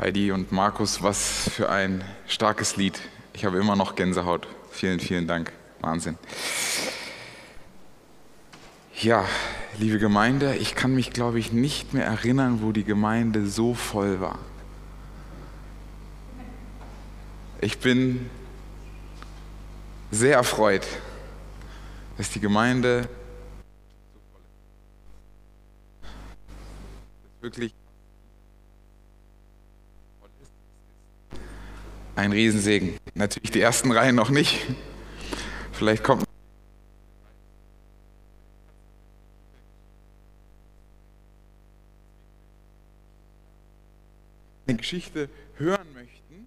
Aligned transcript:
Heidi 0.00 0.32
und 0.32 0.50
Markus, 0.50 1.02
was 1.02 1.50
für 1.50 1.68
ein 1.68 2.02
starkes 2.26 2.76
Lied. 2.76 2.98
Ich 3.34 3.44
habe 3.44 3.58
immer 3.58 3.76
noch 3.76 3.96
Gänsehaut. 3.96 4.48
Vielen, 4.70 4.98
vielen 4.98 5.26
Dank. 5.26 5.52
Wahnsinn. 5.82 6.16
Ja, 8.98 9.26
liebe 9.78 9.98
Gemeinde, 9.98 10.56
ich 10.56 10.74
kann 10.74 10.94
mich, 10.94 11.10
glaube 11.10 11.38
ich, 11.38 11.52
nicht 11.52 11.92
mehr 11.92 12.06
erinnern, 12.06 12.60
wo 12.62 12.72
die 12.72 12.84
Gemeinde 12.84 13.46
so 13.46 13.74
voll 13.74 14.22
war. 14.22 14.38
Ich 17.60 17.78
bin 17.78 18.30
sehr 20.10 20.36
erfreut, 20.36 20.86
dass 22.16 22.30
die 22.30 22.40
Gemeinde 22.40 23.06
wirklich 27.42 27.74
ein 32.20 32.32
Riesensegen. 32.32 32.98
Natürlich 33.14 33.50
die 33.50 33.60
ersten 33.60 33.90
Reihen 33.90 34.14
noch 34.14 34.28
nicht. 34.28 34.66
Vielleicht 35.72 36.04
kommt 36.04 36.24
eine 44.66 44.76
Geschichte 44.76 45.30
hören 45.56 45.92
möchten, 45.94 46.46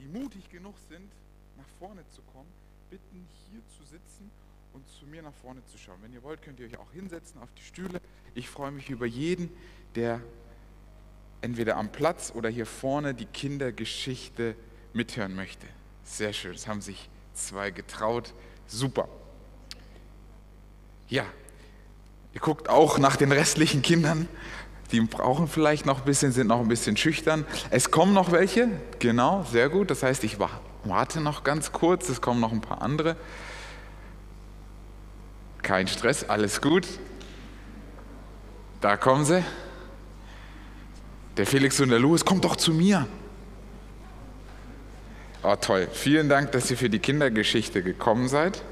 die 0.00 0.18
mutig 0.18 0.50
genug 0.50 0.74
sind, 0.90 1.10
nach 1.56 1.64
vorne 1.78 2.02
zu 2.14 2.20
kommen, 2.32 2.48
bitten, 2.90 3.26
hier 3.50 3.60
zu 3.78 3.84
sitzen 3.84 4.30
und 4.72 4.82
zu 4.88 5.06
mir 5.06 5.22
nach 5.22 5.32
vorne 5.42 5.64
zu 5.66 5.78
schauen. 5.78 5.98
Wenn 6.02 6.12
ihr 6.12 6.24
wollt, 6.24 6.42
könnt 6.42 6.58
ihr 6.58 6.66
euch 6.66 6.76
auch 6.76 6.92
hinsetzen 6.92 7.40
auf 7.40 7.48
die 7.56 7.62
Stühle. 7.62 8.00
Ich 8.34 8.48
freue 8.48 8.72
mich 8.72 8.90
über 8.90 9.06
jeden, 9.06 9.48
der 9.94 10.20
entweder 11.40 11.76
am 11.76 11.92
Platz 11.92 12.32
oder 12.34 12.48
hier 12.48 12.66
vorne 12.66 13.14
die 13.14 13.26
Kindergeschichte 13.26 14.56
mithören 14.92 15.34
möchte. 15.34 15.66
Sehr 16.04 16.32
schön, 16.32 16.54
es 16.54 16.66
haben 16.66 16.80
sich 16.80 17.08
zwei 17.34 17.70
getraut. 17.70 18.32
Super. 18.66 19.08
Ja, 21.08 21.24
ihr 22.34 22.40
guckt 22.40 22.68
auch 22.68 22.98
nach 22.98 23.16
den 23.16 23.32
restlichen 23.32 23.82
Kindern. 23.82 24.28
Die 24.92 25.00
brauchen 25.00 25.48
vielleicht 25.48 25.84
noch 25.84 25.98
ein 25.98 26.04
bisschen, 26.04 26.32
sind 26.32 26.46
noch 26.46 26.60
ein 26.60 26.68
bisschen 26.68 26.96
schüchtern. 26.96 27.44
Es 27.70 27.90
kommen 27.90 28.14
noch 28.14 28.32
welche, 28.32 28.68
genau, 28.98 29.44
sehr 29.50 29.68
gut. 29.68 29.90
Das 29.90 30.02
heißt, 30.02 30.24
ich 30.24 30.38
warte 30.84 31.20
noch 31.20 31.44
ganz 31.44 31.72
kurz, 31.72 32.08
es 32.08 32.20
kommen 32.20 32.40
noch 32.40 32.52
ein 32.52 32.62
paar 32.62 32.80
andere. 32.80 33.16
Kein 35.62 35.88
Stress, 35.88 36.24
alles 36.24 36.62
gut. 36.62 36.86
Da 38.80 38.96
kommen 38.96 39.24
sie. 39.24 39.44
Der 41.36 41.46
Felix 41.46 41.78
und 41.80 41.90
der 41.90 41.98
Louis, 41.98 42.24
kommt 42.24 42.44
doch 42.44 42.56
zu 42.56 42.72
mir. 42.72 43.06
Oh, 45.42 45.54
toll. 45.56 45.88
Vielen 45.92 46.28
Dank, 46.28 46.52
dass 46.52 46.70
ihr 46.70 46.76
für 46.76 46.90
die 46.90 46.98
Kindergeschichte 46.98 47.82
gekommen 47.82 48.28
seid. 48.28 48.62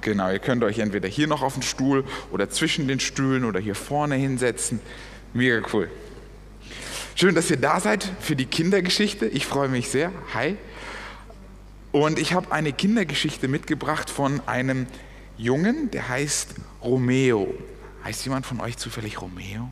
Genau, 0.00 0.30
ihr 0.30 0.38
könnt 0.38 0.64
euch 0.64 0.78
entweder 0.78 1.08
hier 1.08 1.26
noch 1.26 1.42
auf 1.42 1.54
den 1.54 1.62
Stuhl 1.62 2.04
oder 2.30 2.48
zwischen 2.48 2.88
den 2.88 3.00
Stühlen 3.00 3.44
oder 3.44 3.60
hier 3.60 3.74
vorne 3.74 4.14
hinsetzen. 4.14 4.80
Mega 5.34 5.60
cool. 5.72 5.90
Schön, 7.14 7.34
dass 7.34 7.50
ihr 7.50 7.56
da 7.56 7.80
seid 7.80 8.08
für 8.20 8.36
die 8.36 8.46
Kindergeschichte. 8.46 9.26
Ich 9.26 9.46
freue 9.46 9.68
mich 9.68 9.88
sehr. 9.88 10.12
Hi. 10.34 10.56
Und 11.92 12.18
ich 12.18 12.32
habe 12.34 12.52
eine 12.52 12.72
Kindergeschichte 12.72 13.48
mitgebracht 13.48 14.10
von 14.10 14.40
einem 14.46 14.86
Jungen, 15.38 15.90
der 15.90 16.08
heißt 16.08 16.54
Romeo. 16.82 17.54
Heißt 18.04 18.24
jemand 18.24 18.46
von 18.46 18.60
euch 18.60 18.76
zufällig 18.76 19.20
Romeo? 19.20 19.70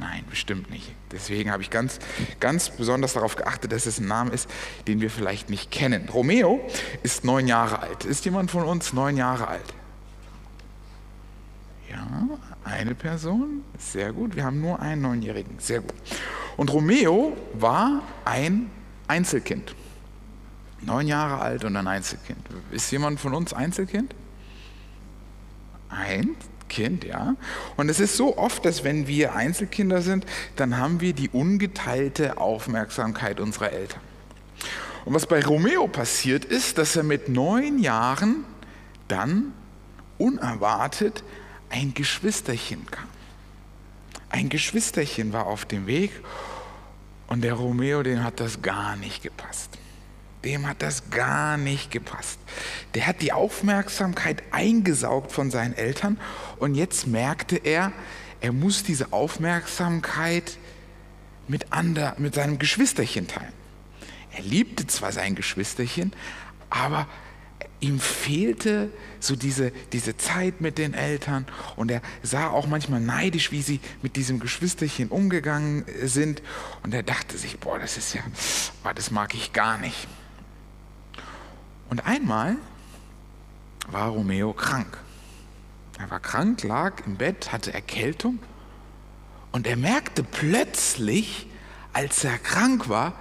Nein, 0.00 0.24
bestimmt 0.30 0.70
nicht. 0.70 0.94
Deswegen 1.10 1.50
habe 1.50 1.62
ich 1.62 1.70
ganz, 1.70 1.98
ganz 2.38 2.70
besonders 2.70 3.14
darauf 3.14 3.34
geachtet, 3.34 3.72
dass 3.72 3.86
es 3.86 3.98
ein 3.98 4.06
Name 4.06 4.30
ist, 4.30 4.48
den 4.86 5.00
wir 5.00 5.10
vielleicht 5.10 5.50
nicht 5.50 5.70
kennen. 5.70 6.08
Romeo 6.08 6.60
ist 7.02 7.24
neun 7.24 7.48
Jahre 7.48 7.80
alt. 7.80 8.04
Ist 8.04 8.24
jemand 8.24 8.50
von 8.50 8.62
uns 8.62 8.92
neun 8.92 9.16
Jahre 9.16 9.48
alt? 9.48 9.74
Ja, 11.90 12.28
eine 12.64 12.94
Person. 12.94 13.64
Sehr 13.78 14.12
gut. 14.12 14.36
Wir 14.36 14.44
haben 14.44 14.60
nur 14.60 14.80
einen 14.80 15.02
Neunjährigen. 15.02 15.58
Sehr 15.58 15.80
gut. 15.80 15.94
Und 16.56 16.72
Romeo 16.72 17.36
war 17.54 18.02
ein 18.24 18.70
Einzelkind. 19.08 19.74
Neun 20.82 21.08
Jahre 21.08 21.40
alt 21.40 21.64
und 21.64 21.74
ein 21.76 21.88
Einzelkind. 21.88 22.38
Ist 22.70 22.90
jemand 22.92 23.18
von 23.18 23.34
uns 23.34 23.52
Einzelkind? 23.52 24.14
Ein, 25.88 26.36
Kind, 26.68 27.04
ja. 27.04 27.34
Und 27.76 27.88
es 27.88 28.00
ist 28.00 28.16
so 28.16 28.36
oft, 28.36 28.64
dass 28.64 28.84
wenn 28.84 29.06
wir 29.06 29.34
Einzelkinder 29.34 30.02
sind, 30.02 30.26
dann 30.56 30.78
haben 30.78 31.00
wir 31.00 31.12
die 31.12 31.28
ungeteilte 31.28 32.38
Aufmerksamkeit 32.38 33.40
unserer 33.40 33.72
Eltern. 33.72 34.00
Und 35.04 35.14
was 35.14 35.26
bei 35.26 35.44
Romeo 35.44 35.88
passiert 35.88 36.44
ist, 36.44 36.78
dass 36.78 36.96
er 36.96 37.02
mit 37.02 37.28
neun 37.28 37.78
Jahren 37.78 38.44
dann 39.08 39.52
unerwartet 40.18 41.24
ein 41.70 41.94
Geschwisterchen 41.94 42.86
kam. 42.90 43.08
Ein 44.30 44.48
Geschwisterchen 44.50 45.32
war 45.32 45.46
auf 45.46 45.64
dem 45.64 45.86
Weg 45.86 46.12
und 47.28 47.42
der 47.42 47.54
Romeo, 47.54 48.02
den 48.02 48.22
hat 48.22 48.40
das 48.40 48.60
gar 48.60 48.96
nicht 48.96 49.22
gepasst 49.22 49.78
dem 50.44 50.66
hat 50.66 50.82
das 50.82 51.10
gar 51.10 51.56
nicht 51.56 51.90
gepasst. 51.90 52.38
Der 52.94 53.06
hat 53.06 53.22
die 53.22 53.32
Aufmerksamkeit 53.32 54.42
eingesaugt 54.50 55.32
von 55.32 55.50
seinen 55.50 55.74
Eltern 55.74 56.18
und 56.58 56.74
jetzt 56.74 57.06
merkte 57.06 57.56
er, 57.56 57.92
er 58.40 58.52
muss 58.52 58.82
diese 58.84 59.12
Aufmerksamkeit 59.12 60.58
mit, 61.48 61.72
ander, 61.72 62.14
mit 62.18 62.34
seinem 62.34 62.58
Geschwisterchen 62.58 63.26
teilen. 63.26 63.52
Er 64.32 64.42
liebte 64.42 64.86
zwar 64.86 65.10
sein 65.10 65.34
Geschwisterchen, 65.34 66.12
aber 66.70 67.08
ihm 67.80 68.00
fehlte 68.00 68.90
so 69.20 69.36
diese, 69.36 69.72
diese 69.92 70.16
Zeit 70.16 70.60
mit 70.60 70.78
den 70.78 70.94
Eltern 70.94 71.46
und 71.76 71.90
er 71.90 72.02
sah 72.22 72.48
auch 72.50 72.66
manchmal 72.66 73.00
neidisch, 73.00 73.52
wie 73.52 73.62
sie 73.62 73.80
mit 74.02 74.16
diesem 74.16 74.40
Geschwisterchen 74.40 75.08
umgegangen 75.08 75.84
sind 76.02 76.42
und 76.82 76.94
er 76.94 77.02
dachte 77.02 77.38
sich, 77.38 77.58
boah, 77.58 77.78
das 77.78 77.96
ist 77.96 78.14
ja, 78.14 78.22
boah, 78.82 78.94
das 78.94 79.10
mag 79.10 79.34
ich 79.34 79.52
gar 79.52 79.78
nicht. 79.78 80.08
Und 81.90 82.06
einmal 82.06 82.56
war 83.88 84.08
Romeo 84.08 84.52
krank. 84.52 84.98
Er 85.98 86.10
war 86.10 86.20
krank, 86.20 86.62
lag 86.62 87.06
im 87.06 87.16
Bett, 87.16 87.50
hatte 87.52 87.72
Erkältung 87.72 88.38
und 89.50 89.66
er 89.66 89.76
merkte 89.76 90.22
plötzlich, 90.22 91.46
als 91.92 92.22
er 92.24 92.38
krank 92.38 92.88
war, 92.88 93.14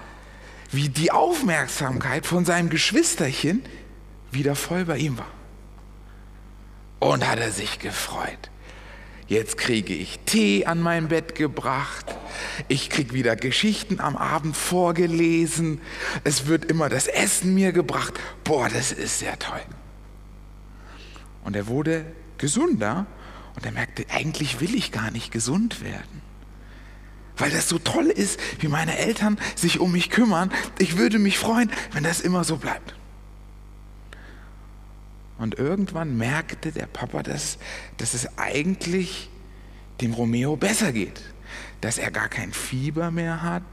wie 0.72 0.90
die 0.90 1.12
Aufmerksamkeit 1.12 2.26
von 2.26 2.46
seinem 2.46 2.70
Geschwisterchen 2.70 3.64
wieder 4.32 4.56
voll 4.56 4.86
bei 4.86 4.98
ihm 4.98 5.18
war. 5.18 5.32
Und 7.00 7.28
hat 7.28 7.40
er 7.40 7.52
sich 7.52 7.80
gefreut. 7.80 8.50
Jetzt 9.28 9.58
kriege 9.58 9.94
ich 9.94 10.17
Tee 10.28 10.66
an 10.66 10.80
mein 10.80 11.08
Bett 11.08 11.34
gebracht. 11.34 12.06
Ich 12.68 12.92
kriege 12.92 13.14
wieder 13.14 13.36
Geschichten 13.36 14.00
am 14.00 14.16
Abend 14.16 14.56
vorgelesen. 14.56 15.82
Es 16.24 16.46
wird 16.46 16.66
immer 16.66 16.90
das 16.90 17.08
Essen 17.08 17.56
mir 17.56 17.72
gebracht. 17.72 18.14
Boah, 18.44 18.70
das 18.70 18.92
ist 18.92 19.20
sehr 19.20 19.40
toll. 19.40 19.62
Und 21.44 21.56
er 21.56 21.66
wurde 21.68 22.06
gesunder 22.38 23.08
und 23.56 23.66
er 23.66 23.72
merkte, 23.72 24.06
eigentlich 24.10 24.60
will 24.60 24.76
ich 24.76 24.92
gar 24.92 25.10
nicht 25.10 25.32
gesund 25.32 25.82
werden. 25.82 26.22
Weil 27.38 27.50
das 27.50 27.70
so 27.70 27.80
toll 27.80 28.08
ist, 28.08 28.40
wie 28.60 28.68
meine 28.68 28.98
Eltern 28.98 29.40
sich 29.56 29.80
um 29.80 29.92
mich 29.92 30.10
kümmern. 30.10 30.52
Ich 30.78 30.98
würde 30.98 31.20
mich 31.20 31.38
freuen, 31.38 31.72
wenn 31.94 32.04
das 32.04 32.20
immer 32.20 32.44
so 32.44 32.58
bleibt. 32.58 32.96
Und 35.38 35.58
irgendwann 35.58 36.18
merkte 36.18 36.72
der 36.72 36.88
Papa, 36.88 37.24
dass, 37.24 37.60
dass 37.98 38.14
es 38.14 38.38
eigentlich 38.38 39.30
dem 40.02 40.14
Romeo 40.14 40.56
besser 40.56 40.92
geht. 40.92 41.22
Dass 41.82 41.98
er 41.98 42.12
gar 42.12 42.30
kein 42.30 42.54
Fieber 42.54 43.12
mehr 43.12 43.42
hat, 43.42 43.64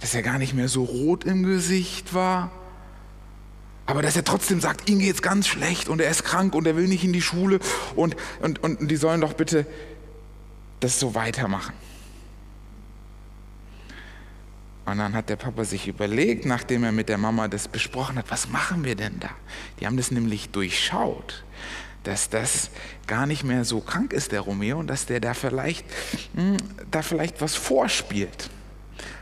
dass 0.00 0.14
er 0.14 0.22
gar 0.22 0.38
nicht 0.38 0.54
mehr 0.54 0.68
so 0.68 0.84
rot 0.84 1.24
im 1.24 1.44
Gesicht 1.44 2.12
war, 2.12 2.50
aber 3.86 4.02
dass 4.02 4.16
er 4.16 4.24
trotzdem 4.24 4.60
sagt, 4.60 4.88
ihm 4.88 4.98
geht 4.98 5.14
es 5.14 5.22
ganz 5.22 5.46
schlecht 5.46 5.88
und 5.88 6.00
er 6.00 6.10
ist 6.10 6.24
krank 6.24 6.54
und 6.54 6.66
er 6.66 6.76
will 6.76 6.88
nicht 6.88 7.04
in 7.04 7.12
die 7.12 7.22
Schule 7.22 7.58
und, 7.96 8.16
und, 8.40 8.62
und 8.62 8.90
die 8.90 8.96
sollen 8.96 9.20
doch 9.20 9.34
bitte 9.34 9.66
das 10.80 10.98
so 10.98 11.14
weitermachen. 11.14 11.74
Und 14.86 14.98
dann 14.98 15.14
hat 15.14 15.30
der 15.30 15.36
Papa 15.36 15.64
sich 15.64 15.88
überlegt, 15.88 16.44
nachdem 16.44 16.84
er 16.84 16.92
mit 16.92 17.08
der 17.08 17.16
Mama 17.16 17.48
das 17.48 17.68
besprochen 17.68 18.18
hat, 18.18 18.30
was 18.30 18.50
machen 18.50 18.84
wir 18.84 18.94
denn 18.94 19.18
da? 19.18 19.30
Die 19.80 19.86
haben 19.86 19.96
das 19.96 20.10
nämlich 20.10 20.50
durchschaut, 20.50 21.44
dass 22.04 22.28
das 22.30 22.70
gar 23.06 23.26
nicht 23.26 23.44
mehr 23.44 23.64
so 23.64 23.80
krank 23.80 24.12
ist, 24.12 24.32
der 24.32 24.40
Romeo, 24.40 24.78
und 24.78 24.86
dass 24.86 25.06
der 25.06 25.20
da 25.20 25.34
vielleicht, 25.34 25.84
hm, 26.34 26.56
da 26.90 27.02
vielleicht 27.02 27.40
was 27.40 27.54
vorspielt. 27.54 28.50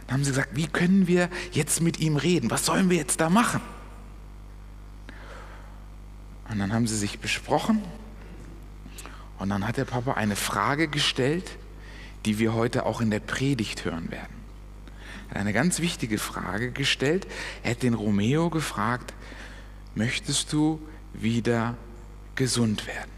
Dann 0.06 0.18
haben 0.18 0.24
sie 0.24 0.30
gesagt, 0.30 0.50
wie 0.54 0.66
können 0.66 1.06
wir 1.06 1.28
jetzt 1.52 1.80
mit 1.80 2.00
ihm 2.00 2.16
reden? 2.16 2.50
Was 2.50 2.66
sollen 2.66 2.90
wir 2.90 2.98
jetzt 2.98 3.20
da 3.20 3.30
machen? 3.30 3.60
Und 6.50 6.58
dann 6.58 6.72
haben 6.72 6.86
sie 6.86 6.98
sich 6.98 7.18
besprochen 7.18 7.82
und 9.38 9.48
dann 9.48 9.66
hat 9.66 9.78
der 9.78 9.86
Papa 9.86 10.12
eine 10.12 10.36
Frage 10.36 10.86
gestellt, 10.86 11.56
die 12.26 12.38
wir 12.38 12.52
heute 12.52 12.84
auch 12.84 13.00
in 13.00 13.10
der 13.10 13.20
Predigt 13.20 13.84
hören 13.84 14.10
werden. 14.10 14.34
hat 15.30 15.36
eine 15.38 15.52
ganz 15.52 15.80
wichtige 15.80 16.18
Frage 16.18 16.72
gestellt. 16.72 17.26
Er 17.62 17.70
hat 17.70 17.82
den 17.82 17.94
Romeo 17.94 18.50
gefragt, 18.50 19.14
möchtest 19.94 20.52
du 20.52 20.80
wieder 21.14 21.76
gesund 22.34 22.86
werden? 22.86 23.10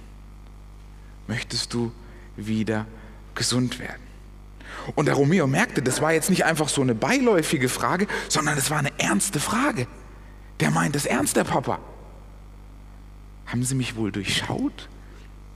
Möchtest 1.27 1.73
du 1.73 1.93
wieder 2.37 2.87
gesund 3.35 3.79
werden? 3.79 4.03
Und 4.95 5.07
der 5.07 5.15
Romeo 5.15 5.47
merkte, 5.47 5.83
das 5.83 6.03
war 6.03 6.13
jetzt 6.13 6.31
nicht 6.31 6.45
einfach 6.45 6.69
so 6.69 6.83
eine 6.83 6.95
beiläufige 6.95 7.69
Frage, 7.69 8.07
sondern 8.29 8.59
es 8.59 8.71
war 8.71 8.79
eine 8.79 8.99
ernste 8.99 9.41
Frage. 9.41 9.87
Der 10.61 10.71
meint 10.71 10.95
es 10.97 11.07
ernst, 11.07 11.37
der 11.37 11.45
Papa. 11.45 11.79
Haben 13.47 13.65
Sie 13.65 13.75
mich 13.75 13.97
wohl 13.97 14.13
durchschaut? 14.13 14.89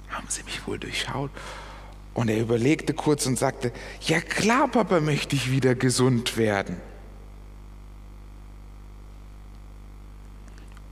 Haben 0.09 0.27
Sie 0.29 0.43
mich 0.45 0.67
wohl 0.67 0.79
durchschaut? 0.79 1.31
Und 2.15 2.29
er 2.29 2.41
überlegte 2.41 2.95
kurz 2.95 3.27
und 3.27 3.39
sagte, 3.39 3.73
ja 4.01 4.21
klar, 4.21 4.69
Papa, 4.69 5.01
möchte 5.01 5.37
ich 5.37 5.53
wieder 5.53 5.75
gesund 5.75 6.37
werden. 6.37 6.77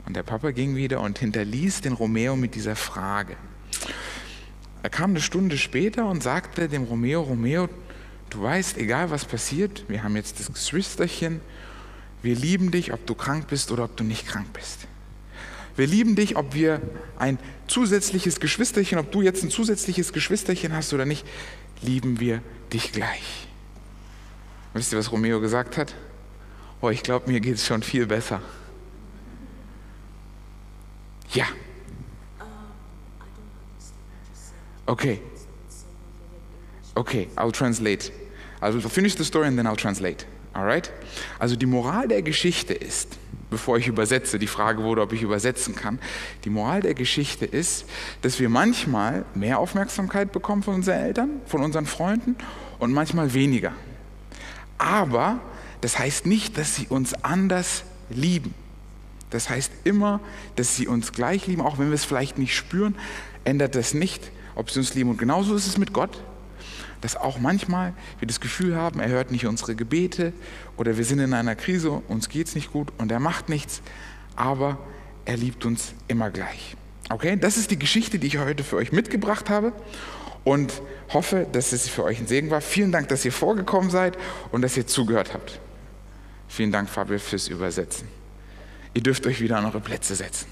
Und 0.06 0.14
der 0.14 0.22
Papa 0.22 0.52
ging 0.52 0.76
wieder 0.76 1.00
und 1.00 1.18
hinterließ 1.18 1.80
den 1.80 1.92
Romeo 1.92 2.36
mit 2.36 2.54
dieser 2.54 2.76
Frage. 2.76 3.36
Er 4.82 4.90
kam 4.90 5.10
eine 5.10 5.20
Stunde 5.20 5.58
später 5.58 6.06
und 6.06 6.22
sagte 6.22 6.68
dem 6.68 6.84
Romeo, 6.84 7.20
Romeo, 7.22 7.68
du 8.30 8.42
weißt, 8.42 8.78
egal 8.78 9.10
was 9.10 9.24
passiert, 9.24 9.84
wir 9.88 10.04
haben 10.04 10.14
jetzt 10.14 10.38
das 10.38 10.52
Geschwisterchen, 10.52 11.40
wir 12.22 12.36
lieben 12.36 12.70
dich, 12.70 12.92
ob 12.92 13.04
du 13.04 13.14
krank 13.16 13.48
bist 13.48 13.72
oder 13.72 13.84
ob 13.84 13.96
du 13.96 14.04
nicht 14.04 14.26
krank 14.26 14.46
bist. 14.52 14.86
Wir 15.74 15.88
lieben 15.88 16.14
dich, 16.14 16.36
ob 16.36 16.54
wir 16.54 16.80
ein 17.18 17.38
zusätzliches 17.66 18.40
Geschwisterchen, 18.40 18.98
ob 18.98 19.10
du 19.10 19.22
jetzt 19.22 19.42
ein 19.42 19.50
zusätzliches 19.50 20.12
Geschwisterchen 20.12 20.72
hast 20.72 20.94
oder 20.94 21.04
nicht, 21.04 21.26
lieben 21.82 22.20
wir 22.20 22.40
dich 22.72 22.92
gleich. 22.92 23.48
Wisst 24.72 24.92
ihr, 24.92 24.98
was 24.98 25.10
Romeo 25.10 25.40
gesagt 25.40 25.76
hat? 25.76 25.94
Oh, 26.80 26.90
ich 26.90 27.02
glaube, 27.02 27.30
mir 27.30 27.40
geht 27.40 27.56
es 27.56 27.66
schon 27.66 27.82
viel 27.82 28.06
besser. 28.06 28.40
Ja. 31.36 31.44
Okay. 34.86 35.20
Okay, 36.94 37.28
I'll 37.36 37.52
translate. 37.52 38.10
Also 38.60 38.80
finish 38.88 39.16
the 39.16 39.24
story 39.24 39.46
and 39.46 39.58
then 39.58 39.66
I'll 39.66 39.76
translate. 39.76 40.24
Alright? 40.54 40.90
Also 41.38 41.54
die 41.54 41.66
Moral 41.66 42.08
der 42.08 42.22
Geschichte 42.22 42.72
ist, 42.72 43.18
bevor 43.50 43.76
ich 43.76 43.86
übersetze, 43.86 44.38
die 44.38 44.46
Frage 44.46 44.82
wurde, 44.82 45.02
ob 45.02 45.12
ich 45.12 45.20
übersetzen 45.20 45.74
kann. 45.74 45.98
Die 46.44 46.50
Moral 46.50 46.80
der 46.80 46.94
Geschichte 46.94 47.44
ist, 47.44 47.84
dass 48.22 48.40
wir 48.40 48.48
manchmal 48.48 49.26
mehr 49.34 49.58
Aufmerksamkeit 49.58 50.32
bekommen 50.32 50.62
von 50.62 50.76
unseren 50.76 50.98
Eltern, 50.98 51.42
von 51.44 51.62
unseren 51.62 51.84
Freunden 51.84 52.36
und 52.78 52.92
manchmal 52.92 53.34
weniger. 53.34 53.72
Aber 54.78 55.40
das 55.82 55.98
heißt 55.98 56.24
nicht, 56.24 56.56
dass 56.56 56.76
sie 56.76 56.86
uns 56.86 57.12
anders 57.22 57.84
lieben. 58.08 58.54
Das 59.36 59.50
heißt 59.50 59.70
immer, 59.84 60.20
dass 60.54 60.76
sie 60.76 60.88
uns 60.88 61.12
gleich 61.12 61.46
lieben, 61.46 61.60
auch 61.60 61.78
wenn 61.78 61.88
wir 61.88 61.94
es 61.94 62.06
vielleicht 62.06 62.38
nicht 62.38 62.56
spüren, 62.56 62.94
ändert 63.44 63.74
das 63.74 63.92
nicht, 63.92 64.30
ob 64.54 64.70
sie 64.70 64.78
uns 64.78 64.94
lieben. 64.94 65.10
Und 65.10 65.18
genauso 65.18 65.54
ist 65.54 65.66
es 65.66 65.76
mit 65.76 65.92
Gott, 65.92 66.22
dass 67.02 67.18
auch 67.18 67.38
manchmal 67.38 67.92
wir 68.18 68.26
das 68.26 68.40
Gefühl 68.40 68.76
haben, 68.76 68.98
er 68.98 69.10
hört 69.10 69.30
nicht 69.32 69.44
unsere 69.44 69.74
Gebete 69.74 70.32
oder 70.78 70.96
wir 70.96 71.04
sind 71.04 71.18
in 71.18 71.34
einer 71.34 71.54
Krise, 71.54 71.90
uns 71.90 72.30
geht 72.30 72.46
es 72.46 72.54
nicht 72.54 72.72
gut 72.72 72.88
und 72.96 73.12
er 73.12 73.20
macht 73.20 73.50
nichts, 73.50 73.82
aber 74.36 74.78
er 75.26 75.36
liebt 75.36 75.66
uns 75.66 75.92
immer 76.08 76.30
gleich. 76.30 76.74
Okay, 77.10 77.36
das 77.36 77.58
ist 77.58 77.70
die 77.70 77.78
Geschichte, 77.78 78.18
die 78.18 78.28
ich 78.28 78.38
heute 78.38 78.64
für 78.64 78.76
euch 78.76 78.90
mitgebracht 78.90 79.50
habe 79.50 79.74
und 80.44 80.80
hoffe, 81.12 81.46
dass 81.52 81.74
es 81.74 81.90
für 81.90 82.04
euch 82.04 82.20
ein 82.20 82.26
Segen 82.26 82.48
war. 82.48 82.62
Vielen 82.62 82.90
Dank, 82.90 83.08
dass 83.08 83.22
ihr 83.26 83.32
vorgekommen 83.32 83.90
seid 83.90 84.16
und 84.50 84.62
dass 84.62 84.78
ihr 84.78 84.86
zugehört 84.86 85.34
habt. 85.34 85.60
Vielen 86.48 86.72
Dank, 86.72 86.88
Fabio, 86.88 87.18
fürs 87.18 87.48
Übersetzen. 87.48 88.08
Ihr 88.96 89.02
dürft 89.02 89.26
euch 89.26 89.42
wieder 89.42 89.58
an 89.58 89.66
eure 89.66 89.78
Plätze 89.78 90.14
setzen. 90.14 90.46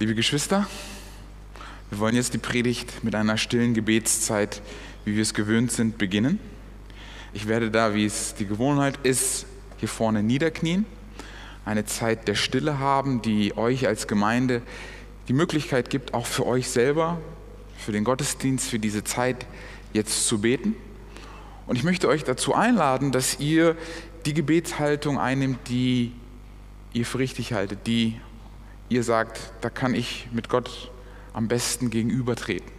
Liebe 0.00 0.16
Geschwister, 0.16 0.66
wir 1.90 2.00
wollen 2.00 2.16
jetzt 2.16 2.34
die 2.34 2.38
Predigt 2.38 3.04
mit 3.04 3.14
einer 3.14 3.38
stillen 3.38 3.72
Gebetszeit, 3.72 4.62
wie 5.04 5.14
wir 5.14 5.22
es 5.22 5.32
gewöhnt 5.32 5.70
sind, 5.70 5.96
beginnen. 5.96 6.40
Ich 7.34 7.48
werde 7.48 7.70
da, 7.70 7.94
wie 7.94 8.04
es 8.04 8.34
die 8.34 8.46
Gewohnheit 8.46 8.98
ist, 9.04 9.46
hier 9.78 9.88
vorne 9.88 10.22
niederknien, 10.22 10.84
eine 11.64 11.86
Zeit 11.86 12.28
der 12.28 12.34
Stille 12.34 12.78
haben, 12.78 13.22
die 13.22 13.56
euch 13.56 13.86
als 13.86 14.06
Gemeinde 14.06 14.60
die 15.28 15.32
Möglichkeit 15.32 15.88
gibt, 15.88 16.12
auch 16.12 16.26
für 16.26 16.46
euch 16.46 16.68
selber, 16.68 17.18
für 17.78 17.92
den 17.92 18.04
Gottesdienst, 18.04 18.68
für 18.68 18.78
diese 18.78 19.02
Zeit 19.02 19.46
jetzt 19.94 20.26
zu 20.26 20.42
beten. 20.42 20.76
Und 21.66 21.76
ich 21.76 21.84
möchte 21.84 22.06
euch 22.06 22.22
dazu 22.22 22.54
einladen, 22.54 23.12
dass 23.12 23.40
ihr 23.40 23.76
die 24.26 24.34
Gebetshaltung 24.34 25.18
einnimmt, 25.18 25.68
die 25.68 26.12
ihr 26.92 27.06
für 27.06 27.18
richtig 27.18 27.54
haltet, 27.54 27.86
die 27.86 28.20
ihr 28.90 29.02
sagt, 29.02 29.40
da 29.62 29.70
kann 29.70 29.94
ich 29.94 30.28
mit 30.32 30.50
Gott 30.50 30.90
am 31.32 31.48
besten 31.48 31.88
gegenübertreten. 31.88 32.70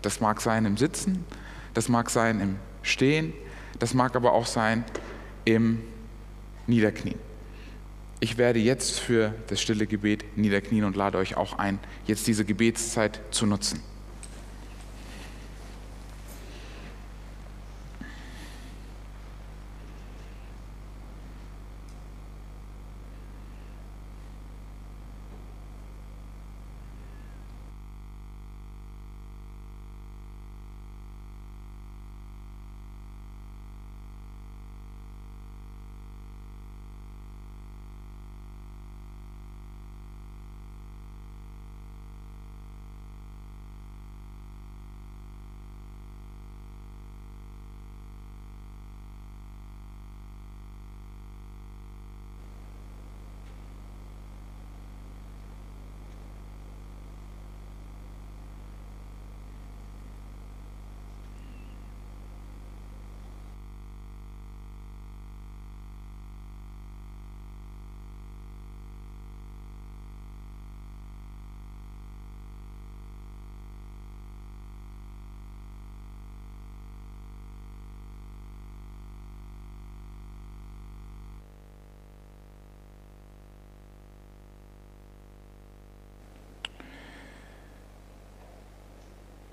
Das 0.00 0.20
mag 0.20 0.40
sein 0.40 0.64
im 0.64 0.76
Sitzen, 0.76 1.24
das 1.74 1.88
mag 1.88 2.08
sein 2.08 2.40
im 2.40 2.56
Stehen, 2.82 3.32
das 3.80 3.94
mag 3.94 4.14
aber 4.14 4.32
auch 4.32 4.46
sein 4.46 4.84
im 5.44 5.80
Niederknien. 6.68 7.18
Ich 8.20 8.36
werde 8.36 8.58
jetzt 8.58 9.00
für 9.00 9.34
das 9.48 9.60
stille 9.60 9.86
Gebet 9.86 10.36
niederknien 10.36 10.84
und 10.84 10.94
lade 10.94 11.18
euch 11.18 11.36
auch 11.36 11.58
ein, 11.58 11.78
jetzt 12.06 12.26
diese 12.26 12.44
Gebetszeit 12.44 13.20
zu 13.30 13.46
nutzen. 13.46 13.80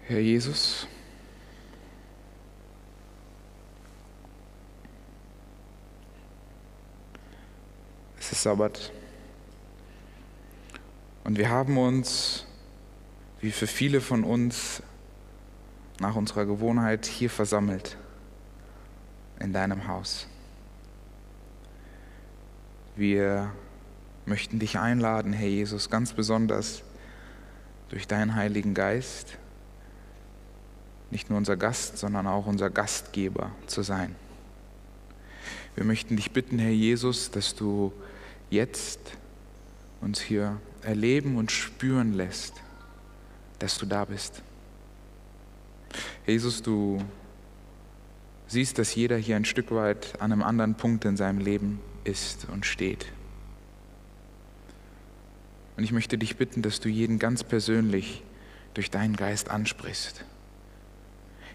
Herr 0.10 0.20
Jesus, 0.20 0.88
es 8.18 8.32
ist 8.32 8.42
Sabbat 8.42 8.94
und 11.26 11.38
wir 11.38 11.50
haben 11.50 11.78
uns, 11.78 12.46
wie 13.42 13.52
für 13.52 13.68
viele 13.68 14.00
von 14.00 14.24
uns, 14.24 14.82
nach 16.00 16.16
unserer 16.16 16.46
Gewohnheit 16.46 17.06
hier 17.06 17.30
versammelt 17.30 17.98
in 19.42 19.52
deinem 19.52 19.90
Haus. 19.90 20.26
Wir 22.96 23.52
möchten 24.26 24.58
dich 24.58 24.80
einladen, 24.80 25.34
Herr 25.34 25.50
Jesus, 25.50 25.90
ganz 25.90 26.14
besonders 26.14 26.82
durch 27.90 28.08
deinen 28.08 28.36
Heiligen 28.36 28.74
Geist 28.74 29.38
nicht 31.12 31.30
nur 31.30 31.38
unser 31.38 31.58
Gast, 31.58 31.98
sondern 31.98 32.28
auch 32.28 32.46
unser 32.48 32.70
Gastgeber 32.70 33.52
zu 33.66 33.82
sein. 33.82 34.16
Wir 35.76 35.84
möchten 35.84 36.16
dich 36.16 36.32
bitten, 36.32 36.60
Herr 36.60 36.72
Jesus, 36.72 37.32
dass 37.32 37.56
du 37.56 37.94
jetzt 38.50 39.00
uns 40.02 40.20
hier 40.20 40.60
erleben 40.82 41.38
und 41.38 41.52
spüren 41.52 42.14
lässt, 42.14 42.54
dass 43.60 43.78
du 43.78 43.86
da 43.86 44.06
bist. 44.06 44.42
Jesus, 46.26 46.62
du 46.62 47.00
siehst, 48.48 48.78
dass 48.80 48.96
jeder 48.96 49.18
hier 49.18 49.36
ein 49.36 49.46
Stück 49.46 49.72
weit 49.72 50.20
an 50.22 50.32
einem 50.32 50.44
anderen 50.44 50.76
Punkt 50.76 51.06
in 51.06 51.18
seinem 51.18 51.40
Leben 51.40 51.80
ist 52.04 52.48
und 52.52 52.66
steht. 52.66 53.06
Und 55.76 55.84
ich 55.84 55.92
möchte 55.92 56.18
dich 56.18 56.38
bitten, 56.38 56.62
dass 56.62 56.80
du 56.80 56.90
jeden 56.90 57.20
ganz 57.20 57.44
persönlich 57.44 58.24
durch 58.74 58.90
deinen 58.90 59.16
Geist 59.16 59.50
ansprichst. 59.50 60.24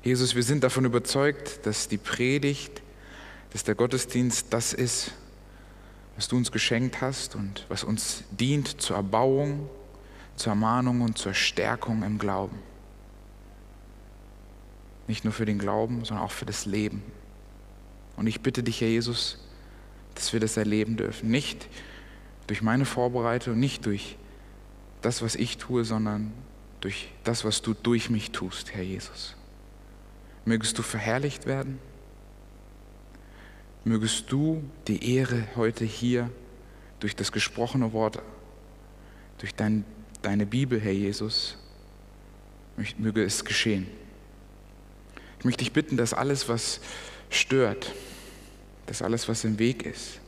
Jesus, 0.02 0.35
wir 0.35 0.42
sind 0.42 0.64
davon 0.64 0.85
überzeugt, 0.85 1.64
dass 1.64 1.87
die 1.87 1.97
Predigt, 1.97 2.82
dass 3.52 3.62
der 3.62 3.76
Gottesdienst 3.76 4.49
das 4.50 4.73
ist, 4.73 5.12
was 6.16 6.26
du 6.26 6.37
uns 6.37 6.50
geschenkt 6.50 7.00
hast 7.00 7.37
und 7.37 7.66
was 7.68 7.85
uns 7.85 8.25
dient 8.32 8.80
zur 8.80 8.97
Erbauung, 8.97 9.68
zur 10.35 10.50
Ermahnung 10.50 11.02
und 11.02 11.18
zur 11.18 11.35
Stärkung 11.35 12.02
im 12.02 12.18
Glauben. 12.18 12.59
Nicht 15.06 15.23
nur 15.23 15.32
für 15.32 15.44
den 15.44 15.59
Glauben, 15.59 16.04
sondern 16.04 16.26
auch 16.26 16.32
für 16.32 16.47
das 16.47 16.66
Leben. 16.66 17.02
Und 18.16 18.26
ich 18.26 18.40
bitte 18.40 18.64
dich, 18.64 18.80
Herr 18.80 18.88
Jesus, 18.88 19.38
dass 20.16 20.32
wir 20.32 20.40
das 20.40 20.56
erleben 20.56 20.97
dürfen. 20.97 21.30
Nicht 21.30 21.68
durch 22.49 22.61
meine 22.61 22.87
Vorbereitung, 22.87 23.59
nicht 23.59 23.87
durch 23.87 24.16
das, 25.00 25.23
was 25.23 25.37
ich 25.37 25.59
tue, 25.59 25.85
sondern 25.85 26.32
durch 26.80 27.09
das, 27.23 27.44
was 27.44 27.62
du 27.62 27.73
durch 27.73 28.11
mich 28.11 28.32
tust, 28.32 28.75
Herr 28.75 28.82
Jesus. 28.82 29.37
Mögest 30.44 30.78
du 30.78 30.82
verherrlicht 30.82 31.46
werden. 31.46 31.78
Mögest 33.84 34.30
du 34.30 34.62
die 34.88 35.14
Ehre 35.16 35.46
heute 35.56 35.84
hier 35.84 36.30
durch 37.00 37.16
das 37.16 37.32
gesprochene 37.32 37.92
Wort, 37.92 38.20
durch 39.38 39.54
dein, 39.54 39.84
deine 40.22 40.46
Bibel, 40.46 40.80
Herr 40.80 40.92
Jesus, 40.92 41.56
möge 42.99 43.25
es 43.25 43.44
geschehen. 43.44 43.87
Ich 45.38 45.44
möchte 45.44 45.64
dich 45.64 45.72
bitten, 45.72 45.96
dass 45.96 46.14
alles, 46.14 46.49
was 46.49 46.80
stört, 47.28 47.92
dass 48.87 49.02
alles, 49.02 49.28
was 49.28 49.44
im 49.44 49.58
Weg 49.58 49.84
ist, 49.84 50.20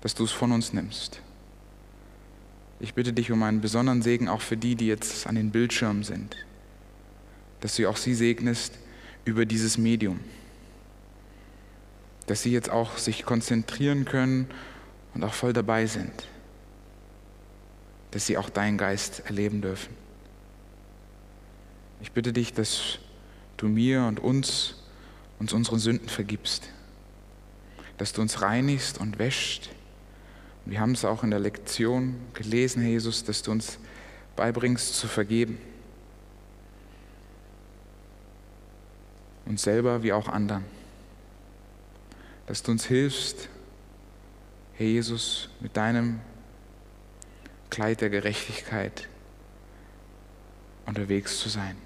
dass 0.00 0.14
du 0.14 0.24
es 0.24 0.30
von 0.30 0.52
uns 0.52 0.72
nimmst. 0.72 1.20
Ich 2.78 2.94
bitte 2.94 3.12
dich 3.12 3.30
um 3.30 3.42
einen 3.42 3.60
besonderen 3.60 4.02
Segen 4.02 4.28
auch 4.28 4.40
für 4.40 4.56
die, 4.56 4.76
die 4.76 4.86
jetzt 4.86 5.26
an 5.26 5.34
den 5.34 5.50
Bildschirmen 5.50 6.04
sind, 6.04 6.36
dass 7.60 7.76
du 7.76 7.88
auch 7.88 7.96
sie 7.96 8.14
segnest, 8.14 8.78
über 9.24 9.46
dieses 9.46 9.78
Medium. 9.78 10.20
Dass 12.26 12.42
sie 12.42 12.52
jetzt 12.52 12.70
auch 12.70 12.98
sich 12.98 13.24
konzentrieren 13.24 14.04
können 14.04 14.48
und 15.14 15.24
auch 15.24 15.34
voll 15.34 15.52
dabei 15.52 15.86
sind. 15.86 16.12
Dass 18.10 18.26
sie 18.26 18.36
auch 18.36 18.50
deinen 18.50 18.78
Geist 18.78 19.22
erleben 19.26 19.60
dürfen. 19.60 19.94
Ich 22.00 22.12
bitte 22.12 22.32
dich, 22.32 22.52
dass 22.52 22.98
du 23.56 23.68
mir 23.68 24.02
und 24.02 24.20
uns, 24.20 24.74
uns 25.38 25.52
unsere 25.52 25.78
Sünden 25.78 26.08
vergibst. 26.08 26.68
Dass 27.98 28.12
du 28.12 28.22
uns 28.22 28.42
reinigst 28.42 28.98
und 28.98 29.18
wäscht. 29.18 29.70
wir 30.64 30.80
haben 30.80 30.92
es 30.92 31.04
auch 31.04 31.22
in 31.22 31.30
der 31.30 31.40
Lektion 31.40 32.16
gelesen, 32.34 32.82
Herr 32.82 32.90
Jesus, 32.90 33.24
dass 33.24 33.42
du 33.42 33.52
uns 33.52 33.78
beibringst 34.36 34.96
zu 34.96 35.06
vergeben. 35.06 35.58
Uns 39.46 39.62
selber 39.62 40.02
wie 40.02 40.12
auch 40.12 40.28
anderen. 40.28 40.64
Dass 42.46 42.62
du 42.62 42.72
uns 42.72 42.86
hilfst, 42.86 43.48
Herr 44.74 44.86
Jesus, 44.86 45.48
mit 45.60 45.76
deinem 45.76 46.20
Kleid 47.70 48.00
der 48.00 48.10
Gerechtigkeit 48.10 49.08
unterwegs 50.86 51.38
zu 51.38 51.48
sein. 51.48 51.76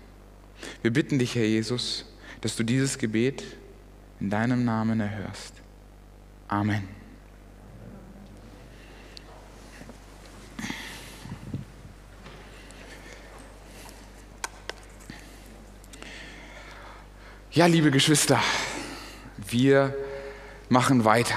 Wir 0.82 0.92
bitten 0.92 1.18
dich, 1.18 1.34
Herr 1.34 1.44
Jesus, 1.44 2.06
dass 2.40 2.56
du 2.56 2.64
dieses 2.64 2.98
Gebet 2.98 3.44
in 4.20 4.30
deinem 4.30 4.64
Namen 4.64 5.00
erhörst. 5.00 5.54
Amen. 6.48 6.88
Ja, 17.56 17.64
liebe 17.64 17.90
Geschwister, 17.90 18.38
wir 19.48 19.96
machen 20.68 21.06
weiter. 21.06 21.36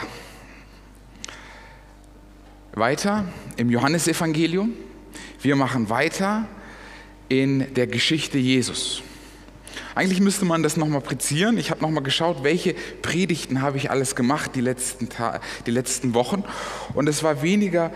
Weiter 2.73 3.23
im 3.55 3.69
Johannesevangelium. 3.69 4.73
Wir 5.41 5.55
machen 5.55 5.89
weiter 5.89 6.45
in 7.29 7.73
der 7.73 7.87
Geschichte 7.87 8.37
Jesus. 8.37 9.01
Eigentlich 9.95 10.19
müsste 10.19 10.43
man 10.43 10.61
das 10.61 10.75
nochmal 10.75 10.99
präzieren. 10.99 11.57
Ich 11.57 11.71
habe 11.71 11.81
nochmal 11.81 12.03
geschaut, 12.03 12.43
welche 12.43 12.75
Predigten 13.01 13.61
habe 13.61 13.77
ich 13.77 13.89
alles 13.89 14.13
gemacht 14.13 14.51
die 14.55 14.61
letzten, 14.61 15.07
die 15.67 15.71
letzten 15.71 16.13
Wochen. 16.15 16.43
Und 16.95 17.07
es 17.07 17.23
war 17.23 17.43
weniger 17.43 17.93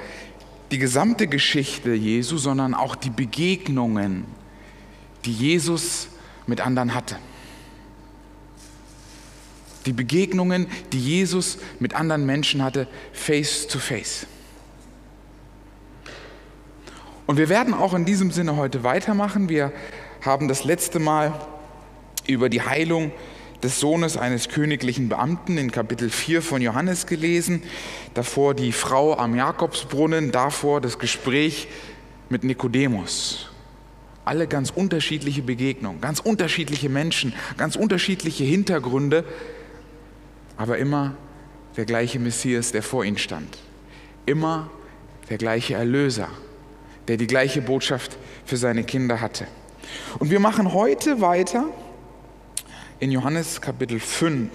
die 0.72 0.78
gesamte 0.78 1.28
Geschichte 1.28 1.92
Jesu, 1.92 2.38
sondern 2.38 2.74
auch 2.74 2.96
die 2.96 3.10
Begegnungen, 3.10 4.24
die 5.26 5.34
Jesus 5.34 6.08
mit 6.48 6.62
anderen 6.62 6.96
hatte 6.96 7.18
die 9.86 9.94
Begegnungen, 9.94 10.68
die 10.92 11.00
Jesus 11.00 11.58
mit 11.80 11.94
anderen 11.94 12.26
Menschen 12.26 12.64
hatte, 12.64 12.88
face 13.12 13.68
to 13.68 13.80
face. 13.80 14.26
Und 17.26 17.38
wir 17.38 17.50
werden 17.50 17.74
auch 17.74 17.94
in 17.94 18.06
diesem 18.06 18.32
Sinne 18.32 18.58
heute 18.58 18.84
weitermachen. 18.84 19.48
Wir 19.48 19.72
haben 20.22 20.48
das 20.48 20.64
letzte 20.66 21.00
Mal 21.00 21.34
über 22.28 22.50
die 22.50 22.62
Heilung 22.62 23.12
des 23.64 23.80
Sohnes 23.80 24.18
eines 24.18 24.50
königlichen 24.50 25.08
Beamten 25.08 25.58
in 25.58 25.72
Kapitel 25.72 26.10
4 26.10 26.42
von 26.42 26.62
Johannes 26.62 27.08
gelesen, 27.08 27.64
davor 28.14 28.54
die 28.54 28.74
Frau 28.74 29.18
am 29.18 29.36
Jakobsbrunnen, 29.36 30.32
davor 30.32 30.82
das 30.82 31.00
Gespräch 31.00 31.70
mit 32.30 32.44
Nikodemus. 32.44 33.50
Alle 34.26 34.48
ganz 34.48 34.70
unterschiedliche 34.70 35.42
Begegnungen, 35.42 36.02
ganz 36.02 36.20
unterschiedliche 36.20 36.90
Menschen, 36.90 37.34
ganz 37.58 37.78
unterschiedliche 37.78 38.44
Hintergründe, 38.44 39.24
aber 40.58 40.78
immer 40.78 41.16
der 41.78 41.86
gleiche 41.86 42.20
Messias, 42.20 42.72
der 42.72 42.84
vor 42.84 43.04
ihnen 43.04 43.18
stand. 43.18 43.58
Immer 44.26 44.70
der 45.30 45.38
gleiche 45.38 45.74
Erlöser, 45.74 46.30
der 47.08 47.18
die 47.18 47.28
gleiche 47.28 47.62
Botschaft 47.62 48.18
für 48.46 48.58
seine 48.58 48.84
Kinder 48.84 49.22
hatte. 49.22 49.48
Und 50.20 50.30
wir 50.30 50.40
machen 50.40 50.74
heute 50.74 51.22
weiter 51.22 51.66
in 53.00 53.12
Johannes 53.12 53.60
Kapitel 53.60 54.00
5 54.00 54.50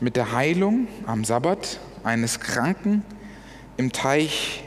mit 0.00 0.16
der 0.16 0.32
Heilung 0.32 0.88
am 1.06 1.24
Sabbat 1.24 1.78
eines 2.02 2.40
Kranken 2.40 3.04
im 3.76 3.92
Teich 3.92 4.64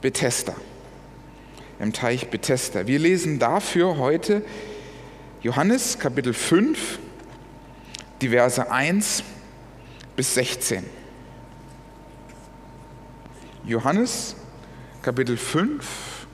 Bethesda. 0.00 0.54
Im 1.80 1.92
Teich 1.92 2.28
Bethesda. 2.28 2.86
Wir 2.86 2.98
lesen 2.98 3.38
dafür 3.38 3.98
heute 3.98 4.42
Johannes 5.42 5.98
Kapitel 5.98 6.32
5 6.32 6.98
die 8.20 8.28
Verse 8.28 8.70
1 8.70 9.24
bis 10.14 10.34
16. 10.34 10.84
Johannes 13.64 14.36
Kapitel 15.02 15.36
5, 15.36 16.26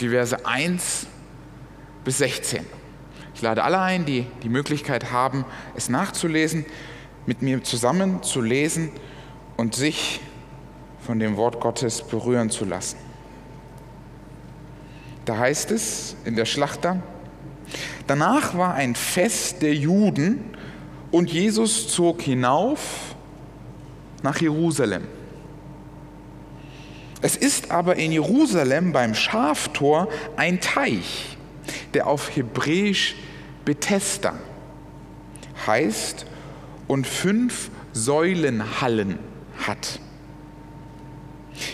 die 0.00 0.08
Verse 0.08 0.44
1 0.44 1.06
bis 2.04 2.18
16. 2.18 2.66
Ich 3.34 3.42
lade 3.42 3.62
alle 3.62 3.80
ein, 3.80 4.04
die 4.04 4.26
die 4.42 4.48
Möglichkeit 4.48 5.12
haben, 5.12 5.44
es 5.76 5.88
nachzulesen, 5.88 6.66
mit 7.26 7.42
mir 7.42 7.62
zusammen 7.62 8.22
zu 8.22 8.40
lesen 8.40 8.90
und 9.56 9.76
sich 9.76 10.20
von 11.06 11.20
dem 11.20 11.36
Wort 11.36 11.60
Gottes 11.60 12.02
berühren 12.02 12.50
zu 12.50 12.64
lassen. 12.64 12.98
Da 15.24 15.38
heißt 15.38 15.70
es 15.70 16.16
in 16.24 16.34
der 16.34 16.46
Schlachter, 16.46 17.00
Danach 18.06 18.56
war 18.56 18.74
ein 18.74 18.94
Fest 18.94 19.62
der 19.62 19.74
Juden 19.74 20.44
und 21.10 21.30
Jesus 21.30 21.88
zog 21.88 22.22
hinauf 22.22 23.14
nach 24.22 24.40
Jerusalem. 24.40 25.02
Es 27.20 27.36
ist 27.36 27.70
aber 27.70 27.96
in 27.96 28.10
Jerusalem 28.10 28.92
beim 28.92 29.14
Schaftor 29.14 30.08
ein 30.36 30.60
Teich, 30.60 31.36
der 31.94 32.08
auf 32.08 32.34
Hebräisch 32.34 33.14
Bethesda 33.64 34.34
heißt 35.66 36.26
und 36.88 37.06
fünf 37.06 37.70
Säulenhallen 37.92 39.18
hat. 39.66 40.00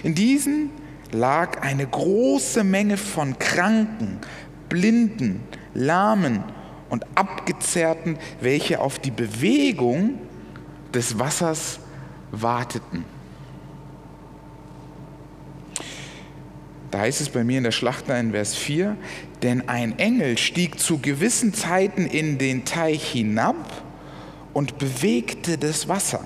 In 0.02 0.14
diesen 0.14 0.70
lag 1.12 1.62
eine 1.62 1.86
große 1.86 2.64
Menge 2.64 2.98
von 2.98 3.38
Kranken, 3.38 4.18
Blinden, 4.68 5.40
Lahmen 5.78 6.42
und 6.88 7.06
Abgezerrten, 7.14 8.18
welche 8.40 8.80
auf 8.80 8.98
die 8.98 9.10
Bewegung 9.10 10.18
des 10.92 11.18
Wassers 11.18 11.80
warteten. 12.30 13.04
Da 16.90 17.00
heißt 17.00 17.20
es 17.20 17.28
bei 17.28 17.44
mir 17.44 17.58
in 17.58 17.64
der 17.64 17.70
Schlachter 17.70 18.18
in 18.18 18.32
Vers 18.32 18.56
4, 18.56 18.96
denn 19.42 19.68
ein 19.68 19.98
Engel 19.98 20.38
stieg 20.38 20.80
zu 20.80 20.98
gewissen 20.98 21.52
Zeiten 21.52 22.06
in 22.06 22.38
den 22.38 22.64
Teich 22.64 23.12
hinab 23.12 23.82
und 24.54 24.78
bewegte 24.78 25.58
das 25.58 25.88
Wasser. 25.88 26.24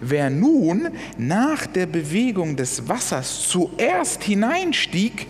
Wer 0.00 0.30
nun 0.30 0.88
nach 1.16 1.66
der 1.66 1.86
Bewegung 1.86 2.56
des 2.56 2.88
Wassers 2.88 3.48
zuerst 3.48 4.22
hineinstieg, 4.24 5.28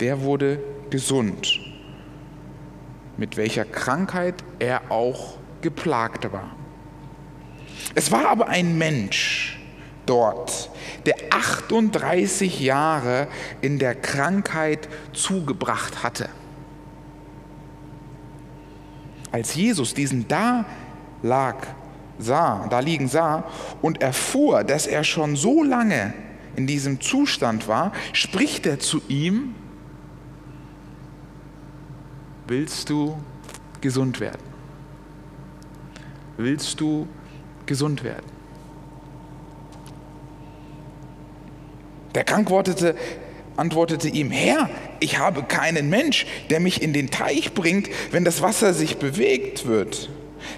der 0.00 0.20
wurde 0.20 0.62
gesund, 0.90 1.67
mit 3.18 3.36
welcher 3.36 3.64
Krankheit 3.64 4.36
er 4.58 4.90
auch 4.90 5.36
geplagt 5.60 6.32
war. 6.32 6.50
Es 7.94 8.10
war 8.10 8.28
aber 8.28 8.48
ein 8.48 8.78
Mensch 8.78 9.58
dort, 10.06 10.70
der 11.04 11.16
38 11.30 12.60
Jahre 12.60 13.28
in 13.60 13.78
der 13.78 13.94
Krankheit 13.94 14.88
zugebracht 15.12 16.02
hatte. 16.02 16.28
Als 19.30 19.54
Jesus 19.54 19.92
diesen 19.92 20.26
da 20.28 20.64
lag, 21.22 21.56
sah, 22.18 22.66
da 22.68 22.80
liegen 22.80 23.08
sah 23.08 23.44
und 23.82 24.00
erfuhr, 24.00 24.64
dass 24.64 24.86
er 24.86 25.04
schon 25.04 25.36
so 25.36 25.62
lange 25.62 26.14
in 26.56 26.66
diesem 26.66 27.00
Zustand 27.00 27.68
war, 27.68 27.92
spricht 28.12 28.66
er 28.66 28.78
zu 28.78 29.02
ihm, 29.08 29.54
willst 32.48 32.90
du 32.90 33.16
gesund 33.80 34.20
werden? 34.20 34.42
Willst 36.36 36.80
du 36.80 37.06
gesund 37.66 38.02
werden? 38.04 38.26
Der 42.14 42.24
Krank 42.24 42.50
wortete, 42.50 42.96
antwortete 43.56 44.08
ihm, 44.08 44.30
Herr, 44.30 44.68
ich 45.00 45.18
habe 45.18 45.42
keinen 45.42 45.90
Mensch, 45.90 46.26
der 46.50 46.58
mich 46.58 46.82
in 46.82 46.92
den 46.92 47.10
Teich 47.10 47.54
bringt, 47.54 47.88
wenn 48.10 48.24
das 48.24 48.42
Wasser 48.42 48.72
sich 48.72 48.96
bewegt 48.96 49.66
wird. 49.66 50.08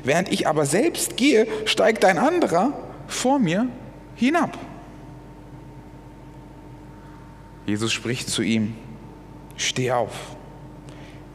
Während 0.05 0.31
ich 0.31 0.47
aber 0.47 0.67
selbst 0.67 1.17
gehe, 1.17 1.47
steigt 1.65 2.05
ein 2.05 2.19
anderer 2.19 2.73
vor 3.09 3.39
mir 3.39 3.69
hinab. 4.15 4.57
Jesus 7.67 7.93
spricht 7.93 8.29
zu 8.29 8.43
ihm, 8.43 8.75
steh 9.57 9.91
auf, 9.93 10.37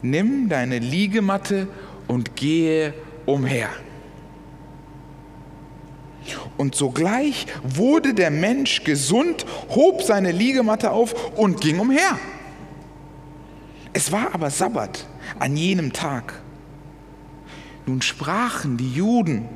nimm 0.10 0.50
deine 0.50 0.80
Liegematte 0.80 1.68
und 2.08 2.36
gehe 2.36 2.94
umher. 3.26 3.70
Und 6.58 6.76
sogleich 6.76 7.46
wurde 7.64 8.14
der 8.14 8.32
Mensch 8.32 8.84
gesund, 8.84 9.46
hob 9.70 10.02
seine 10.02 10.32
Liegematte 10.32 10.92
auf 10.92 11.38
und 11.38 11.62
ging 11.62 11.80
umher. 11.80 12.18
Es 13.94 14.12
war 14.12 14.34
aber 14.34 14.50
Sabbat 14.50 15.06
an 15.40 15.56
jenem 15.56 15.94
Tag. 15.94 16.42
Nun 17.86 18.02
sprachen 18.02 18.78
die 18.78 18.92
Juden 18.92 19.48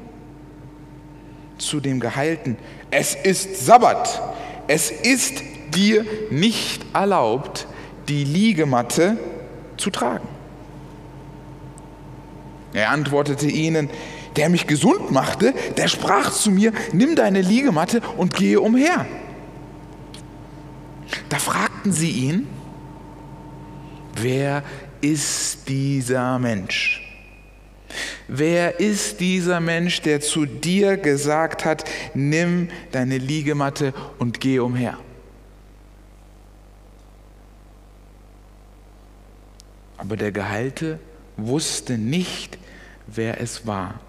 zu 1.58 1.80
dem 1.80 2.00
Geheilten, 2.00 2.58
es 2.92 3.16
ist 3.16 3.66
Sabbat, 3.66 4.22
es 4.68 4.92
ist 4.92 5.44
dir 5.76 6.06
nicht 6.30 6.86
erlaubt, 6.94 7.68
die 8.08 8.24
Liegematte 8.24 9.18
zu 9.78 9.90
tragen. 9.90 10.28
Er 12.74 12.90
antwortete 12.90 13.48
ihnen, 13.48 13.90
der 14.36 14.50
mich 14.50 14.68
gesund 14.68 15.12
machte, 15.12 15.54
der 15.78 15.88
sprach 15.88 16.32
zu 16.32 16.52
mir, 16.52 16.72
nimm 16.94 17.16
deine 17.16 17.42
Liegematte 17.42 18.02
und 18.18 18.34
gehe 18.36 18.62
umher. 18.62 19.06
Da 21.30 21.38
fragten 21.38 21.92
sie 21.92 22.12
ihn, 22.12 22.48
wer 24.16 24.64
ist 25.02 25.68
dieser 25.68 26.38
Mensch? 26.40 27.06
Wer 28.28 28.80
ist 28.80 29.20
dieser 29.20 29.60
Mensch, 29.60 30.02
der 30.02 30.22
zu 30.22 30.46
dir 30.46 30.98
gesagt 30.98 31.66
hat, 31.66 31.84
nimm 32.14 32.70
deine 32.92 33.18
Liegematte 33.18 33.94
und 34.20 34.40
geh 34.40 34.60
umher? 34.60 34.98
Aber 39.98 40.16
der 40.16 40.32
Geheilte 40.32 41.00
wusste 41.48 41.98
nicht, 41.98 42.58
wer 43.08 43.42
es 43.42 43.66
war. 43.66 44.00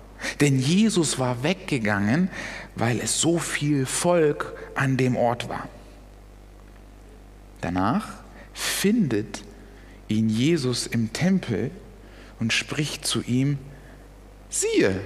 Denn 0.40 0.58
Jesus 0.58 1.18
war 1.18 1.42
weggegangen, 1.42 2.28
weil 2.74 3.00
es 3.00 3.20
so 3.20 3.38
viel 3.38 3.86
Volk 3.86 4.54
an 4.74 4.96
dem 4.96 5.16
Ort 5.16 5.48
war. 5.48 5.68
Danach 7.60 8.08
findet 8.52 9.42
ihn 10.08 10.28
Jesus 10.28 10.86
im 10.86 11.12
Tempel 11.12 11.70
und 12.38 12.52
spricht 12.52 13.06
zu 13.06 13.22
ihm, 13.22 13.58
siehe, 14.48 15.00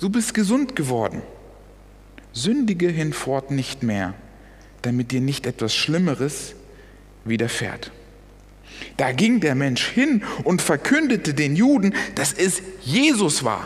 du 0.00 0.10
bist 0.10 0.34
gesund 0.34 0.74
geworden. 0.74 1.22
Sündige 2.32 2.88
hinfort 2.88 3.50
nicht 3.50 3.82
mehr, 3.82 4.14
damit 4.82 5.12
dir 5.12 5.20
nicht 5.20 5.46
etwas 5.46 5.74
Schlimmeres 5.74 6.54
widerfährt. 7.24 7.90
Da 8.96 9.12
ging 9.12 9.40
der 9.40 9.54
Mensch 9.54 9.86
hin 9.86 10.22
und 10.44 10.62
verkündete 10.62 11.34
den 11.34 11.56
Juden, 11.56 11.94
dass 12.14 12.32
es 12.32 12.62
Jesus 12.82 13.44
war. 13.44 13.64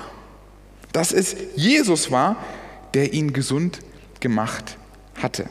Dass 0.92 1.12
es 1.12 1.36
Jesus 1.56 2.10
war, 2.10 2.36
der 2.94 3.12
ihn 3.12 3.32
gesund 3.32 3.80
gemacht 4.20 4.76
hatte. 5.20 5.48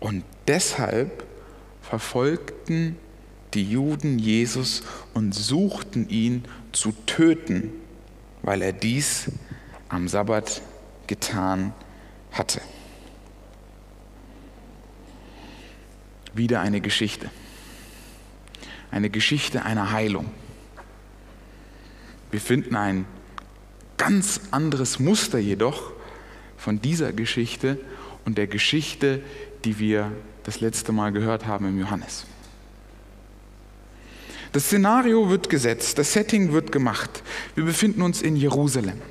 Und 0.00 0.24
deshalb 0.46 1.24
verfolgten 1.82 2.96
die 3.54 3.70
Juden 3.70 4.18
Jesus 4.18 4.82
und 5.14 5.34
suchten 5.34 6.08
ihn 6.08 6.44
zu 6.72 6.92
töten, 7.06 7.70
weil 8.42 8.62
er 8.62 8.72
dies 8.72 9.30
am 9.88 10.08
Sabbat 10.08 10.60
getan 11.06 11.72
hatte. 12.32 12.60
Wieder 16.34 16.60
eine 16.60 16.80
Geschichte. 16.80 17.30
Eine 18.94 19.10
Geschichte 19.10 19.64
einer 19.64 19.90
Heilung. 19.90 20.30
Wir 22.30 22.40
finden 22.40 22.76
ein 22.76 23.06
ganz 23.96 24.42
anderes 24.52 25.00
Muster 25.00 25.40
jedoch 25.40 25.90
von 26.56 26.80
dieser 26.80 27.12
Geschichte 27.12 27.80
und 28.24 28.38
der 28.38 28.46
Geschichte, 28.46 29.20
die 29.64 29.80
wir 29.80 30.12
das 30.44 30.60
letzte 30.60 30.92
Mal 30.92 31.10
gehört 31.10 31.44
haben 31.44 31.66
im 31.66 31.80
Johannes. 31.80 32.24
Das 34.52 34.66
Szenario 34.66 35.28
wird 35.28 35.50
gesetzt, 35.50 35.98
das 35.98 36.12
Setting 36.12 36.52
wird 36.52 36.70
gemacht. 36.70 37.24
Wir 37.56 37.64
befinden 37.64 38.00
uns 38.00 38.22
in 38.22 38.36
Jerusalem, 38.36 39.02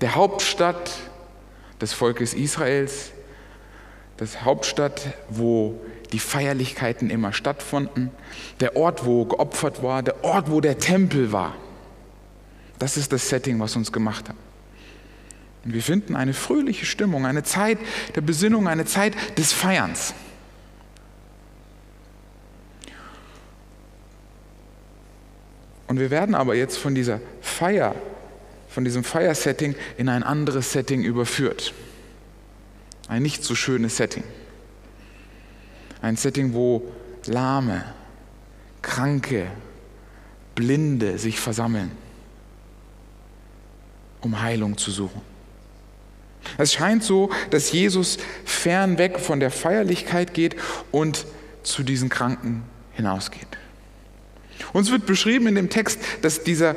der 0.00 0.16
Hauptstadt 0.16 0.90
des 1.80 1.92
Volkes 1.92 2.34
Israels, 2.34 3.12
das 4.16 4.42
Hauptstadt, 4.42 5.14
wo 5.28 5.80
die 6.12 6.18
Feierlichkeiten 6.18 7.10
immer 7.10 7.32
stattfanden, 7.32 8.10
der 8.60 8.76
Ort, 8.76 9.04
wo 9.04 9.24
geopfert 9.24 9.82
war, 9.82 10.02
der 10.02 10.24
Ort, 10.24 10.50
wo 10.50 10.60
der 10.60 10.78
Tempel 10.78 11.32
war. 11.32 11.54
Das 12.78 12.96
ist 12.96 13.12
das 13.12 13.28
Setting, 13.28 13.58
was 13.58 13.76
uns 13.76 13.92
gemacht 13.92 14.28
hat. 14.28 14.36
Und 15.64 15.74
wir 15.74 15.82
finden 15.82 16.14
eine 16.14 16.32
fröhliche 16.32 16.86
Stimmung, 16.86 17.26
eine 17.26 17.42
Zeit 17.42 17.78
der 18.14 18.20
Besinnung, 18.20 18.68
eine 18.68 18.84
Zeit 18.84 19.14
des 19.36 19.52
Feierns. 19.52 20.14
Und 25.88 26.00
wir 26.00 26.10
werden 26.10 26.34
aber 26.34 26.54
jetzt 26.54 26.78
von 26.78 26.94
dieser 26.94 27.20
Feier, 27.40 27.94
von 28.68 28.84
diesem 28.84 29.04
Feiersetting 29.04 29.74
in 29.96 30.08
ein 30.08 30.22
anderes 30.22 30.72
Setting 30.72 31.02
überführt. 31.02 31.72
Ein 33.08 33.22
nicht 33.22 33.44
so 33.44 33.54
schönes 33.54 33.96
Setting. 33.96 34.24
Ein 36.06 36.14
Setting, 36.16 36.54
wo 36.54 36.86
Lahme, 37.26 37.84
Kranke, 38.80 39.48
Blinde 40.54 41.18
sich 41.18 41.40
versammeln, 41.40 41.90
um 44.20 44.40
Heilung 44.40 44.78
zu 44.78 44.92
suchen. 44.92 45.20
Es 46.58 46.74
scheint 46.74 47.02
so, 47.02 47.30
dass 47.50 47.72
Jesus 47.72 48.18
fernweg 48.44 49.18
von 49.18 49.40
der 49.40 49.50
Feierlichkeit 49.50 50.32
geht 50.32 50.54
und 50.92 51.26
zu 51.64 51.82
diesen 51.82 52.08
Kranken 52.08 52.62
hinausgeht. 52.92 53.48
Uns 54.72 54.92
wird 54.92 55.06
beschrieben 55.06 55.48
in 55.48 55.56
dem 55.56 55.70
Text, 55.70 55.98
dass 56.22 56.44
dieser 56.44 56.76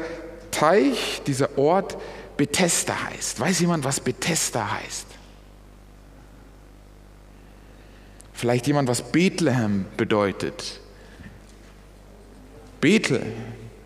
Teich, 0.50 1.22
dieser 1.28 1.56
Ort 1.56 1.98
Bethesda 2.36 2.96
heißt. 3.12 3.40
Weiß 3.40 3.60
jemand, 3.60 3.84
was 3.84 4.00
Bethesda 4.00 4.72
heißt? 4.72 5.06
Vielleicht 8.40 8.68
jemand, 8.68 8.88
was 8.88 9.02
Bethlehem 9.02 9.84
bedeutet. 9.98 10.80
Bethel, 12.80 13.22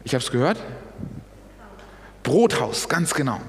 ich 0.04 0.14
habe 0.14 0.24
es 0.24 0.30
gehört? 0.30 0.60
Brothaus, 2.22 2.88
ganz 2.88 3.16
genau. 3.16 3.42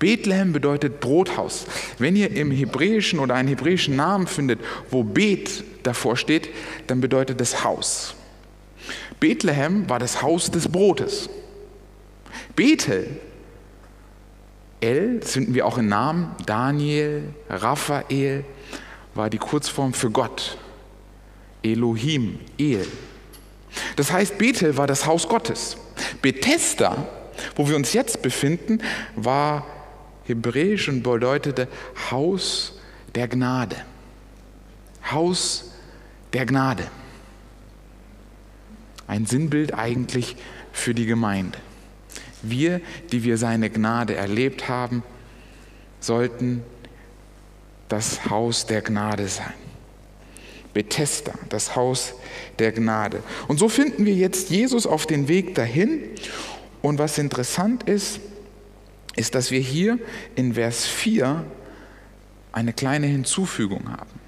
Bethlehem 0.00 0.52
bedeutet 0.52 0.98
Brothaus. 0.98 1.66
Wenn 1.98 2.16
ihr 2.16 2.32
im 2.32 2.50
Hebräischen 2.50 3.20
oder 3.20 3.36
einen 3.36 3.46
hebräischen 3.46 3.94
Namen 3.94 4.26
findet, 4.26 4.58
wo 4.90 5.04
Bet 5.04 5.62
davor 5.84 6.16
steht, 6.16 6.48
dann 6.88 7.00
bedeutet 7.00 7.40
es 7.40 7.62
Haus. 7.62 8.16
Bethlehem 9.20 9.88
war 9.88 10.00
das 10.00 10.22
Haus 10.22 10.50
des 10.50 10.66
Brotes. 10.66 11.30
Bethel, 12.56 13.20
El, 14.80 15.20
das 15.20 15.30
finden 15.30 15.54
wir 15.54 15.66
auch 15.66 15.78
in 15.78 15.86
Namen, 15.86 16.34
Daniel, 16.46 17.28
Raphael, 17.48 18.44
war 19.18 19.28
die 19.28 19.38
Kurzform 19.38 19.92
für 19.94 20.10
Gott. 20.12 20.56
Elohim, 21.64 22.38
El. 22.56 22.86
Das 23.96 24.12
heißt, 24.12 24.38
Bethel 24.38 24.76
war 24.76 24.86
das 24.86 25.06
Haus 25.06 25.28
Gottes. 25.28 25.76
Bethesda, 26.22 27.08
wo 27.56 27.68
wir 27.68 27.74
uns 27.74 27.92
jetzt 27.92 28.22
befinden, 28.22 28.78
war 29.16 29.66
hebräisch 30.22 30.88
und 30.88 31.02
bedeutete 31.02 31.66
Haus 32.12 32.78
der 33.16 33.26
Gnade. 33.26 33.74
Haus 35.10 35.72
der 36.32 36.46
Gnade. 36.46 36.84
Ein 39.08 39.26
Sinnbild 39.26 39.74
eigentlich 39.74 40.36
für 40.70 40.94
die 40.94 41.06
Gemeinde. 41.06 41.58
Wir, 42.42 42.80
die 43.10 43.24
wir 43.24 43.36
seine 43.36 43.68
Gnade 43.68 44.14
erlebt 44.14 44.68
haben, 44.68 45.02
sollten 45.98 46.62
das 47.88 48.28
Haus 48.30 48.66
der 48.66 48.82
Gnade 48.82 49.28
sein. 49.28 49.54
Bethesda, 50.74 51.32
das 51.48 51.74
Haus 51.74 52.14
der 52.58 52.72
Gnade. 52.72 53.22
Und 53.48 53.58
so 53.58 53.68
finden 53.68 54.04
wir 54.04 54.14
jetzt 54.14 54.50
Jesus 54.50 54.86
auf 54.86 55.06
den 55.06 55.28
Weg 55.28 55.54
dahin. 55.54 56.02
Und 56.82 56.98
was 56.98 57.18
interessant 57.18 57.82
ist, 57.84 58.20
ist, 59.16 59.34
dass 59.34 59.50
wir 59.50 59.60
hier 59.60 59.98
in 60.36 60.54
Vers 60.54 60.86
4 60.86 61.44
eine 62.52 62.72
kleine 62.72 63.06
Hinzufügung 63.06 63.90
haben. 63.90 64.20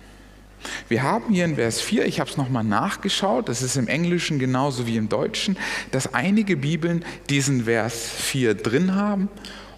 Wir 0.88 1.02
haben 1.02 1.32
hier 1.32 1.44
in 1.44 1.54
Vers 1.54 1.80
4, 1.80 2.04
ich 2.04 2.20
habe 2.20 2.28
es 2.28 2.36
nochmal 2.36 2.64
nachgeschaut, 2.64 3.48
das 3.48 3.62
ist 3.62 3.76
im 3.76 3.88
Englischen 3.88 4.38
genauso 4.38 4.86
wie 4.86 4.96
im 4.96 5.08
Deutschen, 5.08 5.56
dass 5.90 6.12
einige 6.12 6.56
Bibeln 6.56 7.04
diesen 7.30 7.64
Vers 7.64 8.10
4 8.10 8.54
drin 8.54 8.94
haben 8.94 9.28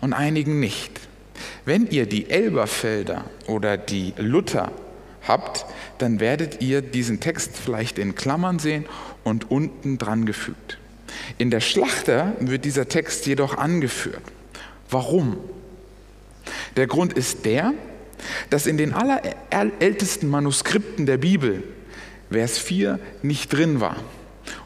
und 0.01 0.13
einigen 0.13 0.59
nicht. 0.59 1.01
Wenn 1.65 1.87
ihr 1.87 2.07
die 2.07 2.29
Elberfelder 2.29 3.25
oder 3.47 3.77
die 3.77 4.15
Luther 4.17 4.73
habt, 5.27 5.65
dann 5.99 6.19
werdet 6.19 6.61
ihr 6.61 6.83
diesen 6.83 7.21
Text 7.21 7.57
vielleicht 7.57 7.99
in 7.99 8.17
Klammern 8.17 8.59
sehen 8.59 8.87
und 9.23 9.51
unten 9.51 9.97
dran 9.97 10.27
gefügt. 10.27 10.79
In 11.39 11.51
der 11.51 11.61
Schlachter 11.61 12.33
wird 12.41 12.65
dieser 12.65 12.89
Text 12.89 13.27
jedoch 13.27 13.57
angeführt. 13.57 14.23
Warum? 14.91 15.37
Der 16.77 16.89
Grund 16.89 17.13
ist 17.13 17.45
der, 17.45 17.73
dass 18.51 18.67
in 18.67 18.77
den 18.77 18.93
allerältesten 18.93 20.29
Manuskripten 20.29 21.07
der 21.07 21.19
Bibel 21.19 21.63
Vers 22.31 22.59
4 22.59 22.99
nicht 23.23 23.53
drin 23.53 23.81
war. 23.81 23.97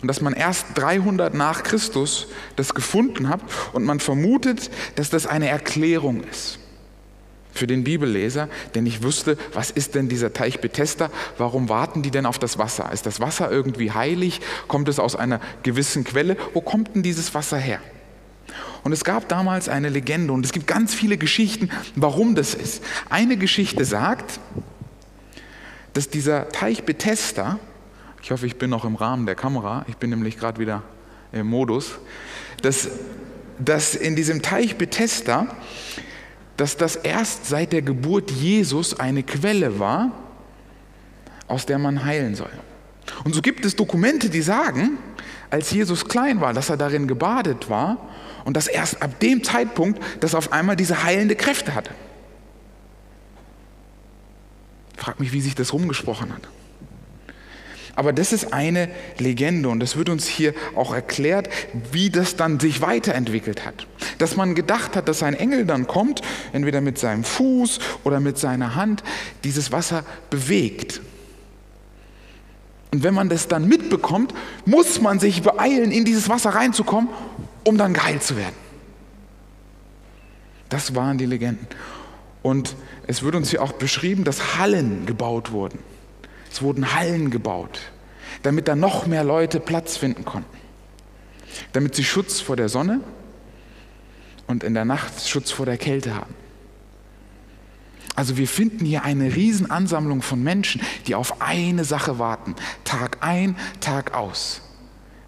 Und 0.01 0.09
dass 0.09 0.23
man 0.23 0.33
erst 0.33 0.67
300 0.77 1.35
nach 1.35 1.63
Christus 1.63 2.29
das 2.55 2.75
gefunden 2.75 3.29
hat 3.29 3.41
und 3.75 3.85
man 3.85 4.01
vermutet, 4.01 4.71
dass 4.95 5.11
das 5.11 5.27
eine 5.27 5.49
Erklärung 5.49 6.25
ist 6.25 6.59
für 7.57 7.67
den 7.67 7.85
Bibelleser, 7.85 8.49
denn 8.75 8.87
ich 8.87 9.03
wusste, 9.03 9.37
was 9.53 9.71
ist 9.71 9.95
denn 9.95 10.09
dieser 10.09 10.33
Teich 10.33 10.61
Bethesda? 10.61 11.11
Warum 11.39 11.69
warten 11.69 12.03
die 12.03 12.11
denn 12.11 12.27
auf 12.27 12.39
das 12.39 12.59
Wasser? 12.59 12.91
Ist 12.93 13.07
das 13.07 13.21
Wasser 13.21 13.51
irgendwie 13.51 13.93
heilig? 13.93 14.41
Kommt 14.69 14.89
es 14.89 14.99
aus 14.99 15.17
einer 15.17 15.41
gewissen 15.63 16.05
Quelle? 16.05 16.37
Wo 16.55 16.61
kommt 16.61 16.95
denn 16.95 17.03
dieses 17.03 17.35
Wasser 17.35 17.59
her? 17.59 17.81
Und 18.85 18.93
es 18.93 19.03
gab 19.03 19.29
damals 19.29 19.69
eine 19.69 19.89
Legende 19.89 20.33
und 20.33 20.45
es 20.45 20.53
gibt 20.53 20.67
ganz 20.67 20.95
viele 20.95 21.19
Geschichten, 21.19 21.71
warum 21.97 22.35
das 22.35 22.55
ist. 22.55 22.85
Eine 23.11 23.37
Geschichte 23.37 23.85
sagt, 23.85 24.39
dass 25.93 26.09
dieser 26.09 26.51
Teich 26.51 26.85
Bethesda, 26.85 27.59
ich 28.23 28.31
hoffe, 28.31 28.47
ich 28.47 28.57
bin 28.57 28.71
noch 28.71 28.85
im 28.85 28.95
Rahmen 28.95 29.27
der 29.27 29.35
Kamera, 29.35 29.85
ich 29.89 29.97
bin 29.97 30.11
nämlich 30.11 30.39
gerade 30.39 30.61
wieder 30.61 30.83
im 31.33 31.47
Modus, 31.49 31.99
dass, 32.63 32.89
dass 33.59 33.95
in 33.95 34.15
diesem 34.15 34.43
Teich 34.43 34.77
Bethesda, 34.77 35.49
dass 36.57 36.77
das 36.77 36.97
erst 36.97 37.47
seit 37.47 37.73
der 37.73 37.83
Geburt 37.83 38.31
Jesus 38.31 38.99
eine 38.99 39.23
Quelle 39.23 39.79
war, 39.79 40.13
aus 41.49 41.67
der 41.67 41.79
man 41.79 42.05
heilen 42.05 42.35
soll. 42.35 42.51
Und 43.25 43.35
so 43.35 43.43
gibt 43.43 43.65
es 43.65 43.77
Dokumente, 43.77 44.31
die 44.31 44.43
sagen, 44.43 44.99
als 45.51 45.71
Jesus 45.71 46.07
klein 46.07 46.41
war, 46.41 46.53
dass 46.53 46.71
er 46.71 46.77
darin 46.77 47.07
gebadet 47.07 47.71
war 47.71 47.99
und 48.45 48.57
dass 48.57 48.67
erst 48.67 49.03
ab 49.03 49.21
dem 49.21 49.45
Zeitpunkt 49.45 50.01
das 50.21 50.35
auf 50.35 50.53
einmal 50.53 50.77
diese 50.77 51.05
heilende 51.05 51.37
Kräfte 51.37 51.75
hatte. 51.75 51.91
Ich 54.97 55.03
frage 55.03 55.23
mich, 55.23 55.33
wie 55.33 55.41
sich 55.41 55.55
das 55.55 55.73
rumgesprochen 55.73 56.33
hat. 56.33 56.43
Aber 57.97 58.13
das 58.13 58.35
ist 58.35 58.53
eine 58.53 58.91
Legende 59.19 59.71
und 59.71 59.83
es 59.83 59.97
wird 59.97 60.11
uns 60.11 60.27
hier 60.27 60.55
auch 60.77 60.95
erklärt, 60.95 61.49
wie 61.93 62.11
das 62.11 62.37
dann 62.37 62.61
sich 62.61 62.83
weiterentwickelt 62.83 63.65
hat. 63.65 63.87
Dass 64.19 64.37
man 64.37 64.55
gedacht 64.55 64.97
hat, 64.97 65.09
dass 65.09 65.23
ein 65.23 65.35
Engel 65.35 65.65
dann 65.65 65.87
kommt, 65.87 66.21
entweder 66.53 66.83
mit 66.83 66.99
seinem 66.99 67.25
Fuß 67.25 67.81
oder 68.05 68.21
mit 68.21 68.37
seiner 68.37 68.75
Hand, 68.75 69.03
dieses 69.45 69.73
Wasser 69.73 70.05
bewegt. 70.29 71.01
Und 72.93 73.03
wenn 73.03 73.15
man 73.15 73.31
das 73.31 73.49
dann 73.49 73.67
mitbekommt, 73.67 74.35
muss 74.67 75.01
man 75.01 75.19
sich 75.19 75.43
beeilen, 75.43 75.91
in 75.91 76.05
dieses 76.05 76.29
Wasser 76.29 76.51
reinzukommen, 76.51 77.09
um 77.65 77.79
dann 77.79 77.95
geheilt 77.95 78.23
zu 78.23 78.37
werden. 78.37 78.55
Das 80.69 80.95
waren 80.95 81.17
die 81.17 81.27
Legenden. 81.27 81.67
Und 82.43 82.77
es 83.07 83.23
wird 83.23 83.35
uns 83.35 83.51
hier 83.51 83.63
auch 83.63 83.73
beschrieben, 83.73 84.25
dass 84.25 84.59
Hallen 84.59 85.07
gebaut 85.07 85.51
wurden. 85.51 85.79
Es 86.57 86.63
wurden 86.63 86.95
Hallen 86.95 87.31
gebaut, 87.31 87.81
damit 88.43 88.67
da 88.67 88.75
noch 88.75 89.07
mehr 89.07 89.25
Leute 89.25 89.61
Platz 89.61 89.99
finden 89.99 90.25
konnten. 90.25 90.57
Damit 91.75 91.95
sie 91.95 92.03
Schutz 92.03 92.41
vor 92.41 92.57
der 92.57 92.71
Sonne 92.71 93.03
und 94.47 94.65
in 94.65 94.73
der 94.73 94.87
Nacht 94.87 95.29
Schutz 95.29 95.51
vor 95.51 95.67
der 95.67 95.77
Kälte 95.77 96.15
haben. 96.15 96.35
Also 98.15 98.39
wir 98.39 98.49
finden 98.49 98.87
hier 98.87 99.03
eine 99.05 99.37
Riesenansammlung 99.37 100.23
von 100.23 100.43
Menschen, 100.43 100.81
die 101.07 101.15
auf 101.15 101.43
eine 101.43 101.85
Sache 101.85 102.19
warten. 102.19 102.57
Tag 102.85 103.19
ein, 103.21 103.55
Tag 103.81 104.15
aus. 104.15 104.63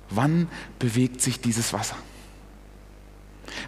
Wann 0.08 0.48
bewegt 0.78 1.20
sich 1.20 1.42
dieses 1.42 1.74
Wasser? 1.74 1.96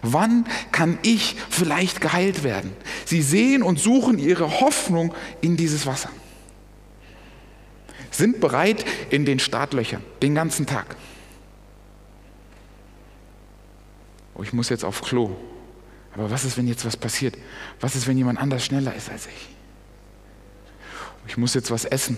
Wann 0.01 0.45
kann 0.71 0.97
ich 1.03 1.35
vielleicht 1.51 2.01
geheilt 2.01 2.43
werden? 2.43 2.71
Sie 3.05 3.21
sehen 3.21 3.61
und 3.61 3.77
suchen 3.77 4.17
ihre 4.17 4.61
Hoffnung 4.61 5.13
in 5.41 5.57
dieses 5.57 5.85
Wasser. 5.85 6.09
Sind 8.11 8.39
bereit 8.39 8.85
in 9.09 9.25
den 9.25 9.39
Startlöchern, 9.39 10.03
den 10.21 10.35
ganzen 10.35 10.65
Tag. 10.67 10.95
Oh, 14.35 14.43
ich 14.43 14.53
muss 14.53 14.69
jetzt 14.69 14.83
auf 14.83 15.01
Klo. 15.01 15.35
Aber 16.13 16.29
was 16.29 16.43
ist, 16.43 16.57
wenn 16.57 16.67
jetzt 16.67 16.85
was 16.85 16.97
passiert? 16.97 17.37
Was 17.79 17.95
ist, 17.95 18.07
wenn 18.07 18.17
jemand 18.17 18.37
anders 18.37 18.65
schneller 18.65 18.93
ist 18.93 19.09
als 19.09 19.27
ich? 19.27 19.49
Oh, 20.91 21.25
ich 21.27 21.37
muss 21.37 21.53
jetzt 21.53 21.71
was 21.71 21.85
essen. 21.85 22.17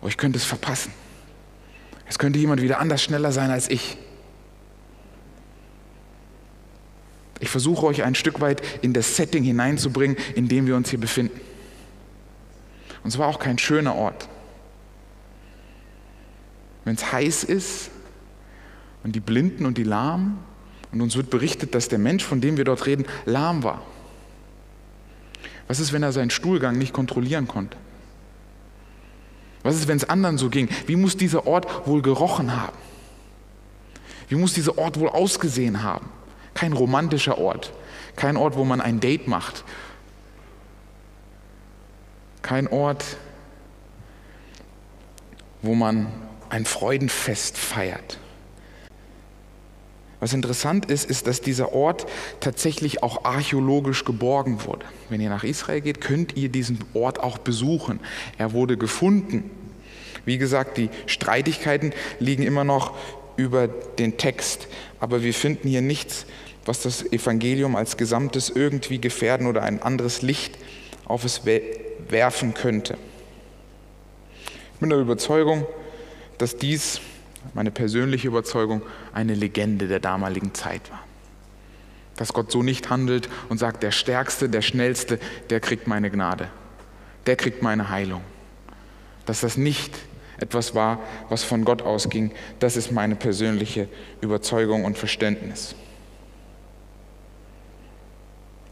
Oh, 0.00 0.08
ich 0.08 0.16
könnte 0.16 0.38
es 0.38 0.44
verpassen. 0.44 0.92
Es 2.06 2.18
könnte 2.18 2.38
jemand 2.38 2.62
wieder 2.62 2.80
anders 2.80 3.02
schneller 3.02 3.32
sein 3.32 3.50
als 3.50 3.68
ich. 3.68 3.98
Ich 7.40 7.50
versuche 7.50 7.84
euch 7.86 8.02
ein 8.02 8.14
Stück 8.14 8.40
weit 8.40 8.62
in 8.82 8.94
das 8.94 9.16
Setting 9.16 9.44
hineinzubringen, 9.44 10.16
in 10.34 10.48
dem 10.48 10.66
wir 10.66 10.76
uns 10.76 10.88
hier 10.88 11.00
befinden. 11.00 11.40
Und 13.02 13.08
es 13.10 13.18
war 13.18 13.28
auch 13.28 13.38
kein 13.38 13.58
schöner 13.58 13.94
Ort. 13.94 14.28
Wenn 16.84 16.94
es 16.94 17.12
heiß 17.12 17.44
ist 17.44 17.90
und 19.02 19.14
die 19.14 19.20
Blinden 19.20 19.66
und 19.66 19.78
die 19.78 19.84
Lahmen, 19.84 20.38
und 20.94 21.00
uns 21.00 21.16
wird 21.16 21.28
berichtet, 21.28 21.74
dass 21.74 21.88
der 21.88 21.98
Mensch, 21.98 22.22
von 22.22 22.40
dem 22.40 22.56
wir 22.56 22.64
dort 22.64 22.86
reden, 22.86 23.04
lahm 23.24 23.64
war. 23.64 23.82
Was 25.66 25.80
ist, 25.80 25.92
wenn 25.92 26.04
er 26.04 26.12
seinen 26.12 26.30
Stuhlgang 26.30 26.78
nicht 26.78 26.92
kontrollieren 26.92 27.48
konnte? 27.48 27.76
Was 29.64 29.74
ist, 29.74 29.88
wenn 29.88 29.96
es 29.96 30.08
anderen 30.08 30.38
so 30.38 30.50
ging? 30.50 30.68
Wie 30.86 30.94
muss 30.94 31.16
dieser 31.16 31.48
Ort 31.48 31.88
wohl 31.88 32.00
gerochen 32.00 32.54
haben? 32.54 32.76
Wie 34.28 34.36
muss 34.36 34.52
dieser 34.52 34.78
Ort 34.78 35.00
wohl 35.00 35.08
ausgesehen 35.08 35.82
haben? 35.82 36.08
Kein 36.54 36.72
romantischer 36.72 37.38
Ort, 37.38 37.72
kein 38.14 38.36
Ort, 38.36 38.56
wo 38.56 38.64
man 38.64 38.80
ein 38.80 39.00
Date 39.00 39.26
macht, 39.26 39.64
kein 42.42 42.68
Ort, 42.68 43.16
wo 45.62 45.74
man 45.74 46.06
ein 46.54 46.66
Freudenfest 46.66 47.58
feiert. 47.58 48.18
Was 50.20 50.32
interessant 50.32 50.86
ist, 50.86 51.10
ist, 51.10 51.26
dass 51.26 51.40
dieser 51.40 51.72
Ort 51.72 52.06
tatsächlich 52.38 53.02
auch 53.02 53.24
archäologisch 53.24 54.04
geborgen 54.04 54.64
wurde. 54.64 54.86
Wenn 55.08 55.20
ihr 55.20 55.30
nach 55.30 55.42
Israel 55.42 55.80
geht, 55.80 56.00
könnt 56.00 56.36
ihr 56.36 56.48
diesen 56.48 56.78
Ort 56.94 57.18
auch 57.18 57.38
besuchen. 57.38 57.98
Er 58.38 58.52
wurde 58.52 58.76
gefunden. 58.76 59.50
Wie 60.24 60.38
gesagt, 60.38 60.78
die 60.78 60.90
Streitigkeiten 61.06 61.92
liegen 62.20 62.44
immer 62.44 62.62
noch 62.62 62.94
über 63.36 63.66
den 63.66 64.16
Text, 64.16 64.68
aber 65.00 65.24
wir 65.24 65.34
finden 65.34 65.68
hier 65.68 65.82
nichts, 65.82 66.24
was 66.64 66.82
das 66.82 67.04
Evangelium 67.12 67.74
als 67.74 67.96
Gesamtes 67.96 68.48
irgendwie 68.48 69.00
gefährden 69.00 69.48
oder 69.48 69.64
ein 69.64 69.82
anderes 69.82 70.22
Licht 70.22 70.56
auf 71.04 71.24
es 71.24 71.42
werfen 71.44 72.54
könnte. 72.54 72.96
Ich 74.74 74.80
bin 74.80 74.88
der 74.88 75.00
Überzeugung, 75.00 75.66
dass 76.38 76.56
dies, 76.56 77.00
meine 77.52 77.70
persönliche 77.70 78.28
Überzeugung, 78.28 78.82
eine 79.12 79.34
Legende 79.34 79.88
der 79.88 80.00
damaligen 80.00 80.54
Zeit 80.54 80.90
war. 80.90 81.00
Dass 82.16 82.32
Gott 82.32 82.50
so 82.50 82.62
nicht 82.62 82.90
handelt 82.90 83.28
und 83.48 83.58
sagt, 83.58 83.82
der 83.82 83.90
Stärkste, 83.90 84.48
der 84.48 84.62
Schnellste, 84.62 85.18
der 85.50 85.60
kriegt 85.60 85.86
meine 85.86 86.10
Gnade, 86.10 86.48
der 87.26 87.36
kriegt 87.36 87.62
meine 87.62 87.90
Heilung. 87.90 88.22
Dass 89.26 89.40
das 89.40 89.56
nicht 89.56 89.94
etwas 90.38 90.74
war, 90.74 91.00
was 91.28 91.44
von 91.44 91.64
Gott 91.64 91.82
ausging, 91.82 92.32
das 92.58 92.76
ist 92.76 92.92
meine 92.92 93.16
persönliche 93.16 93.88
Überzeugung 94.20 94.84
und 94.84 94.98
Verständnis. 94.98 95.74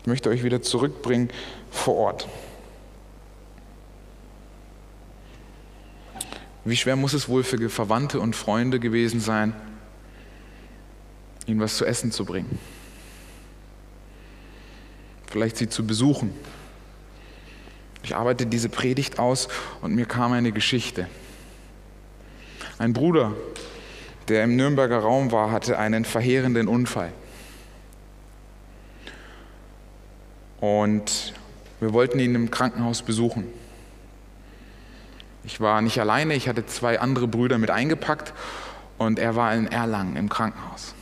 Ich 0.03 0.07
möchte 0.07 0.31
euch 0.31 0.43
wieder 0.43 0.63
zurückbringen 0.63 1.31
vor 1.71 1.95
Ort. 1.95 2.29
Wie 6.65 6.77
schwer 6.77 6.97
muss 6.97 7.13
es 7.13 7.29
wohl 7.29 7.43
für 7.43 7.69
Verwandte 7.69 8.21
und 8.21 8.37
Freunde 8.37 8.79
gewesen 8.79 9.21
sein, 9.21 9.55
ihnen 11.47 11.61
was 11.61 11.77
zu 11.77 11.85
essen 11.85 12.13
zu 12.13 12.25
bringen? 12.25 12.59
Vielleicht 15.27 15.57
sie 15.57 15.69
zu 15.69 15.85
besuchen. 15.87 16.33
Ich 18.05 18.15
arbeite 18.15 18.47
diese 18.47 18.69
Predigt 18.69 19.19
aus 19.19 19.49
und 19.81 19.95
mir 19.95 20.07
kam 20.07 20.33
eine 20.33 20.53
Geschichte. 20.53 21.09
Ein 22.79 22.93
Bruder, 22.93 23.33
der 24.29 24.45
im 24.45 24.57
Nürnberger 24.57 24.99
Raum 24.99 25.33
war, 25.33 25.51
hatte 25.51 25.79
einen 25.79 26.05
verheerenden 26.05 26.69
Unfall. 26.69 27.13
Und 30.61 31.33
wir 31.81 31.93
wollten 31.93 32.21
ihn 32.21 32.35
im 32.37 32.51
Krankenhaus 32.51 33.03
besuchen. 33.03 33.62
Ich 35.45 35.61
war 35.61 35.83
nicht 35.83 35.99
alleine, 36.01 36.35
ich 36.35 36.49
hatte 36.49 36.67
zwei 36.67 37.01
andere 37.01 37.27
Brüder 37.27 37.59
mit 37.59 37.71
eingepackt 37.71 38.33
und 38.99 39.19
er 39.19 39.35
war 39.35 39.55
in 39.55 39.67
Erlangen 39.67 40.17
im 40.17 40.29
Krankenhaus. 40.29 40.95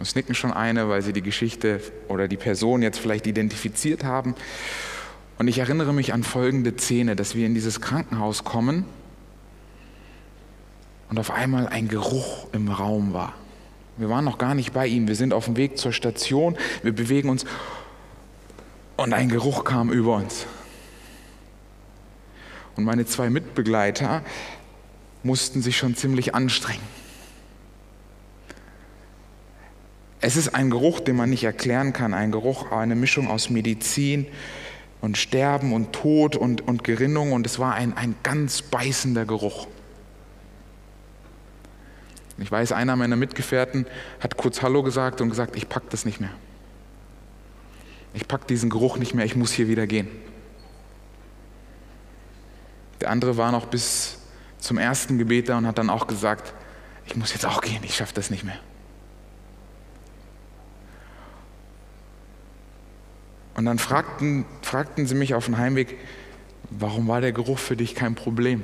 Es 0.00 0.14
nicken 0.14 0.34
schon 0.34 0.52
eine, 0.52 0.88
weil 0.88 1.02
sie 1.02 1.12
die 1.12 1.22
Geschichte 1.22 1.80
oder 2.06 2.28
die 2.28 2.36
Person 2.36 2.82
jetzt 2.82 2.98
vielleicht 2.98 3.26
identifiziert 3.26 4.04
haben. 4.04 4.34
Und 5.38 5.48
ich 5.48 5.58
erinnere 5.58 5.92
mich 5.92 6.12
an 6.12 6.22
folgende 6.22 6.72
Szene, 6.76 7.16
dass 7.16 7.34
wir 7.34 7.46
in 7.46 7.54
dieses 7.54 7.80
Krankenhaus 7.80 8.44
kommen 8.44 8.84
und 11.10 11.18
auf 11.18 11.30
einmal 11.30 11.66
ein 11.68 11.88
Geruch 11.88 12.46
im 12.52 12.68
Raum 12.68 13.12
war. 13.12 13.34
Wir 13.96 14.08
waren 14.08 14.24
noch 14.24 14.38
gar 14.38 14.54
nicht 14.54 14.72
bei 14.72 14.86
ihm. 14.86 15.08
Wir 15.08 15.16
sind 15.16 15.32
auf 15.32 15.46
dem 15.46 15.56
Weg 15.56 15.78
zur 15.78 15.92
Station. 15.92 16.56
Wir 16.82 16.92
bewegen 16.92 17.28
uns. 17.28 17.44
Und 18.96 19.12
ein 19.12 19.28
Geruch 19.28 19.64
kam 19.64 19.90
über 19.90 20.16
uns. 20.16 20.46
Und 22.78 22.84
meine 22.84 23.04
zwei 23.06 23.28
Mitbegleiter 23.28 24.22
mussten 25.24 25.62
sich 25.62 25.76
schon 25.76 25.96
ziemlich 25.96 26.36
anstrengen. 26.36 26.86
Es 30.20 30.36
ist 30.36 30.54
ein 30.54 30.70
Geruch, 30.70 31.00
den 31.00 31.16
man 31.16 31.28
nicht 31.28 31.42
erklären 31.42 31.92
kann. 31.92 32.14
Ein 32.14 32.30
Geruch, 32.30 32.70
eine 32.70 32.94
Mischung 32.94 33.26
aus 33.26 33.50
Medizin 33.50 34.28
und 35.00 35.18
Sterben 35.18 35.72
und 35.72 35.92
Tod 35.92 36.36
und, 36.36 36.60
und 36.60 36.84
Gerinnung. 36.84 37.32
Und 37.32 37.46
es 37.46 37.58
war 37.58 37.74
ein, 37.74 37.96
ein 37.96 38.14
ganz 38.22 38.62
beißender 38.62 39.24
Geruch. 39.24 39.66
Ich 42.38 42.52
weiß, 42.52 42.70
einer 42.70 42.94
meiner 42.94 43.16
Mitgefährten 43.16 43.86
hat 44.20 44.36
kurz 44.36 44.62
Hallo 44.62 44.84
gesagt 44.84 45.20
und 45.20 45.30
gesagt, 45.30 45.56
ich 45.56 45.68
pack 45.68 45.90
das 45.90 46.04
nicht 46.04 46.20
mehr. 46.20 46.30
Ich 48.14 48.28
pack 48.28 48.46
diesen 48.46 48.70
Geruch 48.70 48.98
nicht 48.98 49.14
mehr, 49.14 49.24
ich 49.24 49.34
muss 49.34 49.50
hier 49.50 49.66
wieder 49.66 49.88
gehen. 49.88 50.06
Der 53.00 53.10
andere 53.10 53.36
war 53.36 53.52
noch 53.52 53.66
bis 53.66 54.18
zum 54.58 54.78
ersten 54.78 55.18
Gebet 55.18 55.48
da 55.48 55.58
und 55.58 55.66
hat 55.66 55.78
dann 55.78 55.90
auch 55.90 56.06
gesagt, 56.06 56.52
ich 57.06 57.16
muss 57.16 57.32
jetzt 57.32 57.46
auch 57.46 57.60
gehen, 57.60 57.80
ich 57.82 57.96
schaffe 57.96 58.14
das 58.14 58.30
nicht 58.30 58.44
mehr. 58.44 58.58
Und 63.54 63.64
dann 63.64 63.78
fragten, 63.78 64.44
fragten 64.62 65.06
sie 65.06 65.14
mich 65.14 65.34
auf 65.34 65.46
dem 65.46 65.58
Heimweg, 65.58 65.96
warum 66.70 67.08
war 67.08 67.20
der 67.20 67.32
Geruch 67.32 67.58
für 67.58 67.76
dich 67.76 67.94
kein 67.94 68.14
Problem? 68.14 68.62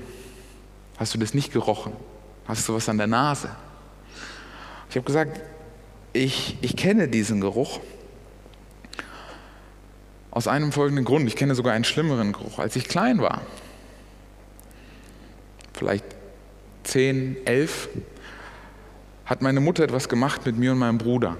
Hast 0.97 1.15
du 1.15 1.19
das 1.19 1.35
nicht 1.35 1.53
gerochen? 1.53 1.93
Hast 2.47 2.69
du 2.69 2.75
was 2.75 2.89
an 2.89 2.99
der 2.99 3.07
Nase? 3.07 3.51
Ich 4.91 4.97
habe 4.97 5.05
gesagt, 5.05 5.41
ich, 6.13 6.59
ich 6.61 6.77
kenne 6.77 7.09
diesen 7.09 7.41
Geruch 7.41 7.81
aus 10.31 10.47
einem 10.47 10.71
folgenden 10.71 11.05
Grund. 11.05 11.27
Ich 11.27 11.35
kenne 11.35 11.55
sogar 11.55 11.73
einen 11.73 11.85
schlimmeren 11.85 12.33
Geruch. 12.33 12.59
Als 12.59 12.77
ich 12.77 12.87
klein 12.87 13.21
war, 13.21 13.41
vielleicht 15.75 16.05
zehn, 16.85 17.37
elf, 17.45 17.89
hat 19.27 19.43
meine 19.43 19.61
Mutter 19.61 19.85
etwas 19.85 20.09
gemacht 20.09 20.47
mit 20.47 20.57
mir 20.57 20.73
und 20.73 20.79
meinem 20.79 20.99
Bruder. 20.99 21.37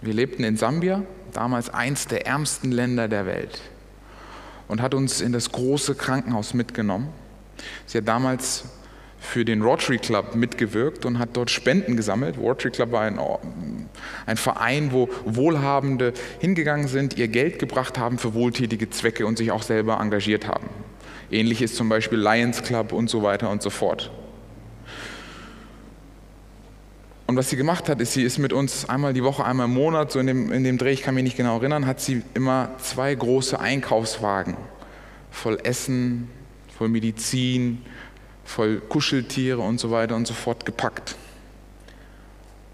Wir 0.00 0.14
lebten 0.14 0.44
in 0.44 0.56
Sambia, 0.56 1.02
damals 1.32 1.70
eins 1.70 2.06
der 2.06 2.26
ärmsten 2.26 2.72
Länder 2.72 3.08
der 3.08 3.26
Welt, 3.26 3.60
und 4.68 4.82
hat 4.82 4.94
uns 4.94 5.20
in 5.20 5.32
das 5.32 5.52
große 5.52 5.94
Krankenhaus 5.94 6.54
mitgenommen. 6.54 7.08
Sie 7.86 7.98
hat 7.98 8.08
damals 8.08 8.64
für 9.18 9.44
den 9.44 9.62
Rotary 9.62 9.98
Club 9.98 10.34
mitgewirkt 10.34 11.04
und 11.04 11.18
hat 11.18 11.30
dort 11.32 11.50
Spenden 11.50 11.96
gesammelt. 11.96 12.38
Rotary 12.38 12.70
Club 12.70 12.92
war 12.92 13.02
ein, 13.02 13.18
ein, 14.26 14.36
Verein, 14.36 14.92
wo 14.92 15.08
Wohlhabende 15.24 16.12
hingegangen 16.38 16.86
sind, 16.86 17.18
ihr 17.18 17.28
Geld 17.28 17.58
gebracht 17.58 17.98
haben 17.98 18.18
für 18.18 18.34
wohltätige 18.34 18.88
Zwecke 18.90 19.26
und 19.26 19.38
sich 19.38 19.50
auch 19.50 19.62
selber 19.62 19.98
engagiert 20.00 20.46
haben. 20.46 20.68
Ähnlich 21.30 21.62
ist 21.62 21.76
zum 21.76 21.88
Beispiel 21.88 22.18
Lions 22.18 22.62
Club 22.62 22.92
und 22.92 23.10
so 23.10 23.22
weiter 23.22 23.50
und 23.50 23.62
so 23.62 23.70
fort. 23.70 24.10
Und 27.26 27.36
was 27.36 27.50
sie 27.50 27.56
gemacht 27.56 27.88
hat, 27.88 28.00
ist, 28.00 28.12
sie 28.12 28.22
ist 28.22 28.38
mit 28.38 28.52
uns 28.52 28.88
einmal 28.88 29.12
die 29.12 29.24
Woche, 29.24 29.44
einmal 29.44 29.66
im 29.66 29.74
Monat, 29.74 30.12
so 30.12 30.20
in 30.20 30.28
dem, 30.28 30.52
in 30.52 30.62
dem 30.62 30.78
Dreh, 30.78 30.92
ich 30.92 31.02
kann 31.02 31.14
mich 31.14 31.24
nicht 31.24 31.36
genau 31.36 31.56
erinnern, 31.56 31.86
hat 31.86 32.00
sie 32.00 32.22
immer 32.34 32.70
zwei 32.78 33.14
große 33.14 33.58
Einkaufswagen 33.58 34.56
voll 35.36 35.58
Essen, 35.62 36.28
voll 36.76 36.88
Medizin, 36.88 37.82
voll 38.44 38.80
Kuscheltiere 38.80 39.60
und 39.60 39.78
so 39.78 39.90
weiter 39.90 40.16
und 40.16 40.26
so 40.26 40.34
fort 40.34 40.64
gepackt. 40.64 41.14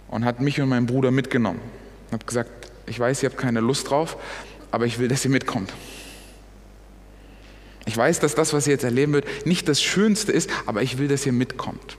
Und 0.09 0.25
hat 0.25 0.41
mich 0.41 0.61
und 0.61 0.69
meinen 0.69 0.87
Bruder 0.87 1.11
mitgenommen. 1.11 1.61
Und 2.07 2.13
hat 2.13 2.27
gesagt, 2.27 2.51
ich 2.87 2.99
weiß, 2.99 3.23
ihr 3.23 3.31
habt 3.31 3.39
keine 3.39 3.61
Lust 3.61 3.91
drauf, 3.91 4.17
aber 4.71 4.87
ich 4.87 4.99
will, 4.99 5.09
dass 5.09 5.25
ihr 5.25 5.31
mitkommt. 5.31 5.73
Ich 7.85 7.97
weiß, 7.97 8.21
dass 8.21 8.35
das, 8.35 8.53
was 8.53 8.67
ihr 8.67 8.73
jetzt 8.73 8.85
erleben 8.85 9.13
wird, 9.13 9.27
nicht 9.47 9.69
das 9.69 9.83
Schönste 9.83 10.33
ist, 10.33 10.51
aber 10.67 10.83
ich 10.83 10.99
will, 10.99 11.09
dass 11.09 11.27
ihr 11.27 11.33
mitkommt. 11.33 11.97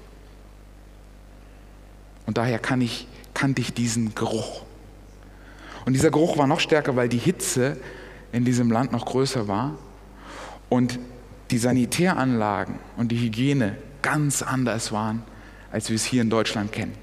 Und 2.25 2.37
daher 2.37 2.59
kann 2.59 2.81
ich, 2.81 3.07
kannte 3.33 3.61
ich 3.61 3.73
diesen 3.73 4.15
Geruch. 4.15 4.63
Und 5.85 5.93
dieser 5.93 6.11
Geruch 6.11 6.37
war 6.37 6.47
noch 6.47 6.61
stärker, 6.61 6.95
weil 6.95 7.09
die 7.09 7.17
Hitze 7.17 7.77
in 8.31 8.45
diesem 8.45 8.71
Land 8.71 8.91
noch 8.91 9.05
größer 9.05 9.47
war. 9.47 9.77
Und 10.69 10.99
die 11.51 11.57
Sanitäranlagen 11.57 12.75
und 12.97 13.11
die 13.11 13.19
Hygiene 13.19 13.77
ganz 14.01 14.41
anders 14.41 14.91
waren, 14.91 15.23
als 15.71 15.89
wir 15.89 15.95
es 15.95 16.05
hier 16.05 16.21
in 16.21 16.29
Deutschland 16.29 16.71
kennen. 16.71 17.02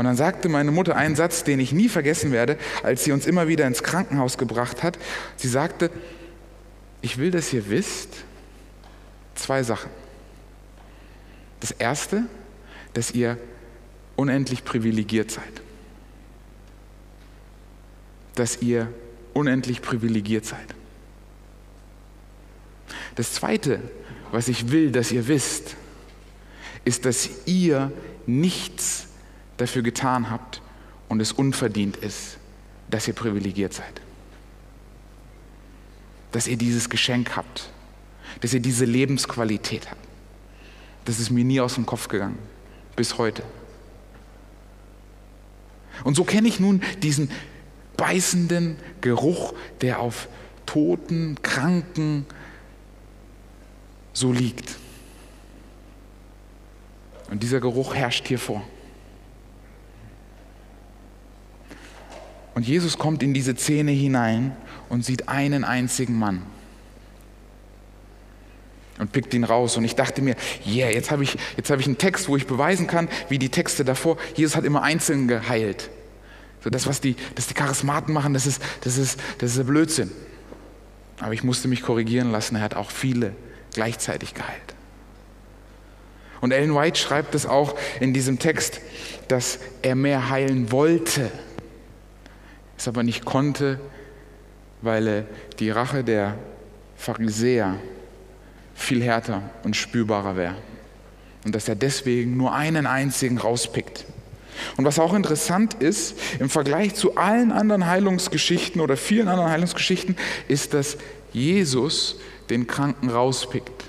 Und 0.00 0.06
dann 0.06 0.16
sagte 0.16 0.48
meine 0.48 0.70
Mutter 0.70 0.96
einen 0.96 1.14
Satz, 1.14 1.44
den 1.44 1.60
ich 1.60 1.72
nie 1.72 1.90
vergessen 1.90 2.32
werde, 2.32 2.56
als 2.82 3.04
sie 3.04 3.12
uns 3.12 3.26
immer 3.26 3.48
wieder 3.48 3.66
ins 3.66 3.82
Krankenhaus 3.82 4.38
gebracht 4.38 4.82
hat. 4.82 4.98
Sie 5.36 5.46
sagte, 5.46 5.90
ich 7.02 7.18
will, 7.18 7.30
dass 7.30 7.52
ihr 7.52 7.68
wisst, 7.68 8.08
zwei 9.34 9.62
Sachen. 9.62 9.90
Das 11.60 11.72
erste, 11.72 12.22
dass 12.94 13.10
ihr 13.10 13.36
unendlich 14.16 14.64
privilegiert 14.64 15.30
seid. 15.30 15.60
Dass 18.36 18.62
ihr 18.62 18.88
unendlich 19.34 19.82
privilegiert 19.82 20.46
seid. 20.46 20.74
Das 23.16 23.34
Zweite, 23.34 23.82
was 24.32 24.48
ich 24.48 24.72
will, 24.72 24.92
dass 24.92 25.12
ihr 25.12 25.28
wisst, 25.28 25.76
ist, 26.86 27.04
dass 27.04 27.28
ihr 27.44 27.92
nichts 28.24 29.08
dafür 29.60 29.82
getan 29.82 30.30
habt 30.30 30.62
und 31.08 31.20
es 31.20 31.32
unverdient 31.32 31.96
ist, 31.96 32.38
dass 32.88 33.06
ihr 33.06 33.14
privilegiert 33.14 33.72
seid. 33.72 34.00
Dass 36.32 36.46
ihr 36.46 36.56
dieses 36.56 36.88
Geschenk 36.88 37.36
habt, 37.36 37.70
dass 38.40 38.54
ihr 38.54 38.60
diese 38.60 38.84
Lebensqualität 38.84 39.90
habt. 39.90 40.00
Das 41.04 41.18
ist 41.18 41.30
mir 41.30 41.44
nie 41.44 41.60
aus 41.60 41.74
dem 41.74 41.86
Kopf 41.86 42.08
gegangen, 42.08 42.38
bis 42.96 43.18
heute. 43.18 43.42
Und 46.04 46.14
so 46.14 46.24
kenne 46.24 46.48
ich 46.48 46.60
nun 46.60 46.82
diesen 47.02 47.30
beißenden 47.96 48.76
Geruch, 49.00 49.52
der 49.80 50.00
auf 50.00 50.28
toten, 50.64 51.36
kranken, 51.42 52.24
so 54.12 54.32
liegt. 54.32 54.76
Und 57.30 57.42
dieser 57.42 57.60
Geruch 57.60 57.94
herrscht 57.94 58.26
hier 58.28 58.38
vor. 58.38 58.62
Und 62.54 62.66
Jesus 62.66 62.98
kommt 62.98 63.22
in 63.22 63.32
diese 63.32 63.54
Szene 63.56 63.92
hinein 63.92 64.56
und 64.88 65.04
sieht 65.04 65.28
einen 65.28 65.64
einzigen 65.64 66.18
Mann 66.18 66.42
und 68.98 69.12
pickt 69.12 69.32
ihn 69.34 69.44
raus. 69.44 69.76
Und 69.76 69.84
ich 69.84 69.94
dachte 69.96 70.20
mir, 70.20 70.36
yeah, 70.66 70.90
jetzt 70.90 71.10
habe 71.10 71.22
ich, 71.22 71.36
hab 71.68 71.80
ich 71.80 71.86
einen 71.86 71.98
Text, 71.98 72.28
wo 72.28 72.36
ich 72.36 72.46
beweisen 72.46 72.86
kann, 72.86 73.08
wie 73.28 73.38
die 73.38 73.48
Texte 73.48 73.84
davor, 73.84 74.18
Jesus 74.34 74.56
hat 74.56 74.64
immer 74.64 74.82
einzeln 74.82 75.26
geheilt. 75.26 75.90
So 76.62 76.70
das, 76.70 76.86
was 76.86 77.00
die, 77.00 77.16
das 77.34 77.46
die 77.46 77.54
Charismaten 77.54 78.12
machen, 78.12 78.34
das 78.34 78.46
ist, 78.46 78.62
das, 78.82 78.98
ist, 78.98 79.18
das 79.38 79.56
ist 79.56 79.66
Blödsinn. 79.66 80.10
Aber 81.18 81.32
ich 81.32 81.42
musste 81.42 81.68
mich 81.68 81.82
korrigieren 81.82 82.30
lassen, 82.30 82.56
er 82.56 82.62
hat 82.62 82.74
auch 82.74 82.90
viele 82.90 83.34
gleichzeitig 83.72 84.34
geheilt. 84.34 84.60
Und 86.40 86.52
Ellen 86.52 86.74
White 86.74 86.98
schreibt 86.98 87.34
es 87.34 87.46
auch 87.46 87.76
in 88.00 88.14
diesem 88.14 88.38
Text, 88.38 88.80
dass 89.28 89.58
er 89.82 89.94
mehr 89.94 90.30
heilen 90.30 90.72
wollte, 90.72 91.30
es 92.80 92.88
aber 92.88 93.02
nicht 93.02 93.26
konnte, 93.26 93.78
weil 94.80 95.26
die 95.58 95.70
Rache 95.70 96.02
der 96.02 96.36
Pharisäer 96.96 97.76
viel 98.74 99.02
härter 99.02 99.42
und 99.64 99.76
spürbarer 99.76 100.36
wäre. 100.36 100.54
Und 101.44 101.54
dass 101.54 101.68
er 101.68 101.74
deswegen 101.74 102.38
nur 102.38 102.54
einen 102.54 102.86
einzigen 102.86 103.36
rauspickt. 103.36 104.06
Und 104.78 104.86
was 104.86 104.98
auch 104.98 105.12
interessant 105.12 105.74
ist, 105.74 106.18
im 106.38 106.48
Vergleich 106.48 106.94
zu 106.94 107.16
allen 107.16 107.52
anderen 107.52 107.86
Heilungsgeschichten 107.86 108.80
oder 108.80 108.96
vielen 108.96 109.28
anderen 109.28 109.50
Heilungsgeschichten, 109.50 110.16
ist, 110.48 110.72
dass 110.72 110.96
Jesus 111.32 112.16
den 112.48 112.66
Kranken 112.66 113.10
rauspickt. 113.10 113.84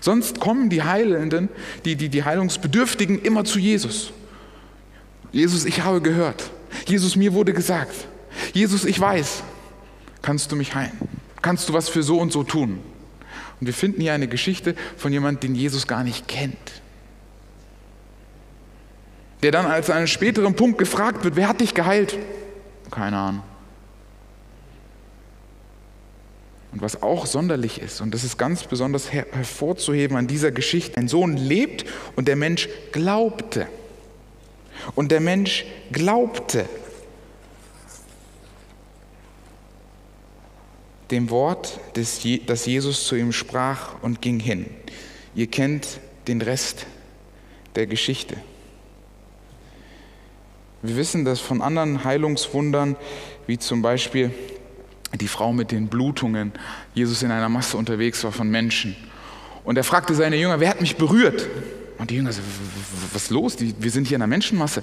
Sonst 0.00 0.40
kommen 0.40 0.70
die 0.70 0.82
Heilenden, 0.82 1.48
die, 1.84 1.94
die, 1.94 2.08
die 2.08 2.24
Heilungsbedürftigen 2.24 3.22
immer 3.22 3.44
zu 3.44 3.60
Jesus. 3.60 4.12
Jesus, 5.30 5.64
ich 5.64 5.82
habe 5.82 6.00
gehört. 6.00 6.50
Jesus, 6.86 7.16
mir 7.16 7.32
wurde 7.32 7.52
gesagt. 7.52 8.06
Jesus, 8.52 8.84
ich 8.84 8.98
weiß. 8.98 9.42
Kannst 10.22 10.52
du 10.52 10.56
mich 10.56 10.74
heilen? 10.74 10.96
Kannst 11.40 11.68
du 11.68 11.72
was 11.72 11.88
für 11.88 12.02
so 12.02 12.18
und 12.18 12.32
so 12.32 12.44
tun? 12.44 12.80
Und 13.60 13.66
wir 13.66 13.74
finden 13.74 14.00
hier 14.00 14.12
eine 14.12 14.28
Geschichte 14.28 14.74
von 14.96 15.12
jemandem, 15.12 15.50
den 15.50 15.54
Jesus 15.54 15.86
gar 15.86 16.04
nicht 16.04 16.28
kennt. 16.28 16.56
Der 19.42 19.50
dann 19.50 19.66
als 19.66 19.90
an 19.90 19.98
einem 19.98 20.06
späteren 20.06 20.54
Punkt 20.54 20.78
gefragt 20.78 21.24
wird, 21.24 21.36
wer 21.36 21.48
hat 21.48 21.60
dich 21.60 21.74
geheilt? 21.74 22.16
Keine 22.90 23.16
Ahnung. 23.16 23.42
Und 26.72 26.80
was 26.80 27.02
auch 27.02 27.26
sonderlich 27.26 27.80
ist, 27.80 28.00
und 28.00 28.14
das 28.14 28.24
ist 28.24 28.38
ganz 28.38 28.64
besonders 28.64 29.12
her 29.12 29.26
hervorzuheben 29.32 30.16
an 30.16 30.26
dieser 30.26 30.52
Geschichte, 30.52 30.98
ein 30.98 31.08
Sohn 31.08 31.36
lebt 31.36 31.84
und 32.16 32.28
der 32.28 32.36
Mensch 32.36 32.68
glaubte. 32.92 33.66
Und 34.94 35.10
der 35.12 35.20
Mensch 35.20 35.64
glaubte 35.90 36.68
dem 41.10 41.30
Wort, 41.30 41.78
das 41.94 42.66
Jesus 42.66 43.06
zu 43.06 43.16
ihm 43.16 43.32
sprach 43.32 44.02
und 44.02 44.22
ging 44.22 44.40
hin. 44.40 44.66
Ihr 45.34 45.46
kennt 45.46 46.00
den 46.26 46.40
Rest 46.40 46.86
der 47.74 47.86
Geschichte. 47.86 48.36
Wir 50.82 50.96
wissen 50.96 51.24
das 51.24 51.38
von 51.40 51.62
anderen 51.62 52.04
Heilungswundern, 52.04 52.96
wie 53.46 53.58
zum 53.58 53.82
Beispiel 53.82 54.32
die 55.20 55.28
Frau 55.28 55.52
mit 55.52 55.70
den 55.70 55.88
Blutungen, 55.88 56.52
Jesus 56.94 57.22
in 57.22 57.30
einer 57.30 57.48
Masse 57.48 57.76
unterwegs 57.76 58.24
war 58.24 58.32
von 58.32 58.48
Menschen. 58.48 58.96
Und 59.64 59.76
er 59.76 59.84
fragte 59.84 60.14
seine 60.14 60.36
Jünger, 60.36 60.58
wer 60.60 60.70
hat 60.70 60.80
mich 60.80 60.96
berührt? 60.96 61.48
Und 62.02 62.10
die 62.10 62.16
Jünger 62.16 62.32
so, 62.32 62.42
was 63.12 63.22
ist 63.22 63.30
los? 63.30 63.56
Wir 63.60 63.90
sind 63.92 64.08
hier 64.08 64.16
in 64.16 64.22
einer 64.22 64.26
Menschenmasse. 64.26 64.82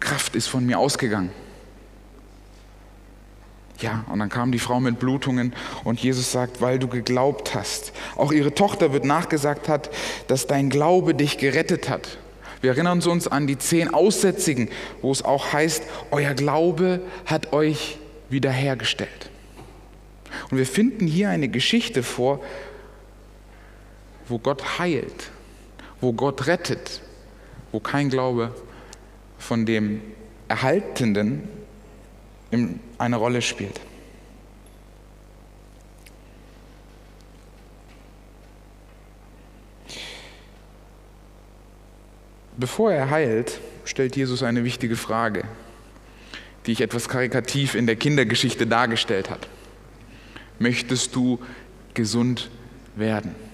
Kraft 0.00 0.34
ist 0.34 0.46
von 0.46 0.64
mir 0.64 0.78
ausgegangen. 0.78 1.28
Ja, 3.80 4.02
und 4.08 4.20
dann 4.20 4.30
kam 4.30 4.50
die 4.50 4.58
Frau 4.58 4.80
mit 4.80 4.98
Blutungen 4.98 5.52
und 5.84 6.00
Jesus 6.00 6.32
sagt, 6.32 6.62
weil 6.62 6.78
du 6.78 6.88
geglaubt 6.88 7.54
hast. 7.54 7.92
Auch 8.16 8.32
ihre 8.32 8.54
Tochter 8.54 8.94
wird 8.94 9.04
nachgesagt 9.04 9.68
hat, 9.68 9.90
dass 10.26 10.46
dein 10.46 10.70
Glaube 10.70 11.14
dich 11.14 11.36
gerettet 11.36 11.90
hat. 11.90 12.16
Wir 12.62 12.70
erinnern 12.70 13.02
uns 13.02 13.28
an 13.28 13.46
die 13.46 13.58
zehn 13.58 13.92
Aussätzigen, 13.92 14.70
wo 15.02 15.12
es 15.12 15.20
auch 15.20 15.52
heißt, 15.52 15.82
euer 16.12 16.32
Glaube 16.32 17.02
hat 17.26 17.52
euch 17.52 17.98
wiederhergestellt. 18.30 19.30
Und 20.50 20.56
wir 20.56 20.66
finden 20.66 21.06
hier 21.06 21.28
eine 21.28 21.48
Geschichte 21.48 22.02
vor, 22.02 22.40
wo 24.28 24.38
Gott 24.38 24.78
heilt, 24.78 25.30
wo 26.00 26.12
Gott 26.12 26.46
rettet, 26.46 27.00
wo 27.72 27.80
kein 27.80 28.08
Glaube 28.08 28.54
von 29.38 29.66
dem 29.66 30.00
Erhaltenden 30.48 31.48
eine 32.98 33.16
Rolle 33.16 33.42
spielt. 33.42 33.80
Bevor 42.58 42.90
er 42.90 43.10
heilt, 43.10 43.60
stellt 43.84 44.16
Jesus 44.16 44.42
eine 44.42 44.64
wichtige 44.64 44.96
Frage, 44.96 45.44
die 46.64 46.72
ich 46.72 46.80
etwas 46.80 47.08
karikativ 47.08 47.74
in 47.74 47.86
der 47.86 47.96
Kindergeschichte 47.96 48.66
dargestellt 48.66 49.28
habe. 49.28 49.42
Möchtest 50.58 51.14
du 51.14 51.38
gesund 51.92 52.50
werden? 52.94 53.45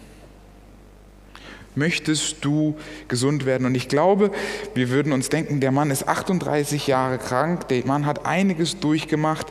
Möchtest 1.74 2.44
du 2.44 2.76
gesund 3.08 3.46
werden? 3.46 3.66
Und 3.66 3.74
ich 3.74 3.88
glaube, 3.88 4.30
wir 4.74 4.90
würden 4.90 5.12
uns 5.12 5.28
denken, 5.28 5.60
der 5.60 5.72
Mann 5.72 5.90
ist 5.90 6.08
38 6.08 6.86
Jahre 6.86 7.18
krank, 7.18 7.68
der 7.68 7.86
Mann 7.86 8.06
hat 8.06 8.26
einiges 8.26 8.80
durchgemacht, 8.80 9.46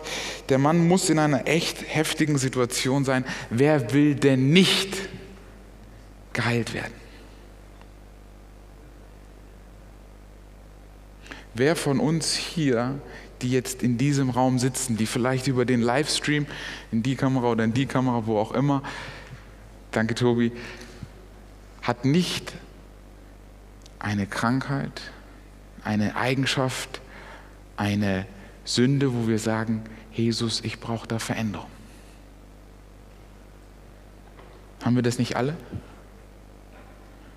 der 0.49 0.57
Mann 0.57 0.87
muss 0.87 1.09
in 1.09 1.19
einer 1.19 1.47
echt 1.47 1.83
heftigen 1.87 2.37
Situation 2.37 3.05
sein. 3.05 3.25
Wer 3.49 3.93
will 3.93 4.15
denn 4.15 4.51
nicht 4.51 4.97
geheilt 6.33 6.73
werden? 6.73 6.93
Wer 11.53 11.75
von 11.75 11.99
uns 11.99 12.33
hier, 12.33 12.99
die 13.41 13.51
jetzt 13.51 13.83
in 13.83 13.97
diesem 13.97 14.29
Raum 14.29 14.59
sitzen, 14.59 14.95
die 14.95 15.05
vielleicht 15.05 15.47
über 15.47 15.65
den 15.65 15.81
Livestream 15.81 16.45
in 16.91 17.03
die 17.03 17.15
Kamera 17.15 17.51
oder 17.51 17.63
in 17.63 17.73
die 17.73 17.85
Kamera, 17.85 18.25
wo 18.25 18.37
auch 18.37 18.53
immer, 18.53 18.83
danke 19.91 20.15
Tobi, 20.15 20.51
hat 21.81 22.05
nicht 22.05 22.53
eine 23.99 24.27
Krankheit, 24.27 25.01
eine 25.83 26.15
Eigenschaft, 26.15 27.01
eine 27.77 28.25
Sünde, 28.65 29.13
wo 29.13 29.27
wir 29.27 29.39
sagen, 29.39 29.83
Jesus, 30.13 30.61
ich 30.61 30.79
brauche 30.79 31.07
da 31.07 31.19
Veränderung. 31.19 31.67
Haben 34.83 34.95
wir 34.95 35.03
das 35.03 35.19
nicht 35.19 35.35
alle? 35.35 35.55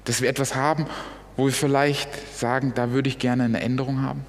Dass 0.04 0.20
wir 0.20 0.28
etwas 0.28 0.54
haben, 0.54 0.87
wo 1.37 1.46
wir 1.46 1.52
vielleicht 1.52 2.09
sagen, 2.37 2.72
da 2.74 2.90
würde 2.90 3.09
ich 3.09 3.18
gerne 3.18 3.44
eine 3.44 3.61
Änderung 3.61 4.02
haben? 4.02 4.24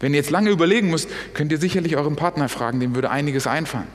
Wenn 0.00 0.12
ihr 0.12 0.18
jetzt 0.18 0.30
lange 0.30 0.50
überlegen 0.50 0.90
müsst, 0.90 1.08
könnt 1.32 1.52
ihr 1.52 1.58
sicherlich 1.58 1.96
euren 1.96 2.16
Partner 2.16 2.48
fragen, 2.48 2.80
dem 2.80 2.94
würde 2.94 3.10
einiges 3.10 3.46
einfallen. 3.46 3.88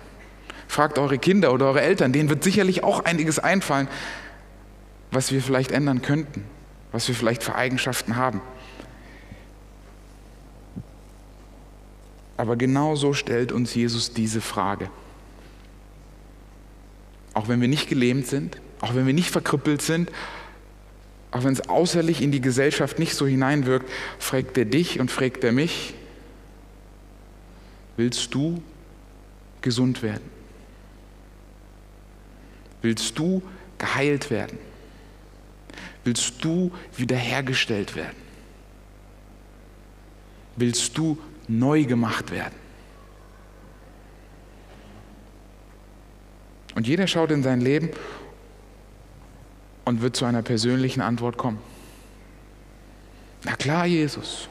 Fragt 0.67 0.97
eure 0.97 1.17
Kinder 1.17 1.53
oder 1.53 1.67
eure 1.67 1.81
Eltern, 1.81 2.13
denen 2.13 2.29
wird 2.29 2.43
sicherlich 2.43 2.83
auch 2.83 3.05
einiges 3.05 3.39
einfallen, 3.39 3.87
was 5.11 5.31
wir 5.31 5.41
vielleicht 5.41 5.71
ändern 5.71 6.01
könnten, 6.01 6.43
was 6.91 7.07
wir 7.07 7.15
vielleicht 7.15 7.43
für 7.43 7.55
Eigenschaften 7.55 8.15
haben. 8.15 8.41
Aber 12.37 12.55
genau 12.55 12.95
so 12.95 13.13
stellt 13.13 13.51
uns 13.51 13.75
Jesus 13.75 14.13
diese 14.13 14.39
Frage. 14.39 14.89
Auch 17.33 17.47
wenn 17.47 17.59
wir 17.59 17.67
nicht 17.67 17.89
gelähmt 17.89 18.27
sind, 18.27 18.61
auch 18.81 18.95
wenn 18.95 19.05
wir 19.05 19.13
nicht 19.13 19.29
verkrüppelt 19.29 19.81
sind, 19.81 20.09
auch 21.31 21.43
wenn 21.43 21.53
es 21.53 21.67
außerlich 21.67 22.21
in 22.21 22.31
die 22.31 22.41
Gesellschaft 22.41 22.97
nicht 22.97 23.13
so 23.13 23.27
hineinwirkt, 23.27 23.89
fragt 24.17 24.57
er 24.57 24.65
dich 24.65 24.99
und 24.99 25.11
fragt 25.11 25.43
er 25.43 25.51
mich, 25.51 25.93
willst 27.97 28.33
du 28.33 28.63
gesund 29.61 30.01
werden? 30.01 30.23
Willst 32.81 33.19
du 33.19 33.43
geheilt 33.77 34.31
werden? 34.31 34.57
Willst 36.09 36.43
du 36.43 36.71
wiederhergestellt 36.97 37.95
werden? 37.95 38.17
Willst 40.55 40.97
du 40.97 41.19
neu 41.47 41.85
gemacht 41.85 42.31
werden? 42.31 42.55
Und 46.73 46.87
jeder 46.87 47.05
schaut 47.05 47.29
in 47.29 47.43
sein 47.43 47.61
Leben 47.61 47.91
und 49.85 50.01
wird 50.01 50.15
zu 50.15 50.25
einer 50.25 50.41
persönlichen 50.41 51.01
Antwort 51.01 51.37
kommen. 51.37 51.59
Na 53.43 53.55
klar, 53.55 53.85
Jesus. 53.85 54.49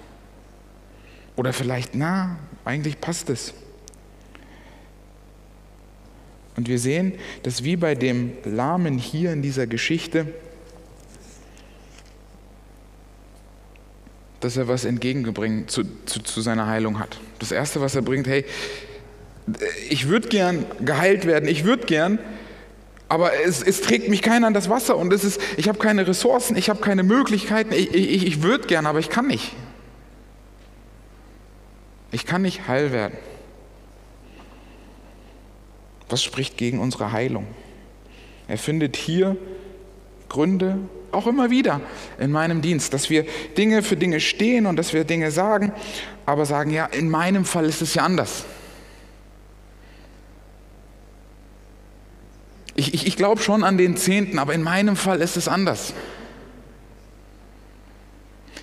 Oder 1.35 1.53
vielleicht, 1.53 1.97
na, 1.97 2.39
eigentlich 2.65 3.01
passt 3.01 3.31
es. 3.31 3.53
Und 6.55 6.69
wir 6.69 6.79
sehen, 6.79 7.15
dass 7.43 7.65
wie 7.65 7.75
bei 7.75 7.97
dem 7.97 8.33
Lahmen 8.45 8.97
hier 8.97 9.33
in 9.33 9.43
dieser 9.43 9.67
Geschichte, 9.67 10.33
dass 14.41 14.57
er 14.57 14.69
was 14.69 14.85
entgegengebringt 14.85 15.71
zu, 15.71 15.83
zu, 16.07 16.21
zu 16.21 16.41
seiner 16.41 16.67
Heilung 16.67 16.99
hat. 16.99 17.19
Das 17.39 17.53
Erste, 17.53 17.81
was 17.81 17.95
er 17.95 18.03
bringt, 18.03 18.27
hey, 18.27 18.45
ich 19.89 20.09
würde 20.09 20.29
gern 20.29 20.65
geheilt 20.85 21.27
werden, 21.27 21.49
ich 21.49 21.65
würde 21.65 21.87
gern, 21.87 22.19
aber 23.09 23.33
es, 23.45 23.63
es, 23.63 23.81
trägt 23.81 24.09
mich 24.09 24.21
keiner 24.21 24.47
an 24.47 24.55
das 24.55 24.69
Wasser 24.69 24.97
und 24.97 25.13
es 25.13 25.25
ist, 25.25 25.41
ich 25.57 25.69
habe 25.69 25.79
keine 25.79 26.07
Ressourcen, 26.07 26.57
ich 26.57 26.69
habe 26.69 26.81
keine 26.81 27.03
Möglichkeiten, 27.03 27.73
ich, 27.73 27.95
ich, 27.95 28.27
ich 28.27 28.43
würde 28.43 28.67
gern, 28.67 28.87
aber 28.87 28.99
ich 28.99 29.09
kann 29.09 29.27
nicht. 29.27 29.53
Ich 32.11 32.27
kann 32.27 32.43
nicht 32.43 32.69
heil 32.69 32.93
werden. 32.93 33.17
Was 36.09 36.23
spricht 36.23 36.57
gegen 36.57 36.79
unsere 36.79 37.13
Heilung? 37.13 37.47
Er 38.47 38.59
findet 38.59 38.97
hier 38.97 39.37
Gründe, 40.29 40.79
auch 41.13 41.27
immer 41.27 41.51
wieder 41.51 41.81
in 42.19 42.31
meinem 42.31 42.63
Dienst, 42.63 42.93
dass 42.93 43.11
wir 43.11 43.25
Dinge 43.57 43.83
für 43.83 43.97
Dinge 43.97 44.21
stehen 44.21 44.67
und 44.67 44.77
dass 44.77 44.93
wir 44.93 45.05
Dinge 45.05 45.31
sagen, 45.31 45.73
aber 46.27 46.45
sagen, 46.47 46.71
ja, 46.71 46.87
in 46.87 47.09
meinem 47.09 47.45
Fall 47.45 47.65
ist 47.67 47.83
es 47.83 47.95
ja 47.95 48.03
anders. 48.03 48.45
Ich, 52.75 52.95
ich, 52.95 53.07
ich 53.07 53.17
glaube 53.17 53.43
schon 53.43 53.65
an 53.65 53.77
den 53.77 53.97
Zehnten, 53.97 54.39
aber 54.39 54.55
in 54.55 54.63
meinem 54.63 54.95
Fall 54.95 55.21
ist 55.21 55.37
es 55.37 55.49
anders. 55.49 55.95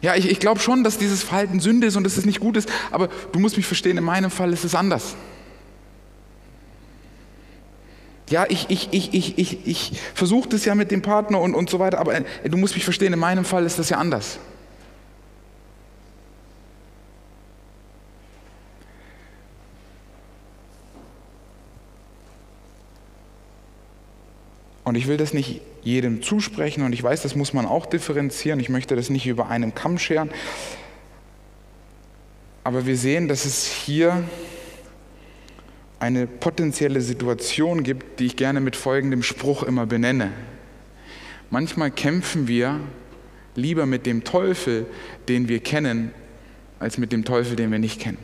Ja, 0.01 0.15
ich, 0.15 0.29
ich 0.29 0.39
glaube 0.39 0.59
schon, 0.59 0.83
dass 0.83 0.97
dieses 0.97 1.23
Verhalten 1.23 1.59
Sünde 1.59 1.87
ist 1.87 1.95
und 1.95 2.03
dass 2.03 2.15
es 2.15 2.25
nicht 2.25 2.39
gut 2.39 2.55
ist, 2.57 2.69
aber 2.91 3.09
du 3.31 3.39
musst 3.39 3.57
mich 3.57 3.65
verstehen, 3.65 3.97
in 3.97 4.03
meinem 4.03 4.31
Fall 4.31 4.53
ist 4.53 4.63
es 4.63 4.75
anders. 4.75 5.15
Ja, 8.29 8.45
ich, 8.49 8.65
ich, 8.69 8.89
ich, 8.91 9.13
ich, 9.13 9.37
ich, 9.37 9.67
ich 9.67 9.91
versuche 10.15 10.49
das 10.49 10.65
ja 10.65 10.73
mit 10.73 10.89
dem 10.89 11.01
Partner 11.01 11.39
und, 11.39 11.53
und 11.53 11.69
so 11.69 11.77
weiter, 11.77 11.99
aber 11.99 12.15
äh, 12.15 12.23
du 12.49 12.57
musst 12.57 12.73
mich 12.73 12.83
verstehen, 12.83 13.13
in 13.13 13.19
meinem 13.19 13.45
Fall 13.45 13.65
ist 13.65 13.77
das 13.77 13.89
ja 13.89 13.97
anders. 13.97 14.39
Und 24.83 24.95
ich 24.95 25.07
will 25.07 25.17
das 25.17 25.33
nicht 25.33 25.61
jedem 25.83 26.21
zusprechen 26.21 26.83
und 26.83 26.93
ich 26.93 27.01
weiß, 27.01 27.23
das 27.23 27.35
muss 27.35 27.53
man 27.53 27.65
auch 27.65 27.85
differenzieren. 27.85 28.59
Ich 28.59 28.69
möchte 28.69 28.95
das 28.95 29.09
nicht 29.09 29.27
über 29.27 29.49
einem 29.49 29.75
Kamm 29.75 29.97
scheren. 29.97 30.29
Aber 32.63 32.85
wir 32.85 32.95
sehen, 32.95 33.27
dass 33.27 33.45
es 33.45 33.65
hier 33.67 34.23
eine 35.99 36.27
potenzielle 36.27 37.01
Situation 37.01 37.83
gibt, 37.83 38.19
die 38.19 38.25
ich 38.25 38.35
gerne 38.35 38.59
mit 38.59 38.75
folgendem 38.75 39.23
Spruch 39.23 39.63
immer 39.63 39.85
benenne. 39.85 40.31
Manchmal 41.49 41.91
kämpfen 41.91 42.47
wir 42.47 42.79
lieber 43.55 43.85
mit 43.85 44.05
dem 44.05 44.23
Teufel, 44.23 44.85
den 45.27 45.47
wir 45.47 45.59
kennen, 45.59 46.11
als 46.79 46.97
mit 46.97 47.11
dem 47.11 47.23
Teufel, 47.23 47.55
den 47.55 47.71
wir 47.71 47.79
nicht 47.79 47.99
kennen. 47.99 48.17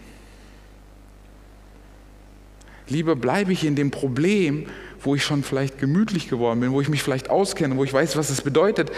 Lieber 2.87 3.15
bleibe 3.15 3.53
ich 3.53 3.63
in 3.63 3.75
dem 3.75 3.89
Problem, 3.89 4.65
wo 5.01 5.15
ich 5.15 5.23
schon 5.23 5.43
vielleicht 5.43 5.79
gemütlich 5.79 6.29
geworden 6.29 6.59
bin, 6.59 6.71
wo 6.71 6.81
ich 6.81 6.89
mich 6.89 7.01
vielleicht 7.01 7.29
auskenne, 7.29 7.77
wo 7.77 7.83
ich 7.83 7.93
weiß, 7.93 8.17
was 8.17 8.29
es 8.29 8.41
bedeutet, 8.41 8.91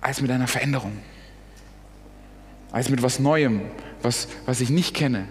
als 0.00 0.20
mit 0.20 0.30
einer 0.30 0.48
Veränderung, 0.48 0.98
als 2.72 2.90
mit 2.90 3.02
was 3.02 3.20
Neuem, 3.20 3.62
was, 4.02 4.28
was 4.44 4.60
ich 4.60 4.70
nicht 4.70 4.94
kenne, 4.94 5.28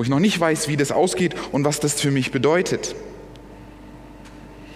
wo 0.00 0.02
ich 0.02 0.08
noch 0.08 0.18
nicht 0.18 0.40
weiß, 0.40 0.68
wie 0.68 0.78
das 0.78 0.92
ausgeht 0.92 1.34
und 1.52 1.66
was 1.66 1.78
das 1.78 2.00
für 2.00 2.10
mich 2.10 2.30
bedeutet. 2.30 2.96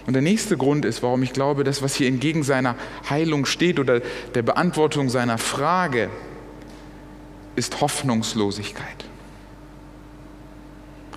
Und 0.06 0.12
der 0.12 0.20
nächste 0.20 0.58
Grund 0.58 0.84
ist, 0.84 1.02
warum 1.02 1.22
ich 1.22 1.32
glaube, 1.32 1.64
dass 1.64 1.80
was 1.80 1.94
hier 1.94 2.08
entgegen 2.08 2.42
seiner 2.42 2.76
Heilung 3.08 3.46
steht 3.46 3.80
oder 3.80 4.02
der 4.34 4.42
Beantwortung 4.42 5.08
seiner 5.08 5.38
Frage, 5.38 6.10
ist 7.56 7.80
Hoffnungslosigkeit. 7.80 9.06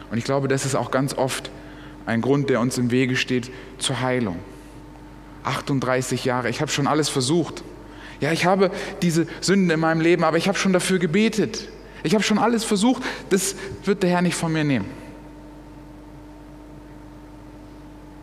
Und 0.10 0.18
ich 0.18 0.24
glaube, 0.24 0.48
das 0.48 0.64
ist 0.64 0.76
auch 0.76 0.90
ganz 0.90 1.14
oft 1.14 1.52
ein 2.06 2.22
Grund, 2.22 2.50
der 2.50 2.62
uns 2.62 2.78
im 2.78 2.92
Wege 2.92 3.18
steht 3.18 3.52
zur 3.78 4.00
Heilung. 4.00 4.40
38 5.44 6.24
Jahre, 6.24 6.50
ich 6.50 6.62
habe 6.62 6.72
schon 6.72 6.88
alles 6.88 7.10
versucht. 7.10 7.62
Ja, 8.22 8.32
ich 8.32 8.46
habe 8.46 8.72
diese 9.02 9.28
Sünden 9.42 9.70
in 9.70 9.82
meinem 9.82 10.00
Leben, 10.00 10.24
aber 10.24 10.38
ich 10.38 10.48
habe 10.48 10.58
schon 10.58 10.72
dafür 10.72 10.98
gebetet. 10.98 11.68
Ich 12.08 12.14
habe 12.14 12.24
schon 12.24 12.38
alles 12.38 12.64
versucht, 12.64 13.04
das 13.30 13.58
wird 13.84 14.02
der 14.02 14.12
Herr 14.12 14.22
nicht 14.22 14.38
von 14.38 14.54
mir 14.54 14.64
nehmen. 14.64 14.90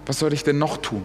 Was 0.06 0.20
soll 0.20 0.32
ich 0.32 0.42
denn 0.42 0.56
noch 0.56 0.78
tun? 0.78 1.02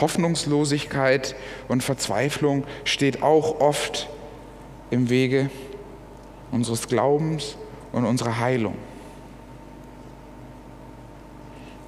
Hoffnungslosigkeit 0.00 1.36
und 1.68 1.84
Verzweiflung 1.84 2.64
steht 2.82 3.22
auch 3.22 3.60
oft 3.60 4.08
im 4.90 5.10
Wege 5.10 5.48
unseres 6.50 6.88
Glaubens 6.88 7.56
und 7.92 8.04
unserer 8.04 8.40
Heilung. 8.40 8.74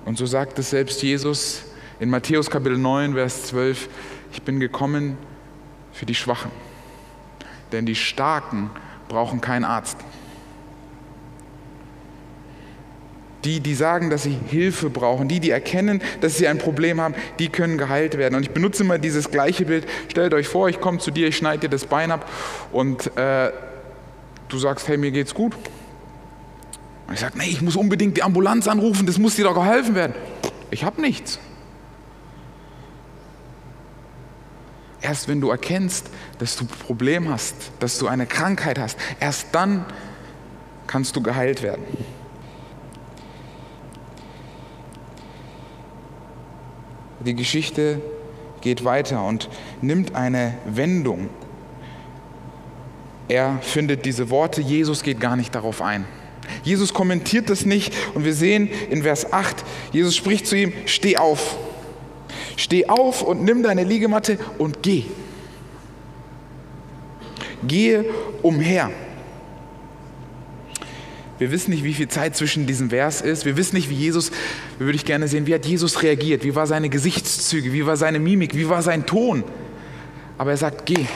Und 0.05 0.17
so 0.17 0.27
sagt 0.27 0.61
es 0.61 0.71
selbst 0.71 1.03
Jesus 1.03 1.65
in 1.99 2.09
Matthäus 2.09 2.49
Kapitel 2.49 2.79
9, 2.79 3.15
Vers 3.15 3.47
12, 3.47 3.89
ich 4.33 4.43
bin 4.43 4.61
gekommen 4.61 5.19
für 5.93 6.07
die 6.07 6.15
Schwachen 6.15 6.53
denn 7.77 7.87
die 7.87 7.95
Starken 7.95 8.71
brauchen 9.09 9.41
keinen 9.41 9.65
Arzt. 9.65 9.99
Die, 13.45 13.61
die 13.61 13.75
sagen, 13.75 14.11
dass 14.11 14.25
sie 14.25 14.37
Hilfe 14.49 14.91
brauchen, 14.91 15.29
die, 15.29 15.39
die 15.39 15.51
erkennen, 15.51 16.03
dass 16.21 16.37
sie 16.37 16.49
ein 16.49 16.59
Problem 16.59 17.01
haben, 17.01 17.15
die 17.39 17.49
können 17.49 17.79
geheilt 17.79 18.19
werden. 18.19 18.35
Und 18.35 18.43
ich 18.43 18.51
benutze 18.51 18.83
immer 18.83 18.99
dieses 18.99 19.31
gleiche 19.31 19.67
Bild. 19.67 19.87
Stellt 20.09 20.35
euch 20.35 20.49
vor, 20.49 20.69
ich 20.69 20.81
komme 20.81 20.99
zu 20.99 21.13
dir, 21.13 21.29
ich 21.29 21.37
schneide 21.37 21.61
dir 21.61 21.69
das 21.69 21.85
Bein 21.85 22.11
ab 22.11 22.29
und 22.73 23.17
äh, 23.17 23.53
du 24.49 24.59
sagst, 24.59 24.89
hey, 24.89 24.97
mir 24.97 25.13
geht's 25.13 25.35
gut. 25.35 25.55
Und 27.07 27.15
ich 27.15 27.21
sage, 27.21 27.39
nee, 27.39 27.45
ich 27.45 27.63
muss 27.63 27.77
unbedingt 27.77 28.17
die 28.17 28.25
Ambulanz 28.25 28.67
anrufen, 28.67 29.07
das 29.07 29.19
muss 29.19 29.37
dir 29.37 29.45
doch 29.45 29.55
geholfen 29.55 29.95
werden. 29.95 30.15
Ich 30.71 30.83
habe 30.83 31.01
nichts. 31.01 31.39
Erst 35.07 35.29
wenn 35.29 35.41
du 35.41 35.51
erkennst, 35.51 36.11
dass 36.41 36.57
du 36.57 36.65
ein 36.65 36.67
Problem 36.67 37.29
hast, 37.29 37.55
dass 37.79 37.97
du 37.99 38.09
eine 38.09 38.27
Krankheit 38.27 38.77
hast, 38.77 38.99
erst 39.21 39.47
dann 39.53 39.85
kannst 40.89 41.15
du 41.15 41.23
geheilt 41.23 41.63
werden. 41.63 41.85
Die 47.21 47.37
Geschichte 47.37 48.03
geht 48.63 48.85
weiter 48.85 49.25
und 49.25 49.49
nimmt 49.81 50.17
eine 50.17 50.59
Wendung. 50.67 51.31
Er 53.29 53.61
findet 53.63 54.07
diese 54.07 54.29
Worte, 54.29 54.61
Jesus 54.61 55.05
geht 55.05 55.21
gar 55.21 55.37
nicht 55.37 55.55
darauf 55.55 55.83
ein. 55.83 56.05
Jesus 56.65 56.93
kommentiert 56.93 57.49
das 57.49 57.65
nicht 57.65 57.95
und 58.15 58.25
wir 58.25 58.35
sehen 58.35 58.69
in 58.91 59.05
Vers 59.05 59.33
8, 59.33 59.65
Jesus 59.93 60.17
spricht 60.17 60.49
zu 60.49 60.57
ihm, 60.57 60.73
steh 60.87 61.17
auf. 61.17 61.57
Steh 62.57 62.89
auf 62.89 63.23
und 63.23 63.45
nimm 63.45 63.63
deine 63.63 63.85
Liegematte 63.85 64.39
und 64.59 64.83
geh. 64.83 65.05
Gehe 67.67 68.05
umher. 68.43 68.91
Wir 71.39 71.51
wissen 71.51 71.71
nicht, 71.71 71.85
wie 71.85 71.93
viel 71.93 72.09
Zeit 72.09 72.35
zwischen 72.35 72.67
diesem 72.67 72.89
Vers 72.89 73.21
ist. 73.21 73.45
Wir 73.45 73.59
wissen 73.59 73.77
nicht, 73.77 73.91
wie 73.91 73.95
Jesus, 73.95 74.31
würde 74.79 74.97
ich 74.97 75.05
gerne 75.05 75.29
sehen, 75.29 75.47
wie 75.47 75.55
hat 75.55 75.67
Jesus 75.67 76.03
reagiert? 76.03 76.45
Wie 76.45 76.55
war 76.55 76.67
seine 76.67 76.89
Gesichtszüge? 76.89 77.73
Wie 77.73 77.85
war 77.85 77.97
seine 77.97 78.19
Mimik? 78.19 78.55
Wie 78.55 78.69
war 78.69 78.83
sein 78.83 79.05
Ton? 79.05 79.45
Aber 80.39 80.53
er 80.53 80.57
sagt, 80.57 80.87
geh. 80.87 81.07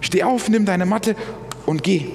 Steh 0.00 0.24
auf, 0.24 0.48
nimm 0.48 0.64
deine 0.64 0.84
Matte 0.84 1.14
und 1.66 1.84
geh. 1.84 2.06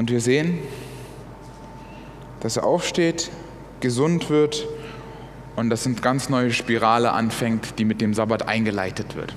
Und 0.00 0.10
wir 0.10 0.22
sehen, 0.22 0.58
dass 2.40 2.56
er 2.56 2.64
aufsteht, 2.64 3.30
gesund 3.80 4.30
wird 4.30 4.66
und 5.56 5.68
dass 5.68 5.84
eine 5.84 5.96
ganz 5.96 6.30
neue 6.30 6.54
Spirale 6.54 7.12
anfängt, 7.12 7.78
die 7.78 7.84
mit 7.84 8.00
dem 8.00 8.14
Sabbat 8.14 8.48
eingeleitet 8.48 9.14
wird. 9.14 9.34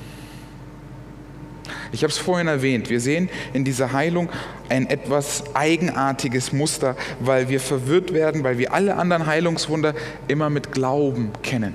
Ich 1.91 2.03
habe 2.03 2.11
es 2.13 2.17
vorhin 2.17 2.47
erwähnt, 2.47 2.89
wir 2.89 3.01
sehen 3.01 3.27
in 3.51 3.65
dieser 3.65 3.91
Heilung 3.91 4.29
ein 4.69 4.87
etwas 4.89 5.53
eigenartiges 5.53 6.53
Muster, 6.53 6.95
weil 7.19 7.49
wir 7.49 7.59
verwirrt 7.59 8.13
werden, 8.13 8.45
weil 8.45 8.57
wir 8.57 8.71
alle 8.73 8.95
anderen 8.95 9.25
Heilungswunder 9.25 9.93
immer 10.29 10.49
mit 10.49 10.71
Glauben 10.71 11.33
kennen. 11.43 11.73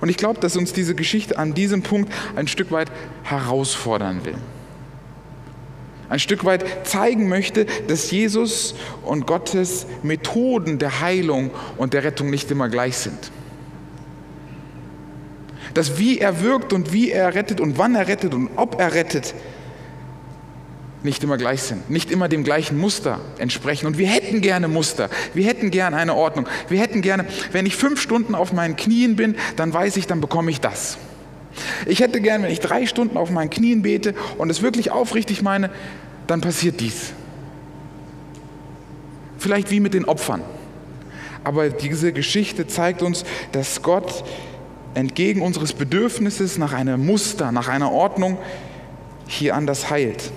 Und 0.00 0.08
ich 0.08 0.16
glaube, 0.18 0.38
dass 0.38 0.56
uns 0.56 0.72
diese 0.72 0.94
Geschichte 0.94 1.36
an 1.36 1.52
diesem 1.52 1.82
Punkt 1.82 2.12
ein 2.36 2.46
Stück 2.46 2.70
weit 2.70 2.92
herausfordern 3.24 4.24
will. 4.24 4.36
Ein 6.08 6.18
Stück 6.18 6.44
weit 6.44 6.86
zeigen 6.86 7.28
möchte, 7.28 7.66
dass 7.88 8.10
Jesus 8.10 8.74
und 9.02 9.26
Gottes 9.26 9.86
Methoden 10.02 10.78
der 10.78 11.00
Heilung 11.00 11.50
und 11.76 11.94
der 11.94 12.04
Rettung 12.04 12.30
nicht 12.30 12.50
immer 12.50 12.68
gleich 12.68 12.96
sind. 12.96 13.30
Dass 15.72 15.98
wie 15.98 16.18
er 16.18 16.40
wirkt 16.42 16.72
und 16.72 16.92
wie 16.92 17.10
er 17.10 17.34
rettet 17.34 17.60
und 17.60 17.78
wann 17.78 17.94
er 17.94 18.06
rettet 18.06 18.34
und 18.34 18.50
ob 18.56 18.80
er 18.80 18.94
rettet, 18.94 19.34
nicht 21.04 21.22
immer 21.22 21.36
gleich 21.36 21.62
sind, 21.62 21.90
nicht 21.90 22.10
immer 22.10 22.28
dem 22.28 22.44
gleichen 22.44 22.78
Muster 22.78 23.20
entsprechen. 23.38 23.86
Und 23.86 23.98
wir 23.98 24.08
hätten 24.08 24.40
gerne 24.40 24.68
Muster, 24.68 25.10
wir 25.34 25.44
hätten 25.46 25.70
gerne 25.70 25.96
eine 25.96 26.14
Ordnung, 26.14 26.48
wir 26.68 26.80
hätten 26.80 27.02
gerne, 27.02 27.26
wenn 27.52 27.66
ich 27.66 27.76
fünf 27.76 28.00
Stunden 28.00 28.34
auf 28.34 28.52
meinen 28.52 28.76
Knien 28.76 29.14
bin, 29.14 29.36
dann 29.56 29.72
weiß 29.72 29.96
ich, 29.98 30.06
dann 30.06 30.20
bekomme 30.20 30.50
ich 30.50 30.60
das. 30.60 30.96
Ich 31.86 32.00
hätte 32.00 32.20
gern, 32.20 32.42
wenn 32.42 32.50
ich 32.50 32.60
drei 32.60 32.86
Stunden 32.86 33.16
auf 33.16 33.30
meinen 33.30 33.50
Knien 33.50 33.82
bete 33.82 34.14
und 34.38 34.50
es 34.50 34.62
wirklich 34.62 34.90
aufrichtig 34.90 35.42
meine, 35.42 35.70
dann 36.26 36.40
passiert 36.40 36.80
dies. 36.80 37.12
Vielleicht 39.38 39.70
wie 39.70 39.80
mit 39.80 39.94
den 39.94 40.04
Opfern. 40.04 40.42
Aber 41.44 41.68
diese 41.68 42.12
Geschichte 42.12 42.66
zeigt 42.66 43.02
uns, 43.02 43.24
dass 43.52 43.82
Gott 43.82 44.24
entgegen 44.94 45.42
unseres 45.42 45.72
Bedürfnisses 45.74 46.56
nach 46.56 46.72
einem 46.72 47.04
Muster, 47.04 47.52
nach 47.52 47.68
einer 47.68 47.92
Ordnung 47.92 48.38
hier 49.26 49.54
anders 49.54 49.90
heilt. 49.90 50.30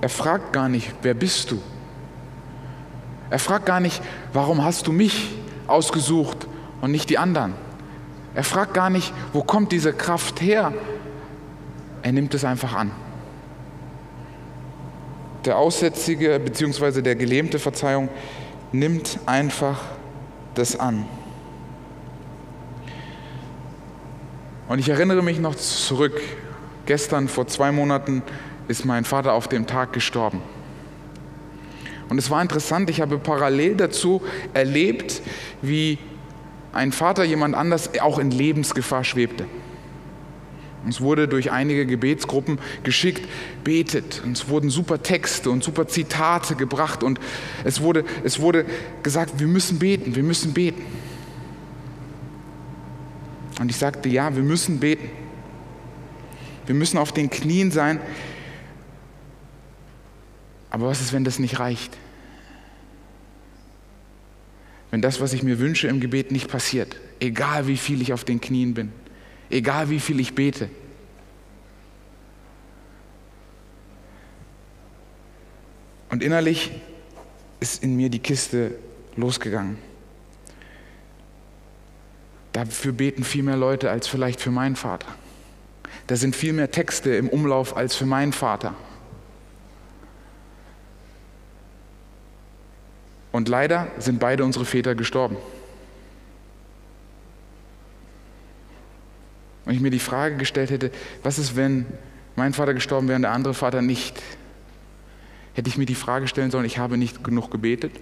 Er 0.00 0.08
fragt 0.08 0.52
gar 0.52 0.68
nicht, 0.68 0.92
wer 1.02 1.14
bist 1.14 1.50
du? 1.50 1.60
Er 3.30 3.38
fragt 3.38 3.66
gar 3.66 3.80
nicht, 3.80 4.02
warum 4.32 4.64
hast 4.64 4.86
du 4.86 4.92
mich 4.92 5.30
ausgesucht 5.72 6.46
und 6.80 6.90
nicht 6.90 7.10
die 7.10 7.18
anderen. 7.18 7.54
Er 8.34 8.44
fragt 8.44 8.74
gar 8.74 8.90
nicht, 8.90 9.12
wo 9.32 9.42
kommt 9.42 9.72
diese 9.72 9.92
Kraft 9.92 10.40
her. 10.40 10.72
Er 12.02 12.12
nimmt 12.12 12.34
es 12.34 12.44
einfach 12.44 12.74
an. 12.74 12.90
Der 15.44 15.58
Aussätzige 15.58 16.38
bzw. 16.38 17.02
der 17.02 17.16
Gelähmte, 17.16 17.58
Verzeihung, 17.58 18.08
nimmt 18.70 19.18
einfach 19.26 19.80
das 20.54 20.78
an. 20.78 21.04
Und 24.68 24.78
ich 24.78 24.88
erinnere 24.88 25.22
mich 25.22 25.38
noch 25.38 25.54
zurück. 25.54 26.20
Gestern, 26.86 27.28
vor 27.28 27.46
zwei 27.46 27.72
Monaten, 27.72 28.22
ist 28.68 28.84
mein 28.84 29.04
Vater 29.04 29.34
auf 29.34 29.48
dem 29.48 29.66
Tag 29.66 29.92
gestorben. 29.92 30.40
Und 32.12 32.18
es 32.18 32.28
war 32.28 32.42
interessant, 32.42 32.90
ich 32.90 33.00
habe 33.00 33.16
parallel 33.16 33.74
dazu 33.74 34.20
erlebt, 34.52 35.22
wie 35.62 35.96
ein 36.74 36.92
Vater 36.92 37.24
jemand 37.24 37.54
anders 37.54 37.98
auch 38.02 38.18
in 38.18 38.30
Lebensgefahr 38.30 39.02
schwebte. 39.02 39.46
Es 40.86 41.00
wurde 41.00 41.26
durch 41.26 41.50
einige 41.50 41.86
Gebetsgruppen 41.86 42.58
geschickt, 42.82 43.26
betet. 43.64 44.20
Und 44.26 44.32
es 44.32 44.50
wurden 44.50 44.68
super 44.68 45.02
Texte 45.02 45.48
und 45.48 45.64
super 45.64 45.88
Zitate 45.88 46.54
gebracht. 46.54 47.02
Und 47.02 47.18
es 47.64 47.80
wurde, 47.80 48.04
es 48.24 48.40
wurde 48.40 48.66
gesagt, 49.02 49.40
wir 49.40 49.46
müssen 49.46 49.78
beten, 49.78 50.14
wir 50.14 50.22
müssen 50.22 50.52
beten. 50.52 50.82
Und 53.58 53.70
ich 53.70 53.78
sagte, 53.78 54.10
ja, 54.10 54.36
wir 54.36 54.42
müssen 54.42 54.80
beten. 54.80 55.08
Wir 56.66 56.74
müssen 56.74 56.98
auf 56.98 57.12
den 57.12 57.30
Knien 57.30 57.70
sein. 57.70 58.00
Aber 60.72 60.88
was 60.88 61.00
ist, 61.00 61.12
wenn 61.12 61.22
das 61.22 61.38
nicht 61.38 61.60
reicht? 61.60 61.96
wenn 64.92 65.00
das, 65.00 65.22
was 65.22 65.32
ich 65.32 65.42
mir 65.42 65.58
wünsche 65.58 65.88
im 65.88 66.00
Gebet, 66.00 66.32
nicht 66.32 66.48
passiert. 66.48 67.00
Egal 67.18 67.66
wie 67.66 67.78
viel 67.78 68.02
ich 68.02 68.12
auf 68.12 68.24
den 68.24 68.42
Knien 68.42 68.74
bin, 68.74 68.92
egal 69.48 69.88
wie 69.88 69.98
viel 69.98 70.20
ich 70.20 70.34
bete. 70.34 70.68
Und 76.10 76.22
innerlich 76.22 76.72
ist 77.58 77.82
in 77.82 77.96
mir 77.96 78.10
die 78.10 78.18
Kiste 78.18 78.74
losgegangen. 79.16 79.78
Dafür 82.52 82.92
beten 82.92 83.24
viel 83.24 83.44
mehr 83.44 83.56
Leute 83.56 83.90
als 83.90 84.08
vielleicht 84.08 84.42
für 84.42 84.50
meinen 84.50 84.76
Vater. 84.76 85.08
Da 86.06 86.16
sind 86.16 86.36
viel 86.36 86.52
mehr 86.52 86.70
Texte 86.70 87.14
im 87.14 87.30
Umlauf 87.30 87.78
als 87.78 87.96
für 87.96 88.04
meinen 88.04 88.34
Vater. 88.34 88.74
Und 93.32 93.48
leider 93.48 93.88
sind 93.98 94.20
beide 94.20 94.44
unsere 94.44 94.66
Väter 94.66 94.94
gestorben. 94.94 95.36
Und 99.64 99.72
ich 99.72 99.80
mir 99.80 99.90
die 99.90 99.98
Frage 99.98 100.36
gestellt 100.36 100.70
hätte, 100.70 100.90
was 101.22 101.38
ist, 101.38 101.56
wenn 101.56 101.86
mein 102.36 102.52
Vater 102.52 102.74
gestorben 102.74 103.08
wäre 103.08 103.16
und 103.16 103.22
der 103.22 103.32
andere 103.32 103.54
Vater 103.54 103.80
nicht? 103.80 104.22
Hätte 105.54 105.68
ich 105.68 105.78
mir 105.78 105.86
die 105.86 105.94
Frage 105.94 106.28
stellen 106.28 106.50
sollen, 106.50 106.64
ich 106.64 106.78
habe 106.78 106.96
nicht 106.96 107.24
genug 107.24 107.50
gebetet? 107.50 107.92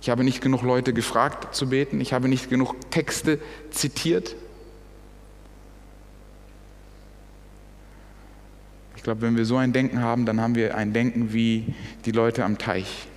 Ich 0.00 0.10
habe 0.10 0.22
nicht 0.22 0.40
genug 0.40 0.62
Leute 0.62 0.92
gefragt 0.92 1.54
zu 1.54 1.68
beten? 1.68 2.00
Ich 2.00 2.12
habe 2.12 2.28
nicht 2.28 2.50
genug 2.50 2.90
Texte 2.90 3.38
zitiert? 3.70 4.36
Ich 8.96 9.02
glaube, 9.02 9.22
wenn 9.22 9.36
wir 9.36 9.44
so 9.44 9.56
ein 9.56 9.72
Denken 9.72 10.00
haben, 10.00 10.24
dann 10.24 10.40
haben 10.40 10.54
wir 10.54 10.76
ein 10.76 10.92
Denken 10.92 11.32
wie 11.32 11.74
die 12.04 12.12
Leute 12.12 12.44
am 12.44 12.56
Teich. 12.56 13.08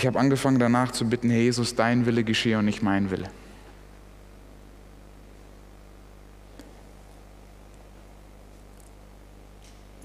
Ich 0.00 0.06
habe 0.06 0.18
angefangen 0.18 0.58
danach 0.58 0.92
zu 0.92 1.06
bitten, 1.06 1.28
Herr 1.28 1.40
Jesus, 1.40 1.74
dein 1.74 2.06
Wille 2.06 2.24
geschehe 2.24 2.56
und 2.58 2.64
nicht 2.64 2.82
mein 2.82 3.10
Wille. 3.10 3.28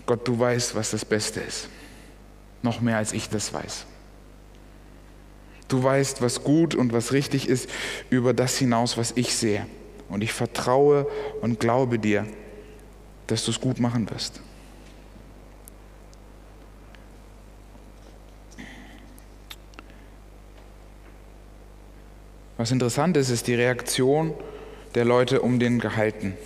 Gott, 0.06 0.28
du 0.28 0.38
weißt, 0.38 0.76
was 0.76 0.92
das 0.92 1.06
Beste 1.06 1.40
ist. 1.40 1.70
Noch 2.62 2.82
mehr 2.82 2.98
als 2.98 3.14
ich 3.14 3.30
das 3.30 3.54
weiß. 3.54 3.86
Du 5.70 5.82
weißt, 5.82 6.22
was 6.22 6.44
gut 6.44 6.76
und 6.76 6.92
was 6.92 7.14
richtig 7.14 7.48
ist 7.48 7.70
über 8.10 8.34
das 8.34 8.58
hinaus, 8.58 8.98
was 8.98 9.14
ich 9.16 9.34
sehe. 9.34 9.66
Und 10.10 10.26
ich 10.26 10.34
vertraue 10.34 11.08
und 11.40 11.62
glaube 11.62 12.00
dir, 12.00 12.28
dass 13.28 13.46
du 13.46 13.52
es 13.52 13.62
gut 13.62 13.80
machen 13.80 14.10
wirst. 14.10 14.42
Was 22.58 22.72
interessant 22.72 23.18
ist, 23.18 23.30
ist 23.30 23.48
die 23.48 23.56
Reaktion 23.56 24.34
der 24.96 25.04
Leute 25.04 25.42
um 25.42 25.60
den 25.60 25.80
Gehalten. 25.80 26.38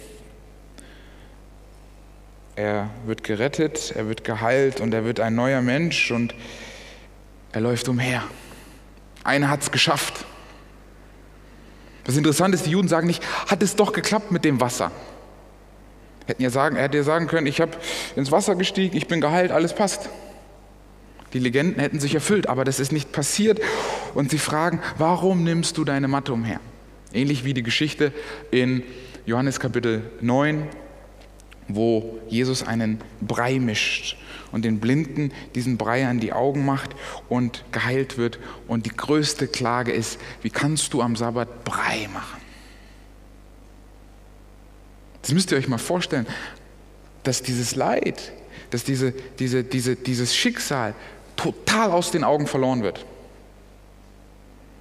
Er 2.55 2.89
wird 3.05 3.23
gerettet, 3.23 3.93
er 3.95 4.07
wird 4.07 4.23
geheilt 4.23 4.81
und 4.81 4.93
er 4.93 5.05
wird 5.05 5.19
ein 5.19 5.35
neuer 5.35 5.61
Mensch 5.61 6.11
und 6.11 6.33
er 7.51 7.61
läuft 7.61 7.87
umher. 7.87 8.23
Einer 9.23 9.49
hat 9.49 9.61
es 9.61 9.71
geschafft. 9.71 10.25
Was 12.05 12.17
interessant 12.17 12.55
ist, 12.55 12.65
die 12.65 12.71
Juden 12.71 12.87
sagen 12.87 13.05
nicht, 13.05 13.23
hat 13.47 13.61
es 13.61 13.75
doch 13.75 13.93
geklappt 13.93 14.31
mit 14.31 14.43
dem 14.43 14.59
Wasser. 14.59 14.91
Hätten 16.25 16.41
ja 16.41 16.49
sagen, 16.49 16.75
er 16.75 16.83
hätte 16.83 16.97
ja 16.97 17.03
sagen 17.03 17.27
können, 17.27 17.45
ich 17.45 17.61
habe 17.61 17.71
ins 18.15 18.31
Wasser 18.31 18.55
gestiegen, 18.55 18.97
ich 18.97 19.07
bin 19.07 19.21
geheilt, 19.21 19.51
alles 19.51 19.73
passt. 19.73 20.09
Die 21.33 21.39
Legenden 21.39 21.79
hätten 21.79 21.99
sich 21.99 22.15
erfüllt, 22.15 22.49
aber 22.49 22.65
das 22.65 22.79
ist 22.79 22.91
nicht 22.91 23.11
passiert. 23.11 23.61
Und 24.13 24.31
sie 24.31 24.37
fragen, 24.37 24.79
warum 24.97 25.43
nimmst 25.43 25.77
du 25.77 25.83
deine 25.83 26.07
Matte 26.07 26.33
umher? 26.33 26.59
Ähnlich 27.13 27.43
wie 27.43 27.53
die 27.53 27.63
Geschichte 27.63 28.11
in 28.51 28.83
Johannes 29.25 29.59
Kapitel 29.59 30.03
9, 30.21 30.67
wo 31.67 32.19
Jesus 32.27 32.63
einen 32.63 32.99
Brei 33.21 33.59
mischt 33.59 34.17
und 34.51 34.65
den 34.65 34.79
Blinden 34.79 35.31
diesen 35.55 35.77
Brei 35.77 36.07
an 36.07 36.19
die 36.19 36.33
Augen 36.33 36.65
macht 36.65 36.95
und 37.29 37.63
geheilt 37.71 38.17
wird. 38.17 38.39
Und 38.67 38.85
die 38.85 38.95
größte 38.95 39.47
Klage 39.47 39.91
ist, 39.91 40.19
wie 40.41 40.49
kannst 40.49 40.93
du 40.93 41.01
am 41.01 41.15
Sabbat 41.15 41.63
Brei 41.63 42.07
machen? 42.13 42.41
Das 45.21 45.31
müsst 45.31 45.51
ihr 45.51 45.57
euch 45.57 45.67
mal 45.67 45.77
vorstellen, 45.77 46.25
dass 47.23 47.43
dieses 47.43 47.75
Leid, 47.75 48.31
dass 48.71 48.83
diese, 48.83 49.13
diese, 49.37 49.63
diese, 49.63 49.95
dieses 49.95 50.35
Schicksal 50.35 50.95
total 51.35 51.91
aus 51.91 52.11
den 52.11 52.23
Augen 52.23 52.47
verloren 52.47 52.83
wird. 52.83 53.05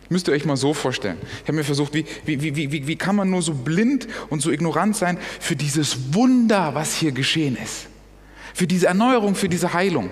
Müsst 0.09 0.29
ihr 0.29 0.35
euch 0.35 0.45
mal 0.45 0.57
so 0.57 0.73
vorstellen. 0.73 1.19
Ich 1.43 1.49
habe 1.49 1.55
mir 1.55 1.65
versucht, 1.65 1.93
wie, 1.93 2.07
wie, 2.25 2.41
wie, 2.41 2.73
wie, 2.73 2.87
wie 2.87 2.97
kann 2.97 3.17
man 3.17 3.29
nur 3.29 3.43
so 3.43 3.53
blind 3.53 4.09
und 4.31 4.41
so 4.41 4.51
ignorant 4.51 4.97
sein 4.97 5.19
für 5.39 5.55
dieses 5.55 6.15
Wunder, 6.15 6.75
was 6.75 6.95
hier 6.95 7.13
geschehen 7.13 7.57
ist. 7.63 7.89
Für 8.55 8.67
diese 8.67 8.87
Erneuerung, 8.87 9.35
für 9.35 9.49
diese 9.49 9.75
Heilung. 9.75 10.11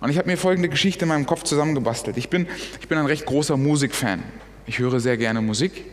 Und 0.00 0.10
ich 0.10 0.18
habe 0.18 0.28
mir 0.28 0.36
folgende 0.36 0.68
Geschichte 0.68 1.06
in 1.06 1.08
meinem 1.08 1.24
Kopf 1.24 1.44
zusammengebastelt. 1.44 2.18
Ich 2.18 2.28
bin, 2.28 2.46
ich 2.80 2.88
bin 2.88 2.98
ein 2.98 3.06
recht 3.06 3.24
großer 3.24 3.56
Musikfan. 3.56 4.22
Ich 4.66 4.78
höre 4.78 5.00
sehr 5.00 5.16
gerne 5.16 5.40
Musik. 5.40 5.84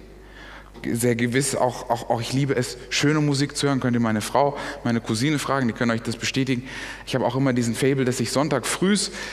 Sehr 0.91 1.15
gewiss 1.15 1.55
auch, 1.55 1.89
auch, 1.89 2.09
auch, 2.09 2.21
ich 2.21 2.33
liebe 2.33 2.55
es, 2.55 2.77
schöne 2.89 3.19
Musik 3.21 3.55
zu 3.57 3.67
hören. 3.67 3.79
Könnt 3.79 3.95
ihr 3.95 3.99
meine 3.99 4.21
Frau, 4.21 4.57
meine 4.83 5.01
Cousine 5.01 5.39
fragen, 5.39 5.67
die 5.67 5.73
können 5.73 5.91
euch 5.91 6.01
das 6.01 6.17
bestätigen. 6.17 6.67
Ich 7.05 7.15
habe 7.15 7.25
auch 7.25 7.35
immer 7.35 7.53
diesen 7.53 7.75
Fable, 7.75 8.05
dass 8.05 8.19
ich 8.19 8.31
Sonntag 8.31 8.65
früh, 8.65 8.91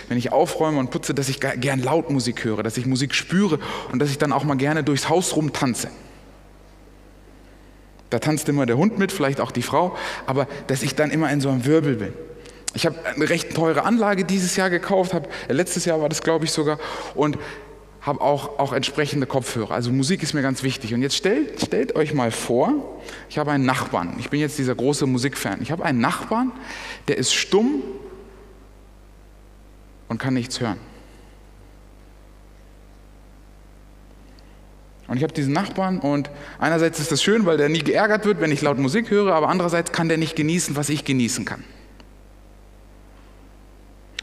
wenn 0.08 0.18
ich 0.18 0.30
aufräume 0.30 0.78
und 0.78 0.90
putze, 0.90 1.14
dass 1.14 1.28
ich 1.28 1.40
gern 1.40 1.82
laut 1.82 2.10
Musik 2.10 2.44
höre, 2.44 2.62
dass 2.62 2.76
ich 2.76 2.86
Musik 2.86 3.14
spüre 3.14 3.58
und 3.90 3.98
dass 4.00 4.10
ich 4.10 4.18
dann 4.18 4.32
auch 4.32 4.44
mal 4.44 4.56
gerne 4.56 4.84
durchs 4.84 5.08
Haus 5.08 5.34
rum 5.34 5.52
tanze. 5.52 5.88
Da 8.10 8.18
tanzt 8.18 8.48
immer 8.48 8.66
der 8.66 8.76
Hund 8.76 8.98
mit, 8.98 9.12
vielleicht 9.12 9.40
auch 9.40 9.50
die 9.50 9.62
Frau, 9.62 9.96
aber 10.26 10.46
dass 10.66 10.82
ich 10.82 10.94
dann 10.94 11.10
immer 11.10 11.30
in 11.30 11.40
so 11.40 11.48
einem 11.50 11.64
Wirbel 11.64 11.96
bin. 11.96 12.12
Ich 12.74 12.86
habe 12.86 12.96
eine 13.04 13.28
recht 13.28 13.54
teure 13.54 13.84
Anlage 13.84 14.24
dieses 14.24 14.56
Jahr 14.56 14.70
gekauft, 14.70 15.14
hab, 15.14 15.28
letztes 15.48 15.84
Jahr 15.84 16.00
war 16.00 16.08
das, 16.08 16.22
glaube 16.22 16.44
ich, 16.44 16.52
sogar, 16.52 16.78
und 17.14 17.38
habe 18.00 18.20
auch, 18.20 18.58
auch 18.58 18.72
entsprechende 18.72 19.26
Kopfhörer. 19.26 19.72
Also 19.72 19.90
Musik 19.90 20.22
ist 20.22 20.34
mir 20.34 20.42
ganz 20.42 20.62
wichtig. 20.62 20.94
Und 20.94 21.02
jetzt 21.02 21.16
stellt, 21.16 21.60
stellt 21.60 21.96
euch 21.96 22.14
mal 22.14 22.30
vor, 22.30 23.00
ich 23.28 23.38
habe 23.38 23.50
einen 23.50 23.66
Nachbarn. 23.66 24.14
Ich 24.18 24.30
bin 24.30 24.40
jetzt 24.40 24.58
dieser 24.58 24.74
große 24.74 25.06
Musikfan. 25.06 25.60
Ich 25.62 25.70
habe 25.72 25.84
einen 25.84 26.00
Nachbarn, 26.00 26.52
der 27.08 27.18
ist 27.18 27.34
stumm 27.34 27.82
und 30.08 30.18
kann 30.18 30.34
nichts 30.34 30.60
hören. 30.60 30.78
Und 35.08 35.16
ich 35.16 35.22
habe 35.22 35.32
diesen 35.32 35.54
Nachbarn 35.54 35.98
und 36.00 36.30
einerseits 36.58 37.00
ist 37.00 37.10
das 37.10 37.22
schön, 37.22 37.46
weil 37.46 37.56
der 37.56 37.70
nie 37.70 37.82
geärgert 37.82 38.26
wird, 38.26 38.40
wenn 38.40 38.52
ich 38.52 38.60
laut 38.60 38.78
Musik 38.78 39.10
höre, 39.10 39.34
aber 39.34 39.48
andererseits 39.48 39.90
kann 39.90 40.08
der 40.08 40.18
nicht 40.18 40.36
genießen, 40.36 40.76
was 40.76 40.90
ich 40.90 41.06
genießen 41.06 41.46
kann. 41.46 41.64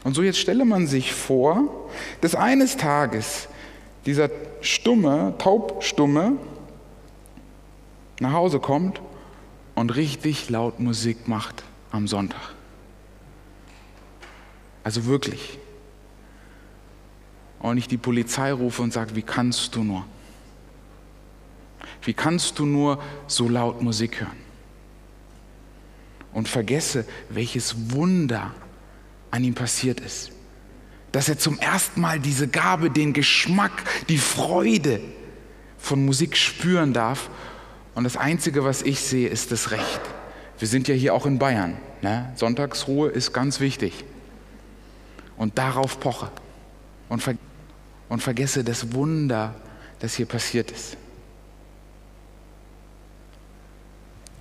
Und 0.04 0.14
so 0.14 0.22
jetzt 0.22 0.38
stelle 0.38 0.64
man 0.64 0.86
sich 0.86 1.12
vor, 1.12 1.88
dass 2.20 2.36
eines 2.36 2.76
Tages 2.76 3.48
dieser 4.06 4.30
stumme, 4.60 5.34
taubstumme 5.38 6.38
nach 8.20 8.32
Hause 8.32 8.60
kommt 8.60 9.00
und 9.74 9.94
richtig 9.96 10.48
laut 10.48 10.80
Musik 10.80 11.28
macht 11.28 11.64
am 11.90 12.08
Sonntag. 12.08 12.54
Also 14.84 15.06
wirklich. 15.06 15.58
Und 17.60 17.78
ich 17.78 17.88
die 17.88 17.96
Polizei 17.96 18.52
rufe 18.52 18.80
und 18.80 18.92
sage, 18.92 19.16
wie 19.16 19.22
kannst 19.22 19.74
du 19.74 19.82
nur? 19.82 20.04
Wie 22.02 22.14
kannst 22.14 22.58
du 22.58 22.64
nur 22.64 23.02
so 23.26 23.48
laut 23.48 23.82
Musik 23.82 24.20
hören? 24.20 24.46
Und 26.32 26.48
vergesse, 26.48 27.04
welches 27.28 27.90
Wunder 27.90 28.54
an 29.30 29.42
ihm 29.42 29.54
passiert 29.54 30.00
ist 30.00 30.35
dass 31.16 31.30
er 31.30 31.38
zum 31.38 31.58
ersten 31.58 32.02
Mal 32.02 32.20
diese 32.20 32.46
Gabe, 32.46 32.90
den 32.90 33.14
Geschmack, 33.14 33.72
die 34.10 34.18
Freude 34.18 35.00
von 35.78 36.04
Musik 36.04 36.36
spüren 36.36 36.92
darf. 36.92 37.30
Und 37.94 38.04
das 38.04 38.18
Einzige, 38.18 38.64
was 38.64 38.82
ich 38.82 39.00
sehe, 39.00 39.26
ist 39.26 39.50
das 39.50 39.70
Recht. 39.70 40.00
Wir 40.58 40.68
sind 40.68 40.88
ja 40.88 40.94
hier 40.94 41.14
auch 41.14 41.24
in 41.24 41.38
Bayern. 41.38 41.78
Ne? 42.02 42.30
Sonntagsruhe 42.36 43.08
ist 43.08 43.32
ganz 43.32 43.60
wichtig. 43.60 44.04
Und 45.38 45.56
darauf 45.56 46.00
poche. 46.00 46.30
Und, 47.08 47.22
ver 47.22 47.36
und 48.10 48.22
vergesse 48.22 48.62
das 48.62 48.92
Wunder, 48.92 49.54
das 50.00 50.16
hier 50.16 50.26
passiert 50.26 50.70
ist. 50.70 50.98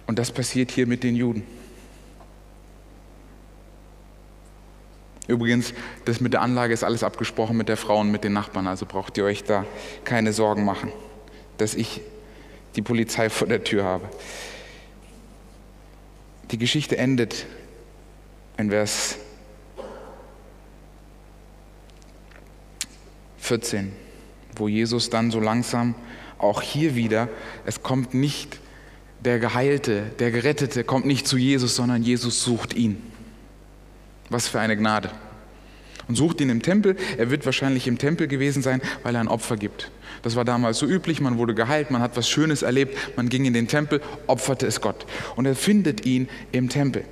Und 0.07 0.19
das 0.19 0.29
passiert 0.29 0.71
hier 0.71 0.87
mit 0.87 1.03
den 1.03 1.15
Juden. 1.15 1.43
Übrigens, 5.27 5.73
das 6.05 6.21
mit 6.21 6.33
der 6.33 6.41
Anlage 6.41 6.73
ist 6.73 6.83
alles 6.83 7.03
abgesprochen 7.03 7.57
mit 7.57 7.67
der 7.67 7.77
Frau 7.77 7.99
und 7.99 8.11
mit 8.11 8.23
den 8.23 8.33
Nachbarn, 8.33 8.67
also 8.67 8.85
braucht 8.85 9.17
ihr 9.17 9.25
euch 9.25 9.43
da 9.43 9.65
keine 10.03 10.33
Sorgen 10.33 10.65
machen, 10.65 10.91
dass 11.57 11.73
ich 11.73 12.01
die 12.75 12.81
Polizei 12.81 13.29
vor 13.29 13.47
der 13.47 13.63
Tür 13.63 13.83
habe. 13.83 14.07
Die 16.51 16.57
Geschichte 16.59 16.97
endet 16.97 17.47
in 18.57 18.69
Vers 18.69 19.17
14, 23.39 23.91
wo 24.55 24.67
Jesus 24.67 25.09
dann 25.09 25.31
so 25.31 25.39
langsam 25.39 25.95
auch 26.37 26.61
hier 26.61 26.95
wieder, 26.95 27.29
es 27.65 27.81
kommt 27.81 28.13
nicht 28.13 28.59
der 29.21 29.39
Geheilte, 29.39 30.03
der 30.19 30.29
Gerettete 30.29 30.83
kommt 30.83 31.05
nicht 31.05 31.27
zu 31.27 31.37
Jesus, 31.37 31.75
sondern 31.75 32.03
Jesus 32.03 32.43
sucht 32.43 32.73
ihn. 32.73 33.01
Was 34.29 34.47
für 34.47 34.59
eine 34.59 34.75
Gnade. 34.75 35.11
Und 36.07 36.15
sucht 36.15 36.39
ihn 36.41 36.49
im 36.49 36.61
Tempel. 36.61 36.95
Er 37.17 37.31
wird 37.31 37.45
wahrscheinlich 37.45 37.87
im 37.87 37.97
Tempel 37.97 38.27
gewesen 38.27 38.61
sein, 38.61 38.81
weil 39.03 39.15
er 39.15 39.21
ein 39.21 39.27
Opfer 39.27 39.57
gibt. 39.57 39.91
Das 40.21 40.35
war 40.35 40.45
damals 40.45 40.79
so 40.79 40.85
üblich, 40.85 41.19
man 41.19 41.37
wurde 41.37 41.53
geheilt, 41.53 41.91
man 41.91 42.01
hat 42.01 42.15
was 42.17 42.29
Schönes 42.29 42.61
erlebt, 42.61 43.17
man 43.17 43.29
ging 43.29 43.45
in 43.45 43.53
den 43.53 43.67
Tempel, 43.67 44.01
opferte 44.27 44.65
es 44.65 44.81
Gott. 44.81 45.05
Und 45.35 45.45
er 45.45 45.55
findet 45.55 46.05
ihn 46.05 46.27
im 46.51 46.69
Tempel. 46.69 47.05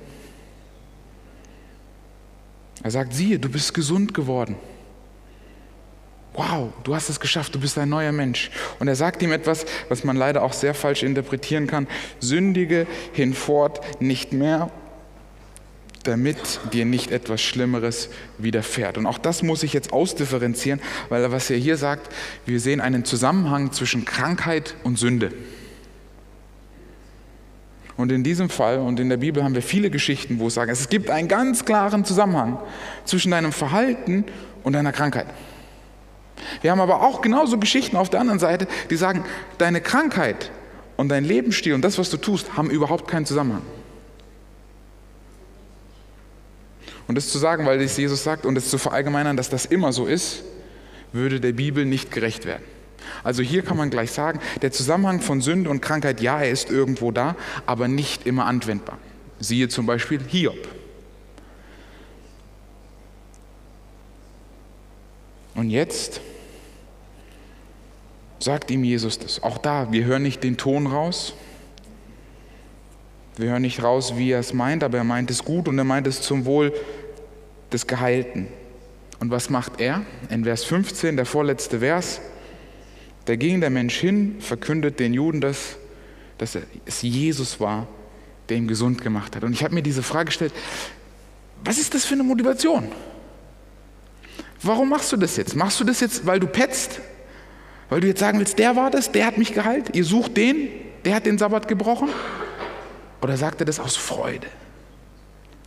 Er 2.82 2.90
sagt, 2.90 3.14
siehe, 3.14 3.38
du 3.38 3.48
bist 3.48 3.74
gesund 3.74 4.14
geworden. 4.14 4.56
Wow, 6.34 6.72
du 6.82 6.94
hast 6.94 7.08
es 7.08 7.20
geschafft, 7.20 7.54
du 7.54 7.60
bist 7.60 7.78
ein 7.78 7.88
neuer 7.88 8.10
Mensch. 8.10 8.50
Und 8.80 8.88
er 8.88 8.96
sagt 8.96 9.22
ihm 9.22 9.30
etwas, 9.30 9.64
was 9.88 10.02
man 10.02 10.16
leider 10.16 10.42
auch 10.42 10.52
sehr 10.52 10.74
falsch 10.74 11.04
interpretieren 11.04 11.68
kann. 11.68 11.86
Sündige 12.18 12.86
hinfort 13.12 13.80
nicht 14.00 14.32
mehr 14.32 14.70
damit 16.04 16.60
dir 16.72 16.84
nicht 16.84 17.10
etwas 17.10 17.40
Schlimmeres 17.40 18.08
widerfährt. 18.38 18.98
Und 18.98 19.06
auch 19.06 19.18
das 19.18 19.42
muss 19.42 19.62
ich 19.62 19.72
jetzt 19.72 19.92
ausdifferenzieren, 19.92 20.80
weil 21.08 21.30
was 21.32 21.50
er 21.50 21.56
hier 21.56 21.76
sagt, 21.76 22.12
wir 22.46 22.60
sehen 22.60 22.80
einen 22.80 23.04
Zusammenhang 23.04 23.72
zwischen 23.72 24.04
Krankheit 24.04 24.76
und 24.84 24.98
Sünde. 24.98 25.32
Und 27.96 28.10
in 28.10 28.24
diesem 28.24 28.48
Fall 28.48 28.78
und 28.78 28.98
in 28.98 29.08
der 29.08 29.18
Bibel 29.18 29.44
haben 29.44 29.54
wir 29.54 29.62
viele 29.62 29.88
Geschichten, 29.88 30.38
wo 30.40 30.48
es 30.48 30.54
sagen, 30.54 30.70
es 30.70 30.88
gibt 30.88 31.10
einen 31.10 31.28
ganz 31.28 31.64
klaren 31.64 32.04
Zusammenhang 32.04 32.58
zwischen 33.04 33.30
deinem 33.30 33.52
Verhalten 33.52 34.24
und 34.64 34.72
deiner 34.72 34.92
Krankheit. 34.92 35.26
Wir 36.60 36.72
haben 36.72 36.80
aber 36.80 37.02
auch 37.02 37.22
genauso 37.22 37.58
Geschichten 37.58 37.96
auf 37.96 38.10
der 38.10 38.20
anderen 38.20 38.40
Seite, 38.40 38.66
die 38.90 38.96
sagen, 38.96 39.24
deine 39.58 39.80
Krankheit 39.80 40.50
und 40.96 41.08
dein 41.08 41.24
Lebensstil 41.24 41.74
und 41.74 41.82
das, 41.82 41.98
was 41.98 42.10
du 42.10 42.16
tust, 42.16 42.56
haben 42.56 42.70
überhaupt 42.70 43.08
keinen 43.08 43.26
Zusammenhang. 43.26 43.62
Und 47.06 47.16
das 47.16 47.28
zu 47.28 47.38
sagen, 47.38 47.66
weil 47.66 47.80
es 47.82 47.96
Jesus 47.96 48.24
sagt 48.24 48.46
und 48.46 48.56
es 48.56 48.70
zu 48.70 48.78
verallgemeinern, 48.78 49.36
dass 49.36 49.50
das 49.50 49.66
immer 49.66 49.92
so 49.92 50.06
ist, 50.06 50.42
würde 51.12 51.40
der 51.40 51.52
Bibel 51.52 51.84
nicht 51.84 52.10
gerecht 52.10 52.46
werden. 52.46 52.64
Also 53.22 53.42
hier 53.42 53.62
kann 53.62 53.76
man 53.76 53.90
gleich 53.90 54.10
sagen, 54.10 54.40
der 54.62 54.72
Zusammenhang 54.72 55.20
von 55.20 55.40
Sünde 55.40 55.70
und 55.70 55.80
Krankheit, 55.80 56.20
ja, 56.20 56.40
er 56.40 56.50
ist 56.50 56.70
irgendwo 56.70 57.12
da, 57.12 57.36
aber 57.66 57.88
nicht 57.88 58.26
immer 58.26 58.46
anwendbar. 58.46 58.98
Siehe 59.40 59.68
zum 59.68 59.86
Beispiel 59.86 60.20
Hiob. 60.26 60.68
Und 65.54 65.70
jetzt 65.70 66.20
sagt 68.38 68.70
ihm 68.70 68.84
Jesus 68.84 69.18
das. 69.18 69.42
Auch 69.42 69.58
da, 69.58 69.92
wir 69.92 70.04
hören 70.04 70.22
nicht 70.22 70.42
den 70.42 70.56
Ton 70.56 70.86
raus, 70.86 71.34
wir 73.36 73.50
hören 73.50 73.62
nicht 73.62 73.82
raus, 73.82 74.16
wie 74.16 74.30
er 74.30 74.38
es 74.38 74.52
meint, 74.52 74.84
aber 74.84 74.98
er 74.98 75.04
meint 75.04 75.30
es 75.30 75.44
gut 75.44 75.66
und 75.66 75.76
er 75.76 75.84
meint 75.84 76.06
es 76.06 76.22
zum 76.22 76.44
Wohl 76.44 76.72
des 77.72 77.86
Geheilten. 77.86 78.46
Und 79.18 79.30
was 79.30 79.50
macht 79.50 79.80
er? 79.80 80.02
In 80.30 80.44
Vers 80.44 80.64
15, 80.64 81.16
der 81.16 81.26
vorletzte 81.26 81.80
Vers, 81.80 82.20
da 83.24 83.36
ging 83.36 83.60
der 83.60 83.70
Mensch 83.70 83.96
hin, 83.96 84.36
verkündet 84.40 85.00
den 85.00 85.14
Juden, 85.14 85.40
dass, 85.40 85.76
dass 86.38 86.58
es 86.84 87.02
Jesus 87.02 87.58
war, 87.58 87.88
der 88.48 88.58
ihn 88.58 88.68
gesund 88.68 89.02
gemacht 89.02 89.34
hat. 89.34 89.44
Und 89.44 89.52
ich 89.52 89.64
habe 89.64 89.74
mir 89.74 89.82
diese 89.82 90.02
Frage 90.02 90.26
gestellt, 90.26 90.52
was 91.64 91.78
ist 91.78 91.94
das 91.94 92.04
für 92.04 92.14
eine 92.14 92.22
Motivation? 92.22 92.92
Warum 94.62 94.90
machst 94.90 95.10
du 95.12 95.16
das 95.16 95.36
jetzt? 95.36 95.56
Machst 95.56 95.80
du 95.80 95.84
das 95.84 96.00
jetzt, 96.00 96.26
weil 96.26 96.38
du 96.38 96.46
petzt? 96.46 97.00
Weil 97.88 98.00
du 98.00 98.06
jetzt 98.06 98.20
sagen 98.20 98.38
willst, 98.38 98.58
der 98.58 98.76
war 98.76 98.90
das, 98.90 99.12
der 99.12 99.26
hat 99.26 99.38
mich 99.38 99.54
geheilt? 99.54 99.94
Ihr 99.94 100.04
sucht 100.04 100.36
den, 100.36 100.68
der 101.04 101.14
hat 101.16 101.26
den 101.26 101.38
Sabbat 101.38 101.68
gebrochen? 101.68 102.08
Oder 103.24 103.38
sagt 103.38 103.62
er 103.62 103.64
das 103.64 103.80
aus 103.80 103.96
Freude, 103.96 104.48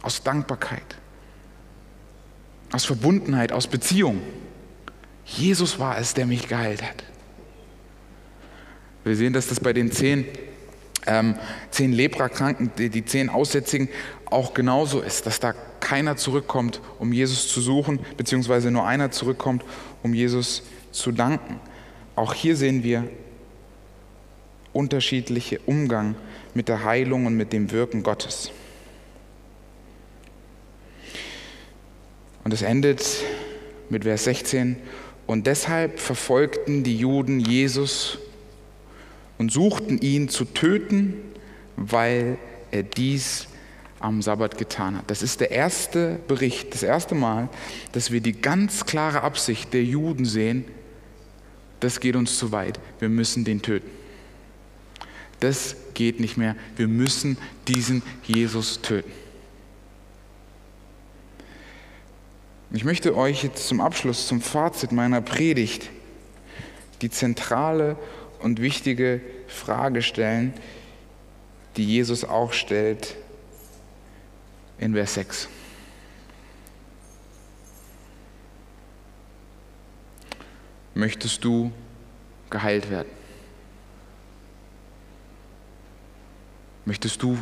aus 0.04 0.22
Dankbarkeit, 0.22 0.96
aus 2.72 2.86
Verbundenheit, 2.86 3.52
aus 3.52 3.66
Beziehung? 3.66 4.22
Jesus 5.26 5.80
war 5.80 5.98
es, 5.98 6.14
der 6.14 6.28
mich 6.28 6.48
geheilt 6.48 6.84
hat. 6.84 7.04
Wir 9.04 9.16
sehen, 9.16 9.34
dass 9.34 9.48
das 9.48 9.60
bei 9.60 9.74
den 9.74 9.92
zehn, 9.92 10.26
ähm, 11.08 11.34
zehn 11.72 11.94
Leprakranken, 11.94 12.70
die, 12.78 12.92
die 12.92 13.04
zehn 13.04 13.28
Aussätzigen, 13.28 13.90
auch 14.26 14.54
genauso 14.54 15.02
ist, 15.02 15.26
dass 15.26 15.40
da 15.40 15.56
keiner 15.80 16.16
zurückkommt, 16.16 16.80
um 17.00 17.12
Jesus 17.12 17.52
zu 17.52 17.60
suchen, 17.60 18.00
beziehungsweise 18.18 18.70
nur 18.70 18.86
einer 18.86 19.10
zurückkommt, 19.10 19.66
um 20.04 20.14
Jesus 20.14 20.62
zu 20.92 21.12
danken. 21.12 21.60
Auch 22.16 22.36
hier 22.36 22.56
sehen 22.56 22.84
wir 22.84 23.10
unterschiedliche 24.74 25.58
Umgang 25.66 26.14
mit 26.58 26.70
der 26.70 26.84
Heilung 26.84 27.28
und 27.28 27.38
mit 27.38 27.54
dem 27.54 27.72
Wirken 27.72 28.02
Gottes. 28.02 28.52
Und 32.44 32.52
es 32.52 32.64
endet 32.64 33.06
mit 33.90 34.04
Vers 34.04 34.24
16. 34.24 34.78
Und 35.28 35.46
deshalb 35.46 36.00
verfolgten 36.00 36.84
die 36.84 36.98
Juden 36.98 37.40
Jesus 37.40 38.18
und 39.38 39.52
suchten 39.52 40.00
ihn 40.00 40.30
zu 40.30 40.46
töten, 40.46 41.14
weil 41.76 42.40
er 42.72 42.82
dies 42.82 43.48
am 44.00 44.24
Sabbat 44.24 44.58
getan 44.58 44.98
hat. 44.98 45.12
Das 45.12 45.22
ist 45.22 45.40
der 45.42 45.52
erste 45.52 46.20
Bericht, 46.28 46.74
das 46.74 46.82
erste 46.82 47.14
Mal, 47.14 47.50
dass 47.92 48.10
wir 48.10 48.22
die 48.22 48.34
ganz 48.34 48.86
klare 48.86 49.22
Absicht 49.22 49.74
der 49.74 49.84
Juden 49.84 50.26
sehen, 50.26 50.66
das 51.82 52.00
geht 52.00 52.16
uns 52.16 52.40
zu 52.40 52.52
weit, 52.52 52.80
wir 52.98 53.10
müssen 53.10 53.46
den 53.46 53.62
töten. 53.62 53.92
Das 55.40 55.76
geht 55.98 56.20
nicht 56.20 56.38
mehr, 56.38 56.56
wir 56.76 56.88
müssen 56.88 57.40
diesen 57.68 58.04
Jesus 58.24 58.82
töten. 58.84 59.12
Ich 62.72 62.84
möchte 62.84 63.18
euch 63.18 63.44
jetzt 63.44 63.68
zum 63.68 63.82
Abschluss, 63.82 64.28
zum 64.28 64.40
Fazit 64.40 64.92
meiner 64.92 65.22
Predigt, 65.22 65.90
die 67.02 67.10
zentrale 67.10 67.98
und 68.40 68.62
wichtige 68.62 69.22
Frage 69.48 70.04
stellen, 70.04 70.54
die 71.78 71.86
Jesus 71.86 72.24
auch 72.24 72.54
stellt 72.54 73.16
in 74.78 74.94
Vers 74.94 75.16
6. 75.16 75.50
Möchtest 80.94 81.44
du 81.44 81.72
geheilt 82.52 82.92
werden? 82.92 83.10
Möchtest 86.88 87.22
du 87.22 87.38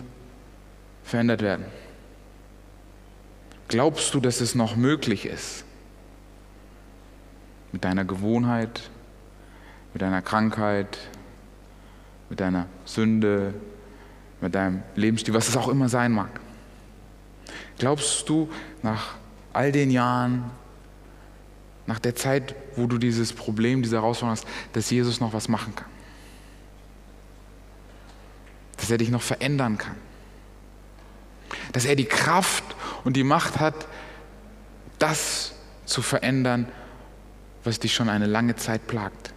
verändert 1.04 1.44
werden? 1.44 1.66
Glaubst 3.68 4.12
du, 4.16 4.20
dass 4.20 4.42
es 4.42 4.56
noch 4.56 4.76
möglich 4.76 5.28
ist? 5.28 5.66
Mit 7.72 7.84
deiner 7.84 8.06
Gewohnheit, 8.06 8.90
mit 9.94 10.02
deiner 10.02 10.24
Krankheit, 10.24 10.98
mit 12.28 12.40
deiner 12.40 12.66
Sünde, 12.86 13.54
mit 14.42 14.56
deinem 14.56 14.82
Lebensstil, 14.96 15.36
was 15.36 15.48
es 15.48 15.56
auch 15.56 15.68
immer 15.68 15.90
sein 15.90 16.12
mag. 16.12 16.40
Glaubst 17.78 18.28
du 18.28 18.50
nach 18.82 19.14
all 19.54 19.72
den 19.72 19.92
Jahren, 19.92 20.50
nach 21.86 22.00
der 22.00 22.16
Zeit, 22.16 22.56
wo 22.76 22.88
du 22.88 22.98
dieses 22.98 23.32
Problem, 23.32 23.84
diese 23.84 23.98
Herausforderung 23.98 24.38
hast, 24.38 24.48
dass 24.74 24.90
Jesus 24.90 25.20
noch 25.20 25.34
was 25.34 25.48
machen 25.50 25.76
kann? 25.76 25.95
Dass 28.86 28.92
er 28.92 29.00
dich 29.00 29.10
noch 29.10 29.24
verändern 29.24 29.80
kann? 29.80 29.96
Dass 31.72 31.86
er 31.86 31.96
die 31.96 32.06
Kraft 32.06 32.64
und 33.04 33.18
die 33.18 33.24
Macht 33.24 33.60
hat, 33.60 33.88
das 35.00 35.54
zu 35.88 36.04
verändern, 36.04 36.72
was 37.64 37.80
dich 37.80 37.96
schon 37.96 38.10
eine 38.10 38.28
lange 38.28 38.58
Zeit 38.58 38.86
plagt? 38.86 39.34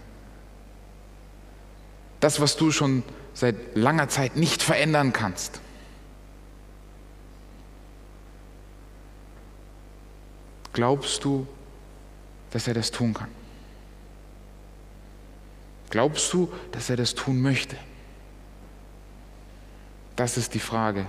Das, 2.20 2.40
was 2.40 2.58
du 2.58 2.70
schon 2.70 3.02
seit 3.32 3.74
langer 3.74 4.10
Zeit 4.10 4.36
nicht 4.36 4.62
verändern 4.62 5.14
kannst. 5.14 5.62
Glaubst 10.74 11.24
du, 11.24 11.46
dass 12.50 12.68
er 12.68 12.74
das 12.74 12.90
tun 12.90 13.14
kann? 13.14 13.30
Glaubst 15.88 16.34
du, 16.34 16.52
dass 16.70 16.90
er 16.90 16.96
das 16.96 17.14
tun 17.14 17.40
möchte? 17.40 17.78
Das 20.18 20.36
ist 20.36 20.52
die 20.54 20.58
Frage, 20.58 21.06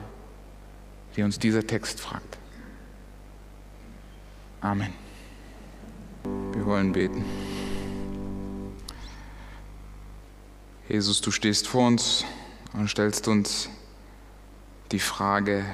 die 1.15 1.23
uns 1.23 1.39
dieser 1.39 1.65
Text 1.65 1.99
fragt. 1.99 2.37
Amen. 4.61 4.93
Wir 6.53 6.63
wollen 6.63 6.91
beten. 6.91 7.25
Jesus, 10.87 11.21
du 11.21 11.31
stehst 11.31 11.67
vor 11.67 11.87
uns 11.87 12.23
und 12.73 12.87
stellst 12.87 13.27
uns 13.27 13.71
die 14.91 14.99
Frage, 14.99 15.65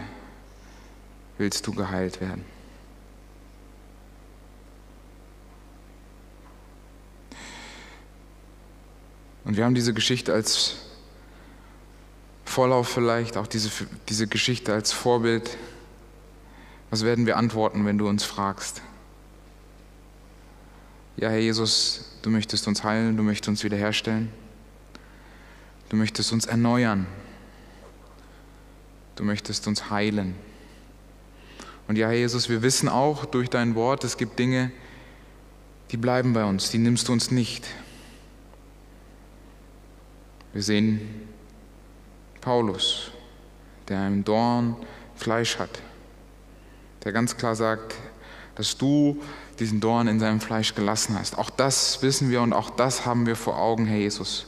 willst 1.38 1.68
du 1.68 1.74
geheilt 1.74 2.22
werden? 2.22 2.46
Und 9.44 9.58
wir 9.58 9.66
haben 9.66 9.76
diese 9.76 9.94
Geschichte 9.94 10.32
als 10.32 10.85
Vorlauf 12.46 12.88
vielleicht, 12.88 13.38
auch 13.38 13.48
diese, 13.48 13.70
diese 14.08 14.28
Geschichte 14.28 14.74
als 14.74 14.91
Vorbild. 14.91 15.58
Was 16.91 17.04
werden 17.04 17.26
wir 17.26 17.38
antworten, 17.38 17.86
wenn 17.86 17.98
du 17.98 18.08
uns 18.08 18.24
fragst? 18.24 18.82
Ja, 21.18 21.30
Herr 21.30 21.39
Jesus, 21.39 22.12
du 22.22 22.30
möchtest 22.30 22.68
uns 22.68 22.84
heilen, 22.84 23.18
du 23.18 23.24
möchtest 23.24 23.50
uns 23.50 23.64
wiederherstellen. 23.64 24.32
Du 25.89 25.98
möchtest 25.98 26.32
uns 26.32 26.46
erneuern. 26.46 27.08
Du 29.16 29.24
möchtest 29.24 29.68
uns 29.68 29.89
heilen. 29.89 30.36
Und 31.88 31.98
ja, 31.98 32.12
Jesus, 32.12 32.50
wir 32.50 32.62
wissen 32.62 32.89
auch 32.89 33.26
durch 33.26 33.50
dein 33.50 33.76
Wort, 33.76 34.04
es 34.04 34.18
gibt 34.18 34.39
Dinge, 34.39 34.72
die 35.91 35.98
bleiben 35.98 36.34
bei 36.34 36.43
uns, 36.43 36.72
die 36.72 36.80
nimmst 36.80 37.08
du 37.08 37.14
uns 37.14 37.32
nicht. 37.32 37.66
Wir 40.52 40.64
sehen 40.64 41.28
Paulus, 42.46 43.10
der 43.89 44.02
ein 44.02 44.24
Dorn 44.24 44.76
Fleisch 45.16 45.58
hat, 45.58 45.82
der 47.04 47.12
ganz 47.12 47.36
klar 47.38 47.56
sagt, 47.56 47.96
dass 48.54 48.78
du 48.78 49.20
diesen 49.58 49.80
Dorn 49.80 50.08
in 50.08 50.20
seinem 50.20 50.39
Fleisch 50.39 50.76
gelassen 50.76 51.18
hast. 51.18 51.39
Auch 51.39 51.50
das 51.50 52.04
wissen 52.04 52.30
wir 52.30 52.43
und 52.43 52.54
auch 52.54 52.70
das 52.70 53.04
haben 53.04 53.26
wir 53.26 53.36
vor 53.36 53.58
Augen, 53.58 53.88
Herr 53.88 53.98
Jesus. 53.98 54.46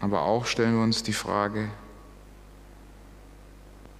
Aber 0.00 0.22
auch 0.22 0.44
stellen 0.44 0.74
wir 0.74 0.82
uns 0.82 1.04
die 1.04 1.12
Frage, 1.12 1.68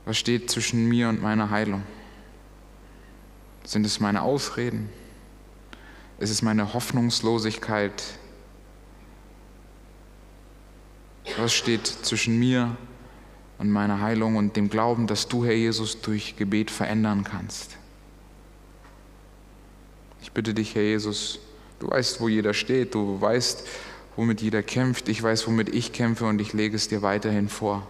was 0.06 0.18
steht 0.18 0.50
zwischen 0.50 0.88
mir 0.88 1.08
und 1.08 1.22
meiner 1.22 1.50
Heilung? 1.50 1.84
Sind 3.62 3.86
es 3.86 4.00
meine 4.00 4.22
Ausreden? 4.22 4.88
Ist 6.18 6.30
es 6.30 6.42
meine 6.42 6.74
Hoffnungslosigkeit? 6.74 8.02
Was 11.36 11.52
steht 11.52 11.86
zwischen 11.86 12.38
mir 12.38 12.76
und 13.58 13.70
meiner 13.70 14.00
Heilung 14.00 14.36
und 14.36 14.56
dem 14.56 14.70
Glauben, 14.70 15.06
dass 15.06 15.28
du, 15.28 15.44
Herr 15.44 15.54
Jesus, 15.54 16.00
durch 16.00 16.36
Gebet 16.36 16.70
verändern 16.70 17.24
kannst? 17.24 17.76
Ich 20.22 20.32
bitte 20.32 20.54
dich, 20.54 20.74
Herr 20.74 20.82
Jesus, 20.82 21.38
du 21.78 21.88
weißt, 21.88 22.20
wo 22.20 22.28
jeder 22.28 22.54
steht, 22.54 22.94
du 22.94 23.20
weißt, 23.20 23.66
womit 24.16 24.42
jeder 24.42 24.62
kämpft. 24.62 25.08
Ich 25.08 25.22
weiß, 25.22 25.46
womit 25.46 25.74
ich 25.74 25.92
kämpfe 25.92 26.26
und 26.26 26.40
ich 26.40 26.52
lege 26.52 26.76
es 26.76 26.88
dir 26.88 27.02
weiterhin 27.02 27.48
vor. 27.48 27.86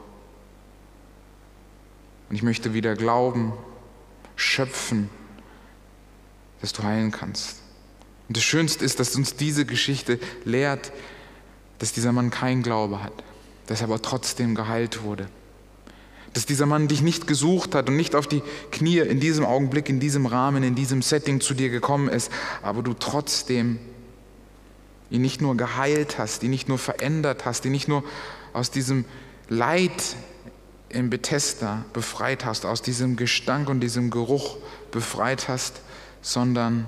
Und 2.29 2.37
ich 2.37 2.43
möchte 2.43 2.73
wieder 2.73 2.95
glauben, 2.95 3.53
schöpfen, 4.37 5.11
dass 6.61 6.73
du 6.73 6.83
heilen 6.83 7.11
kannst. 7.11 7.57
Und 8.29 8.37
das 8.37 8.45
Schönste 8.45 8.85
ist, 8.85 9.01
dass 9.01 9.17
uns 9.17 9.35
diese 9.35 9.65
Geschichte 9.67 10.21
lehrt, 10.45 10.93
dass 11.81 11.93
dieser 11.93 12.13
Mann 12.13 12.31
keinen 12.31 12.63
Glaube 12.63 13.03
hat, 13.03 13.13
dass 13.67 13.81
er 13.81 13.89
aber 13.89 14.01
trotzdem 14.01 14.55
geheilt 14.55 15.03
wurde. 15.03 15.27
Dass 16.35 16.47
dieser 16.47 16.67
Mann 16.67 16.87
dich 16.87 17.03
nicht 17.03 17.27
gesucht 17.27 17.75
hat 17.75 17.89
und 17.89 17.97
nicht 17.97 18.15
auf 18.15 18.29
die 18.29 18.43
Knie 18.71 18.99
in 18.99 19.19
diesem 19.19 19.45
Augenblick, 19.45 19.89
in 19.89 19.99
diesem 19.99 20.27
Rahmen, 20.27 20.63
in 20.63 20.77
diesem 20.77 21.03
Setting 21.03 21.41
zu 21.41 21.55
dir 21.55 21.71
gekommen 21.71 22.09
ist, 22.09 22.31
aber 22.63 22.83
du 22.83 22.95
trotzdem 22.95 23.81
ihn 25.11 25.23
nicht 25.23 25.41
nur 25.41 25.57
geheilt 25.57 26.19
hast, 26.19 26.45
ihn 26.45 26.51
nicht 26.51 26.69
nur 26.69 26.79
verändert 26.79 27.47
hast, 27.47 27.65
ihn 27.65 27.73
nicht 27.73 27.89
nur 27.89 28.05
aus 28.53 28.71
diesem 28.71 29.05
Leid 29.49 30.17
im 30.91 31.09
Bethesda 31.09 31.85
befreit 31.93 32.45
hast, 32.45 32.67
aus 32.67 32.83
diesem 32.83 33.17
Gestank 33.17 33.69
und 33.69 33.81
diesem 33.81 34.11
Geruch 34.11 34.59
befreit 34.93 35.49
hast, 35.49 35.81
sondern 36.21 36.87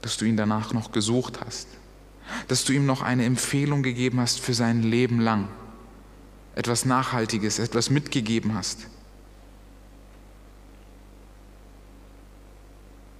dass 0.00 0.16
du 0.16 0.26
ihn 0.26 0.36
danach 0.36 0.72
noch 0.72 0.92
gesucht 0.92 1.40
hast, 1.44 1.66
dass 2.48 2.64
du 2.64 2.72
ihm 2.72 2.86
noch 2.86 3.02
eine 3.02 3.24
Empfehlung 3.24 3.82
gegeben 3.82 4.20
hast 4.20 4.40
für 4.40 4.54
sein 4.54 4.82
Leben 4.82 5.20
lang, 5.20 5.48
etwas 6.54 6.84
Nachhaltiges, 6.84 7.58
etwas 7.58 7.90
mitgegeben 7.90 8.54
hast. 8.54 8.86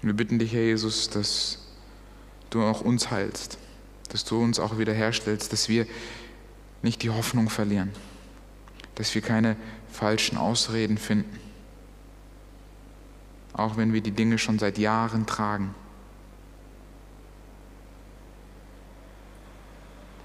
Wir 0.03 0.13
bitten 0.13 0.39
dich, 0.39 0.53
Herr 0.53 0.63
Jesus, 0.63 1.09
dass 1.09 1.59
du 2.51 2.63
auch 2.63 2.83
uns 2.83 3.11
heilst, 3.11 3.59
dass 4.11 4.25
du 4.25 4.41
uns 4.41 4.61
auch 4.61 4.79
wiederherstellst, 4.79 5.53
dass 5.53 5.69
wir 5.69 5.87
nicht 6.83 7.03
die 7.03 7.11
Hoffnung 7.11 7.49
verlieren, 7.49 7.91
dass 8.97 9.15
wir 9.15 9.23
keine 9.23 9.57
falschen 9.91 10.37
Ausreden 10.37 10.99
finden, 10.99 11.39
auch 13.55 13.79
wenn 13.79 13.95
wir 13.95 14.03
die 14.03 14.11
Dinge 14.11 14.37
schon 14.39 14.59
seit 14.59 14.77
Jahren 14.77 15.25
tragen. 15.25 15.75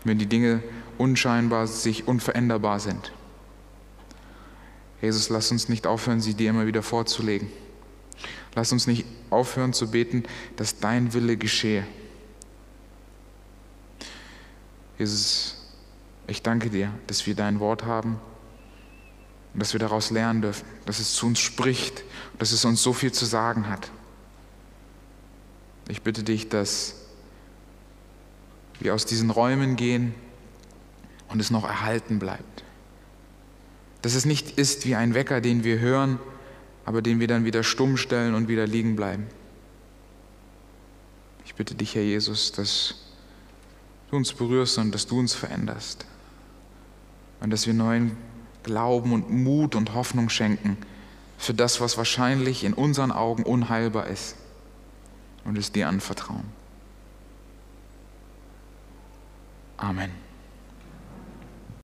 Wenn 0.04 0.18
die 0.18 0.26
Dinge 0.26 0.64
unscheinbar, 0.98 1.68
sich 1.68 2.08
unveränderbar 2.08 2.80
sind. 2.80 3.12
Jesus, 5.02 5.30
lass 5.30 5.52
uns 5.52 5.70
nicht 5.70 5.88
aufhören, 5.88 6.20
sie 6.20 6.34
dir 6.34 6.50
immer 6.50 6.66
wieder 6.66 6.84
vorzulegen. 6.84 7.50
Lass 8.56 8.72
uns 8.72 8.88
nicht 8.88 9.06
aufhören 9.30 9.74
zu 9.74 9.92
beten, 9.92 10.24
dass 10.58 10.80
dein 10.80 11.14
Wille 11.14 11.38
geschehe 11.38 11.86
Jesus, 15.00 15.56
ich 16.28 16.44
danke 16.44 16.70
dir, 16.70 16.94
dass 17.08 17.26
wir 17.26 17.34
dein 17.34 17.62
Wort 17.62 17.86
haben 17.86 18.20
und 19.54 19.62
dass 19.62 19.72
wir 19.72 19.80
daraus 19.80 20.12
lernen 20.12 20.42
dürfen, 20.42 20.68
dass 20.86 21.00
es 21.00 21.14
zu 21.14 21.26
uns 21.26 21.40
spricht, 21.40 22.04
dass 22.38 22.52
es 22.52 22.66
uns 22.66 22.84
so 22.84 22.92
viel 22.92 23.14
zu 23.14 23.26
sagen 23.26 23.70
hat. 23.70 23.90
Ich 25.88 26.02
bitte 26.02 26.22
dich, 26.22 26.50
dass 26.50 26.96
wir 28.80 28.94
aus 28.94 29.06
diesen 29.06 29.30
Räumen 29.30 29.76
gehen 29.76 30.14
und 31.30 31.40
es 31.40 31.52
noch 31.52 31.64
erhalten 31.64 32.20
bleibt. 32.20 32.64
Dass 34.02 34.16
es 34.16 34.26
nicht 34.26 34.52
ist 34.58 34.86
wie 34.86 34.96
ein 34.96 35.14
Wecker, 35.14 35.42
den 35.42 35.64
wir 35.64 35.80
hören, 35.80 36.20
aber 36.86 37.02
den 37.02 37.20
wir 37.20 37.28
dann 37.28 37.46
wieder 37.46 37.64
stumm 37.64 37.98
stellen 37.98 38.34
und 38.34 38.48
wieder 38.48 38.66
liegen 38.66 38.96
bleiben. 38.96 39.28
Ich 41.46 41.56
bitte 41.56 41.76
dich, 41.76 41.96
Herr 41.96 42.04
Jesus, 42.04 42.52
dass 42.52 42.96
du 44.10 44.16
uns 44.16 44.34
berührst 44.34 44.78
und 44.78 44.94
dass 44.94 45.08
du 45.08 45.20
uns 45.20 45.34
veränderst. 45.34 46.06
Und 47.42 47.52
dass 47.52 47.68
wir 47.68 47.74
neuen 47.74 48.18
Glauben 48.64 49.14
und 49.14 49.30
Mut 49.30 49.76
und 49.76 49.94
Hoffnung 49.94 50.30
schenken 50.30 50.78
für 51.38 51.54
das, 51.54 51.80
was 51.80 51.98
wahrscheinlich 51.98 52.64
in 52.64 52.74
unseren 52.74 53.12
Augen 53.12 53.44
unheilbar 53.44 54.08
ist. 54.08 54.36
Und 55.46 55.58
es 55.58 55.72
dir 55.72 55.88
anvertrauen. 55.88 56.59
Amen. 59.82 60.29